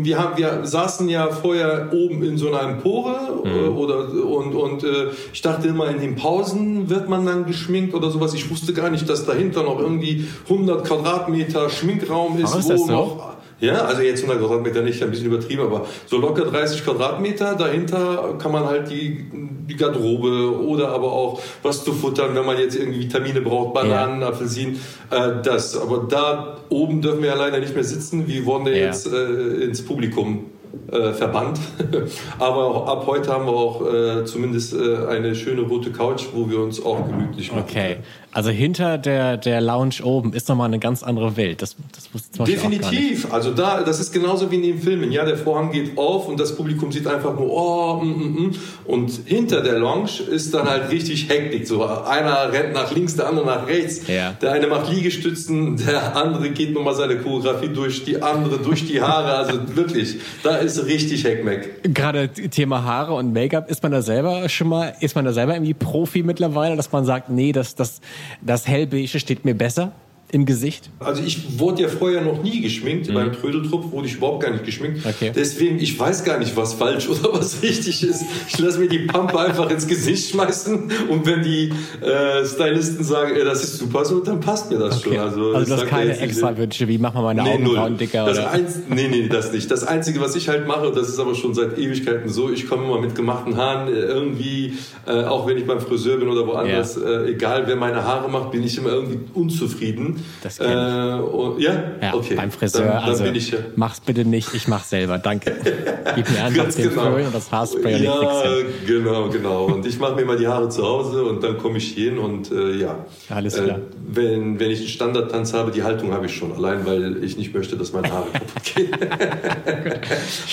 wir, 0.03 0.19
haben, 0.19 0.37
wir 0.37 0.65
saßen 0.65 1.07
ja 1.09 1.29
vorher 1.29 1.89
oben 1.91 2.23
in 2.23 2.37
so 2.37 2.47
einer 2.47 2.61
Empore 2.69 3.41
mhm. 3.43 3.49
äh, 3.49 3.67
oder, 3.69 4.09
und, 4.09 4.55
und 4.55 4.83
äh, 4.83 5.07
ich 5.33 5.41
dachte 5.41 5.67
immer, 5.67 5.89
in 5.89 5.99
den 5.99 6.15
Pausen 6.15 6.89
wird 6.89 7.09
man 7.09 7.25
dann 7.25 7.45
geschminkt 7.45 7.93
oder 7.93 8.09
sowas. 8.09 8.33
Ich 8.33 8.49
wusste 8.49 8.73
gar 8.73 8.89
nicht, 8.89 9.09
dass 9.09 9.25
dahinter 9.25 9.63
noch 9.63 9.79
irgendwie 9.79 10.27
100 10.49 10.85
Quadratmeter 10.85 11.69
Schminkraum 11.69 12.39
ist, 12.39 12.55
oh, 12.55 12.59
ist 12.59 12.69
wo 12.69 12.77
so? 12.77 12.91
noch 12.91 13.36
ja, 13.59 13.85
also 13.85 14.01
jetzt 14.01 14.23
100 14.23 14.39
Quadratmeter 14.39 14.81
nicht, 14.81 15.01
ein 15.01 15.09
bisschen 15.09 15.27
übertrieben, 15.27 15.63
aber 15.63 15.85
so 16.05 16.17
locker 16.17 16.45
30 16.45 16.83
Quadratmeter. 16.83 17.55
Dahinter 17.55 18.35
kann 18.37 18.51
man 18.51 18.65
halt 18.65 18.89
die, 18.91 19.25
die 19.67 19.75
Garderobe 19.75 20.59
oder 20.63 20.89
aber 20.89 21.11
auch 21.11 21.41
was 21.63 21.83
zu 21.83 21.93
futtern, 21.93 22.35
wenn 22.35 22.45
man 22.45 22.57
jetzt 22.59 22.75
irgendwie 22.75 23.01
Vitamine 23.01 23.41
braucht, 23.41 23.73
Bananen, 23.73 24.21
ja. 24.21 24.27
Apfelsinen. 24.27 24.79
Äh, 25.09 25.41
das, 25.43 25.79
aber 25.79 26.05
da 26.09 26.57
oben 26.69 27.01
dürfen 27.01 27.21
wir 27.21 27.29
ja 27.29 27.35
leider 27.35 27.59
nicht 27.59 27.73
mehr 27.73 27.83
sitzen. 27.83 28.27
Wir 28.27 28.45
wurden 28.45 28.67
ja 28.67 28.73
jetzt 28.73 29.11
äh, 29.11 29.63
ins 29.63 29.83
Publikum 29.83 30.45
äh, 30.91 31.13
verbannt. 31.13 31.59
Aber 32.39 32.87
ab 32.87 33.03
heute 33.07 33.31
haben 33.31 33.45
wir 33.45 33.53
auch 33.53 33.81
äh, 33.81 34.25
zumindest 34.25 34.73
äh, 34.73 35.07
eine 35.07 35.35
schöne 35.35 35.61
rote 35.61 35.91
Couch, 35.91 36.25
wo 36.33 36.49
wir 36.49 36.59
uns 36.59 36.83
auch 36.83 37.05
gemütlich 37.07 37.51
machen. 37.51 37.65
Okay. 37.67 37.97
Also 38.37 38.51
hinter 38.51 38.99
der, 38.99 39.35
der 39.35 39.61
Lounge 39.61 39.95
oben 40.03 40.31
ist 40.31 40.47
nochmal 40.47 40.67
eine 40.67 40.77
ganz 40.77 41.01
andere 41.01 41.37
Welt. 41.37 41.63
Das, 41.63 41.75
das 41.91 42.13
wusste 42.13 42.43
Definitiv. 42.43 43.33
Also 43.33 43.51
da, 43.51 43.81
das 43.81 43.99
ist 43.99 44.13
genauso 44.13 44.51
wie 44.51 44.57
in 44.57 44.61
den 44.61 44.79
Filmen. 44.79 45.11
Ja, 45.11 45.25
der 45.25 45.37
Vorhang 45.37 45.71
geht 45.71 45.97
auf 45.97 46.27
und 46.27 46.39
das 46.39 46.55
Publikum 46.55 46.91
sieht 46.91 47.07
einfach 47.07 47.33
nur, 47.33 47.49
oh, 47.49 47.95
mm, 47.95 48.07
mm, 48.07 48.43
mm. 48.43 48.55
und 48.85 49.11
hinter 49.25 49.61
der 49.61 49.79
Lounge 49.79 50.21
ist 50.29 50.53
dann 50.53 50.69
halt 50.69 50.91
richtig 50.91 51.29
Hektik. 51.29 51.67
So 51.67 51.83
einer 51.83 52.53
rennt 52.53 52.75
nach 52.75 52.93
links, 52.93 53.15
der 53.15 53.27
andere 53.27 53.47
nach 53.47 53.65
rechts. 53.65 54.07
Ja. 54.07 54.33
Der 54.33 54.51
eine 54.51 54.67
macht 54.67 54.93
Liegestützen, 54.93 55.77
der 55.77 56.15
andere 56.15 56.51
geht 56.51 56.75
nochmal 56.75 56.93
seine 56.93 57.17
Choreografie 57.17 57.69
durch, 57.69 58.05
die 58.05 58.21
andere 58.21 58.59
durch 58.59 58.85
die 58.85 59.01
Haare. 59.01 59.33
Also 59.33 59.53
wirklich, 59.75 60.17
da 60.43 60.57
ist 60.57 60.85
richtig 60.85 61.23
Heckmeck. 61.23 61.81
Gerade 61.91 62.29
Thema 62.29 62.83
Haare 62.83 63.15
und 63.15 63.33
Make-up, 63.33 63.67
ist 63.71 63.81
man 63.81 63.91
da 63.91 64.03
selber 64.03 64.47
schon 64.47 64.67
mal, 64.67 64.93
ist 64.99 65.15
man 65.15 65.25
da 65.25 65.33
selber 65.33 65.55
irgendwie 65.55 65.73
Profi 65.73 66.21
mittlerweile, 66.21 66.75
dass 66.75 66.91
man 66.91 67.03
sagt, 67.03 67.31
nee, 67.31 67.51
das, 67.51 67.73
das, 67.73 67.99
das 68.41 68.67
Hellbeige 68.67 69.19
steht 69.19 69.45
mir 69.45 69.55
besser? 69.55 69.93
Im 70.29 70.45
Gesicht? 70.45 70.89
Also 70.99 71.23
ich 71.23 71.57
wurde 71.57 71.83
ja 71.83 71.87
vorher 71.87 72.21
noch 72.21 72.43
nie 72.43 72.59
geschminkt. 72.59 73.07
Mhm. 73.07 73.13
Beim 73.13 73.33
Trödeltrupp 73.33 73.91
wurde 73.93 74.07
ich 74.07 74.15
überhaupt 74.15 74.43
gar 74.43 74.51
nicht 74.51 74.65
geschminkt. 74.65 75.05
Okay. 75.05 75.31
Deswegen, 75.33 75.79
ich 75.79 75.97
weiß 75.97 76.25
gar 76.25 76.37
nicht, 76.37 76.57
was 76.57 76.73
falsch 76.73 77.07
oder 77.09 77.33
was 77.33 77.61
richtig 77.63 78.03
ist. 78.03 78.23
Ich 78.47 78.57
lasse 78.59 78.79
mir 78.79 78.89
die 78.89 78.99
Pampe 78.99 79.39
einfach 79.39 79.69
ins 79.69 79.87
Gesicht 79.87 80.31
schmeißen 80.31 80.91
und 81.09 81.25
wenn 81.25 81.43
die 81.43 81.71
äh, 82.01 82.45
Stylisten 82.45 83.05
sagen, 83.05 83.35
ey, 83.35 83.45
das 83.45 83.63
ist 83.63 83.77
super 83.77 84.03
so, 84.03 84.19
dann 84.19 84.41
passt 84.41 84.69
mir 84.69 84.77
das 84.77 84.97
okay. 84.97 85.15
schon. 85.15 85.19
Also, 85.19 85.53
also 85.53 85.75
du 85.75 85.81
hast 85.81 85.87
keine 85.87 86.17
extra 86.17 86.57
Wünsche, 86.57 86.87
wie 86.87 86.97
machen 86.97 87.15
wir 87.17 87.21
meine 87.21 87.43
nee, 87.43 87.53
Augenbrauen 87.53 87.97
dicker? 87.97 88.25
Das 88.25 88.37
oder? 88.37 88.51
Einz 88.51 88.79
nee, 88.89 89.07
nee, 89.07 89.29
das 89.29 89.53
nicht. 89.53 89.71
Das 89.71 89.85
Einzige, 89.85 90.19
was 90.19 90.35
ich 90.35 90.49
halt 90.49 90.67
mache, 90.67 90.91
das 90.91 91.07
ist 91.07 91.19
aber 91.19 91.35
schon 91.35 91.53
seit 91.53 91.77
Ewigkeiten 91.77 92.29
so, 92.29 92.51
ich 92.51 92.67
komme 92.67 92.83
immer 92.83 92.99
mit 92.99 93.15
gemachten 93.15 93.55
Haaren 93.55 93.87
äh, 93.87 93.91
irgendwie, 93.97 94.73
äh, 95.05 95.23
auch 95.23 95.47
wenn 95.47 95.57
ich 95.57 95.65
beim 95.65 95.79
Friseur 95.79 96.17
bin 96.17 96.27
oder 96.27 96.45
woanders, 96.45 96.97
ja. 96.97 97.21
äh, 97.21 97.31
egal 97.31 97.63
wer 97.67 97.77
meine 97.77 98.03
Haare 98.03 98.29
macht, 98.29 98.51
bin 98.51 98.63
ich 98.63 98.77
immer 98.77 98.89
irgendwie 98.89 99.19
unzufrieden. 99.33 100.16
Das 100.43 100.57
kenn 100.57 100.67
ich. 100.67 100.75
Äh, 100.75 101.19
und, 101.21 101.59
ja? 101.59 101.71
ja? 102.01 102.13
okay. 102.13 102.35
Beim 102.35 102.51
Friseur, 102.51 102.85
dann, 102.85 102.95
dann 102.95 103.03
also 103.03 103.25
ich, 103.25 103.51
ja. 103.51 103.59
mach's 103.75 103.99
bitte 103.99 104.25
nicht, 104.25 104.53
ich 104.53 104.67
mach's 104.67 104.89
selber, 104.89 105.17
danke. 105.17 105.55
Gib 106.15 106.29
mir 106.29 106.43
einfach 106.43 106.73
den 106.73 106.89
genau. 106.89 107.11
Föhn 107.13 107.25
und 107.25 107.35
das 107.35 107.51
Haarspray 107.51 107.95
und 107.95 108.03
ja, 108.03 108.43
genau, 108.85 109.29
genau. 109.29 109.65
Und 109.65 109.85
ich 109.85 109.99
mache 109.99 110.15
mir 110.15 110.25
mal 110.25 110.37
die 110.37 110.47
Haare 110.47 110.69
zu 110.69 110.83
Hause 110.83 111.23
und 111.23 111.43
dann 111.43 111.57
komme 111.57 111.77
ich 111.77 111.93
hin 111.93 112.17
und 112.17 112.51
äh, 112.51 112.77
ja. 112.77 113.05
Alles 113.29 113.57
äh, 113.57 113.63
klar. 113.63 113.77
Äh, 113.77 113.81
wenn, 114.07 114.59
wenn 114.59 114.71
ich 114.71 114.79
einen 114.79 114.87
Standardtanz 114.87 115.53
habe, 115.53 115.71
die 115.71 115.83
Haltung 115.83 116.13
habe 116.13 116.25
ich 116.25 116.35
schon, 116.35 116.53
allein 116.53 116.85
weil 116.85 117.23
ich 117.23 117.37
nicht 117.37 117.53
möchte, 117.53 117.77
dass 117.77 117.93
meine 117.93 118.11
Haare 118.11 118.27
kaputt 118.31 118.63
gehen. 118.75 118.91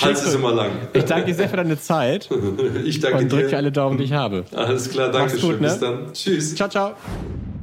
Hals 0.02 0.24
ist 0.24 0.34
immer 0.34 0.52
lang. 0.52 0.70
Ich 0.92 1.04
danke 1.04 1.26
dir 1.26 1.34
sehr 1.34 1.48
für 1.48 1.56
deine 1.56 1.78
Zeit. 1.78 2.28
ich 2.84 3.00
danke 3.00 3.18
und 3.18 3.32
dir. 3.32 3.36
Und 3.36 3.42
drücke 3.42 3.56
alle 3.56 3.72
Daumen, 3.72 3.98
die 3.98 4.04
ich 4.04 4.12
habe. 4.12 4.44
Alles 4.54 4.90
klar, 4.90 5.10
danke 5.10 5.38
schön. 5.38 5.52
Ne? 5.52 5.68
Bis 5.68 5.78
dann. 5.78 6.12
Tschüss. 6.12 6.54
Ciao, 6.54 6.68
ciao. 6.68 6.94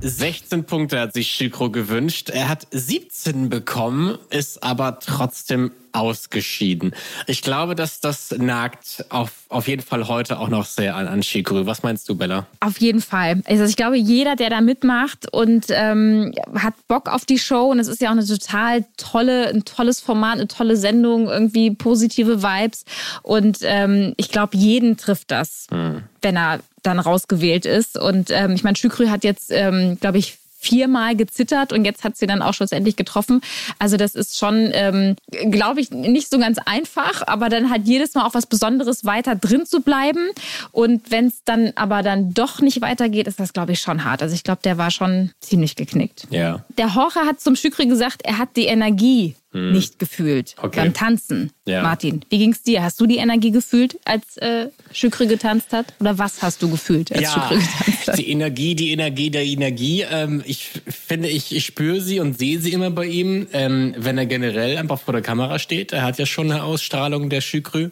16 0.02 0.64
Punkte 0.64 1.00
hat 1.00 1.14
sich 1.14 1.32
Schikro 1.32 1.70
gewünscht. 1.70 2.30
Er 2.30 2.50
hat 2.50 2.68
17 2.72 3.50
bekommen, 3.50 4.18
ist 4.32 4.64
aber 4.64 5.00
trotzdem 5.00 5.72
ausgeschieden. 5.94 6.94
Ich 7.28 7.42
glaube, 7.42 7.76
dass 7.76 8.00
das 8.00 8.32
nagt 8.38 9.06
auf, 9.10 9.32
auf 9.50 9.68
jeden 9.68 9.82
Fall 9.82 10.08
heute 10.08 10.40
auch 10.40 10.50
noch 10.50 10.66
sehr 10.66 10.96
an, 10.96 11.08
an 11.08 11.24
Shikuru. 11.24 11.66
Was 11.66 11.84
meinst 11.84 12.08
du, 12.10 12.16
Bella? 12.16 12.48
Auf 12.60 12.80
jeden 12.80 13.02
Fall. 13.02 13.42
Also 13.46 13.64
ich 13.66 13.76
glaube, 13.76 13.98
jeder, 13.98 14.36
der 14.36 14.50
da 14.50 14.62
mitmacht 14.62 15.32
und 15.32 15.66
ähm, 15.70 16.34
hat 16.56 16.74
Bock 16.88 17.10
auf 17.10 17.26
die 17.26 17.40
Show 17.40 17.66
und 17.66 17.80
es 17.80 17.88
ist 17.88 18.02
ja 18.02 18.10
auch 18.10 18.14
eine 18.14 18.26
total 18.26 18.86
tolle, 18.98 19.48
ein 19.50 19.66
tolles 19.66 20.00
Format, 20.00 20.34
eine 20.34 20.48
tolle 20.48 20.78
Sendung, 20.78 21.28
irgendwie 21.28 21.72
positive 21.72 22.44
Vibes 22.44 22.86
und 23.24 23.60
ähm, 23.62 24.14
ich 24.18 24.30
glaube, 24.30 24.58
jeden 24.58 24.98
trifft 24.98 25.32
das, 25.32 25.68
hm. 25.72 26.04
wenn 26.22 26.38
er 26.38 26.60
dann 26.84 27.00
rausgewählt 27.00 27.66
ist. 27.66 27.98
Und 27.98 28.30
ähm, 28.32 28.54
ich 28.54 28.64
meine, 28.64 28.76
Schükrü 28.76 29.08
hat 29.08 29.24
jetzt, 29.24 29.52
ähm, 29.52 29.98
glaube 30.00 30.18
ich, 30.18 30.38
viermal 30.62 31.16
gezittert 31.16 31.74
und 31.74 31.86
jetzt 31.86 32.04
hat 32.04 32.16
sie 32.16 32.28
dann 32.28 32.42
auch 32.44 32.54
schlussendlich 32.54 32.96
getroffen. 32.96 33.42
Also 33.80 33.98
das 33.98 34.14
ist 34.14 34.38
schon, 34.38 34.70
ähm, 34.74 35.16
glaube 35.50 35.82
ich, 35.82 35.90
nicht 35.90 36.30
so 36.30 36.38
ganz 36.38 36.60
einfach, 36.64 37.24
aber 37.26 37.50
dann 37.50 37.72
hat 37.72 37.82
jedes 37.86 38.14
Mal 38.14 38.26
auch 38.26 38.36
was 38.36 38.46
Besonderes 38.46 39.04
weiter 39.04 39.36
drin 39.36 39.66
zu 39.66 39.82
bleiben. 39.82 40.30
Und 40.72 41.10
wenn 41.10 41.26
es 41.28 41.44
dann 41.46 41.74
aber 41.76 42.04
dann 42.04 42.34
doch 42.34 42.62
nicht 42.62 42.80
weitergeht, 42.82 43.28
ist 43.28 43.40
das, 43.40 43.54
glaube 43.54 43.72
ich, 43.72 43.82
schon 43.82 44.06
hart. 44.06 44.22
Also 44.22 44.36
ich 44.36 44.44
glaube, 44.44 44.62
der 44.64 44.78
war 44.78 44.92
schon 44.92 45.32
ziemlich 45.40 45.76
geknickt. 45.76 46.28
Ja. 46.30 46.64
Der 46.78 46.94
Horcher 46.94 47.26
hat 47.26 47.42
zum 47.42 47.56
Schükri 47.56 47.88
gesagt, 47.88 48.22
er 48.24 48.38
hat 48.38 48.56
die 48.56 48.66
Energie 48.66 49.36
hm. 49.52 49.74
nicht 49.74 50.00
gefühlt 50.00 50.56
okay. 50.62 50.80
beim 50.80 50.94
Tanzen. 50.94 51.52
Ja. 51.68 51.84
Martin, 51.84 52.22
wie 52.30 52.38
ging 52.38 52.52
es 52.52 52.64
dir? 52.64 52.84
Hast 52.84 53.00
du 53.02 53.06
die 53.06 53.18
Energie 53.18 53.52
gefühlt, 53.52 54.00
als 54.06 54.38
äh, 54.38 54.68
Schükre 54.92 55.28
getanzt 55.28 55.74
hat? 55.74 55.94
Oder 56.00 56.18
was 56.18 56.42
hast 56.42 56.62
du 56.62 56.70
gefühlt, 56.70 57.12
als 57.12 57.22
ja, 57.22 57.32
Schükre 57.32 57.56
getanzt 57.60 58.08
hat? 58.08 58.18
Die 58.18 58.30
Energie, 58.30 58.76
die 58.76 58.92
Energie 58.92 59.30
der 59.30 59.44
Energie. 59.44 60.06
Ähm, 60.10 60.42
ich 60.46 60.70
finde, 60.88 61.28
ich, 61.28 61.56
ich 61.56 61.66
spüre 61.66 62.02
sie 62.02 62.20
und 62.20 62.38
sehe 62.38 62.60
sie 62.60 62.72
immer 62.72 62.92
bei 62.92 63.06
ihm, 63.06 63.48
ähm, 63.52 63.94
wenn 63.98 64.18
er 64.18 64.26
generell 64.26 64.78
einfach 64.78 65.00
vor 65.00 65.14
der 65.14 65.22
Kamera 65.22 65.60
steht. 65.60 65.92
Er 65.92 66.04
hat 66.04 66.18
ja 66.18 66.26
schon 66.26 66.52
eine 66.52 66.64
Ausstrahlung 66.64 67.30
der 67.30 67.42
Schükrü. 67.42 67.90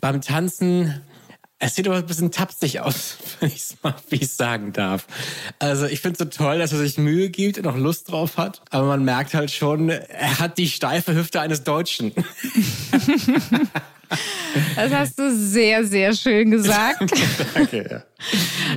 Beim 0.00 0.20
Tanzen 0.20 1.00
es 1.64 1.76
sieht 1.76 1.86
aber 1.86 1.96
ein 1.96 2.06
bisschen 2.06 2.32
tapsig 2.32 2.80
aus, 2.80 3.16
wenn 3.40 3.48
ich 3.48 3.56
es 3.56 3.76
mal, 3.82 3.94
wie 4.10 4.16
ich 4.16 4.32
sagen 4.32 4.72
darf. 4.72 5.06
Also 5.60 5.86
ich 5.86 6.00
finde 6.00 6.14
es 6.14 6.18
so 6.18 6.24
toll, 6.24 6.58
dass 6.58 6.72
er 6.72 6.78
sich 6.78 6.98
Mühe 6.98 7.30
gibt 7.30 7.56
und 7.56 7.66
auch 7.68 7.76
Lust 7.76 8.10
drauf 8.10 8.36
hat. 8.36 8.62
Aber 8.70 8.88
man 8.88 9.04
merkt 9.04 9.32
halt 9.32 9.52
schon, 9.52 9.88
er 9.88 10.40
hat 10.40 10.58
die 10.58 10.68
steife 10.68 11.14
Hüfte 11.14 11.40
eines 11.40 11.64
Deutschen. 11.64 12.12
Das 14.76 14.92
hast 14.92 15.18
du 15.18 15.34
sehr, 15.34 15.86
sehr 15.86 16.14
schön 16.14 16.50
gesagt. 16.50 17.00
Danke, 17.54 17.88
ja. 17.90 18.02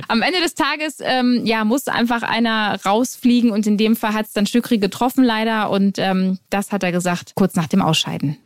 Am 0.08 0.22
Ende 0.22 0.40
des 0.40 0.54
Tages 0.54 0.96
ähm, 1.02 1.42
ja, 1.44 1.62
muss 1.66 1.88
einfach 1.88 2.22
einer 2.22 2.80
rausfliegen 2.86 3.50
und 3.50 3.66
in 3.66 3.76
dem 3.76 3.96
Fall 3.96 4.14
hat 4.14 4.24
es 4.24 4.32
dann 4.32 4.46
Stückri 4.46 4.78
getroffen 4.78 5.24
leider 5.24 5.68
und 5.68 5.98
ähm, 5.98 6.38
das 6.48 6.72
hat 6.72 6.82
er 6.82 6.90
gesagt 6.90 7.34
kurz 7.34 7.54
nach 7.54 7.66
dem 7.66 7.82
Ausscheiden. 7.82 8.38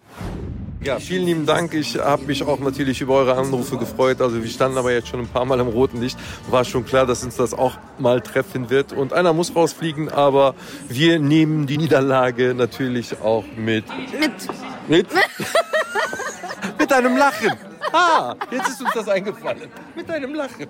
Ja, 0.82 0.98
vielen 0.98 1.26
lieben 1.26 1.44
Dank. 1.44 1.74
Ich 1.74 1.98
habe 1.98 2.24
mich 2.24 2.42
auch 2.42 2.58
natürlich 2.58 3.02
über 3.02 3.14
eure 3.14 3.36
Anrufe 3.36 3.76
gefreut. 3.76 4.22
Also 4.22 4.42
wir 4.42 4.48
standen 4.48 4.78
aber 4.78 4.92
jetzt 4.92 5.08
schon 5.08 5.20
ein 5.20 5.28
paar 5.28 5.44
Mal 5.44 5.60
im 5.60 5.68
roten 5.68 6.00
Licht. 6.00 6.18
War 6.48 6.64
schon 6.64 6.86
klar, 6.86 7.04
dass 7.04 7.22
uns 7.22 7.36
das 7.36 7.52
auch 7.52 7.76
mal 7.98 8.22
treffen 8.22 8.70
wird. 8.70 8.94
Und 8.94 9.12
einer 9.12 9.34
muss 9.34 9.54
rausfliegen, 9.54 10.08
aber 10.08 10.54
wir 10.88 11.18
nehmen 11.18 11.66
die 11.66 11.76
Niederlage 11.76 12.54
natürlich 12.54 13.20
auch 13.20 13.44
mit. 13.56 13.84
Mit. 14.18 14.32
Mit? 14.88 15.06
mit 16.78 16.92
einem 16.92 17.16
Lachen. 17.18 17.52
Ah, 17.92 18.34
jetzt 18.50 18.68
ist 18.70 18.80
uns 18.80 18.90
das 18.94 19.08
eingefallen. 19.08 19.68
Mit 19.94 20.10
einem 20.10 20.34
Lachen. 20.34 20.66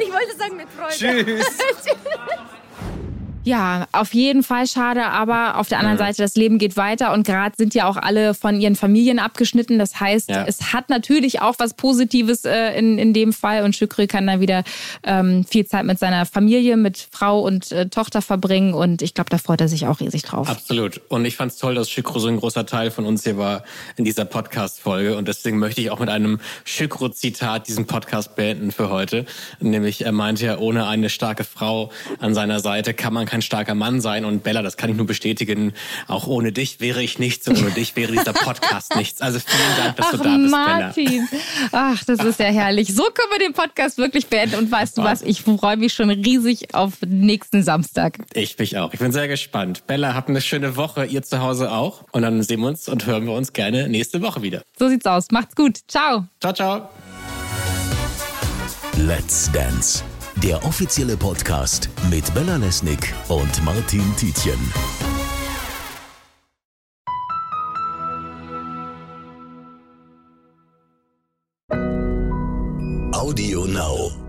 Ich 0.00 0.12
wollte 0.12 0.36
sagen 0.38 0.56
mit 0.56 0.68
Freude. 0.70 1.24
Tschüss. 1.24 1.46
Ja, 3.44 3.88
auf 3.90 4.14
jeden 4.14 4.44
Fall 4.44 4.68
schade, 4.68 5.04
aber 5.04 5.58
auf 5.58 5.68
der 5.68 5.78
anderen 5.78 5.98
ja. 5.98 6.06
Seite, 6.06 6.22
das 6.22 6.36
Leben 6.36 6.58
geht 6.58 6.76
weiter 6.76 7.12
und 7.12 7.26
gerade 7.26 7.56
sind 7.56 7.74
ja 7.74 7.88
auch 7.88 7.96
alle 7.96 8.34
von 8.34 8.60
ihren 8.60 8.76
Familien 8.76 9.18
abgeschnitten. 9.18 9.80
Das 9.80 9.98
heißt, 9.98 10.30
ja. 10.30 10.44
es 10.46 10.72
hat 10.72 10.88
natürlich 10.90 11.40
auch 11.40 11.56
was 11.58 11.74
Positives 11.74 12.44
äh, 12.44 12.78
in, 12.78 12.98
in 12.98 13.12
dem 13.12 13.32
Fall 13.32 13.64
und 13.64 13.74
Şükrü 13.74 14.06
kann 14.06 14.28
dann 14.28 14.40
wieder 14.40 14.62
ähm, 15.02 15.44
viel 15.44 15.66
Zeit 15.66 15.84
mit 15.84 15.98
seiner 15.98 16.24
Familie, 16.24 16.76
mit 16.76 17.08
Frau 17.10 17.40
und 17.40 17.72
äh, 17.72 17.88
Tochter 17.88 18.22
verbringen 18.22 18.74
und 18.74 19.02
ich 19.02 19.14
glaube, 19.14 19.30
da 19.30 19.38
freut 19.38 19.60
er 19.60 19.68
sich 19.68 19.88
auch 19.88 19.98
riesig 19.98 20.22
drauf. 20.22 20.48
Absolut. 20.48 21.00
Und 21.08 21.24
ich 21.24 21.36
fand 21.36 21.50
es 21.50 21.58
toll, 21.58 21.74
dass 21.74 21.90
Şükrü 21.90 22.20
so 22.20 22.28
ein 22.28 22.36
großer 22.36 22.64
Teil 22.64 22.92
von 22.92 23.04
uns 23.06 23.24
hier 23.24 23.38
war 23.38 23.64
in 23.96 24.04
dieser 24.04 24.24
Podcast-Folge 24.24 25.16
und 25.16 25.26
deswegen 25.26 25.58
möchte 25.58 25.80
ich 25.80 25.90
auch 25.90 25.98
mit 25.98 26.10
einem 26.10 26.38
Şükrü-Zitat 26.64 27.66
diesen 27.66 27.86
Podcast 27.86 28.36
beenden 28.36 28.70
für 28.70 28.90
heute. 28.90 29.26
Nämlich, 29.58 30.04
er 30.04 30.12
meinte 30.12 30.46
ja, 30.46 30.58
ohne 30.58 30.86
eine 30.86 31.10
starke 31.10 31.42
Frau 31.42 31.90
an 32.20 32.34
seiner 32.34 32.60
Seite 32.60 32.94
kann 32.94 33.12
man 33.12 33.26
kein 33.32 33.40
starker 33.40 33.74
Mann 33.74 34.02
sein. 34.02 34.26
Und 34.26 34.42
Bella, 34.42 34.60
das 34.60 34.76
kann 34.76 34.90
ich 34.90 34.96
nur 34.96 35.06
bestätigen, 35.06 35.72
auch 36.06 36.26
ohne 36.26 36.52
dich 36.52 36.80
wäre 36.80 37.02
ich 37.02 37.18
nichts 37.18 37.48
und 37.48 37.58
ohne 37.58 37.70
dich 37.70 37.96
wäre 37.96 38.12
dieser 38.12 38.34
Podcast 38.34 38.94
nichts. 38.96 39.22
Also 39.22 39.38
vielen 39.40 39.76
Dank, 39.78 39.96
dass 39.96 40.06
Ach, 40.08 40.12
du 40.12 40.18
da 40.18 40.36
bist, 40.36 40.50
Martin. 40.50 41.28
Bella. 41.30 41.42
Ach, 41.72 42.04
das 42.04 42.22
ist 42.22 42.38
ja 42.38 42.46
herrlich. 42.46 42.94
So 42.94 43.04
können 43.04 43.30
wir 43.30 43.38
den 43.38 43.54
Podcast 43.54 43.96
wirklich 43.96 44.26
beenden. 44.26 44.56
Und 44.56 44.70
weißt 44.70 44.98
du 44.98 45.02
was, 45.02 45.22
ich 45.22 45.40
freue 45.40 45.78
mich 45.78 45.94
schon 45.94 46.10
riesig 46.10 46.74
auf 46.74 46.92
nächsten 47.06 47.62
Samstag. 47.62 48.18
Ich 48.34 48.58
mich 48.58 48.76
auch. 48.76 48.92
Ich 48.92 49.00
bin 49.00 49.12
sehr 49.12 49.28
gespannt. 49.28 49.86
Bella, 49.86 50.12
habt 50.12 50.28
eine 50.28 50.42
schöne 50.42 50.76
Woche, 50.76 51.06
ihr 51.06 51.22
zu 51.22 51.40
Hause 51.40 51.72
auch. 51.72 52.04
Und 52.12 52.20
dann 52.20 52.42
sehen 52.42 52.60
wir 52.60 52.68
uns 52.68 52.86
und 52.90 53.06
hören 53.06 53.24
wir 53.24 53.32
uns 53.32 53.54
gerne 53.54 53.88
nächste 53.88 54.20
Woche 54.20 54.42
wieder. 54.42 54.62
So 54.78 54.88
sieht's 54.88 55.06
aus. 55.06 55.30
Macht's 55.30 55.56
gut. 55.56 55.78
Ciao. 55.88 56.26
Ciao, 56.38 56.52
ciao. 56.52 56.88
Let's 58.98 59.50
Dance 59.52 60.04
der 60.36 60.64
offizielle 60.64 61.16
Podcast 61.16 61.88
mit 62.10 62.32
Bella 62.34 62.56
Lesnick 62.56 63.14
und 63.28 63.64
Martin 63.64 64.02
Tietjen. 64.16 64.58
Audio 73.12 73.66
Now. 73.66 74.21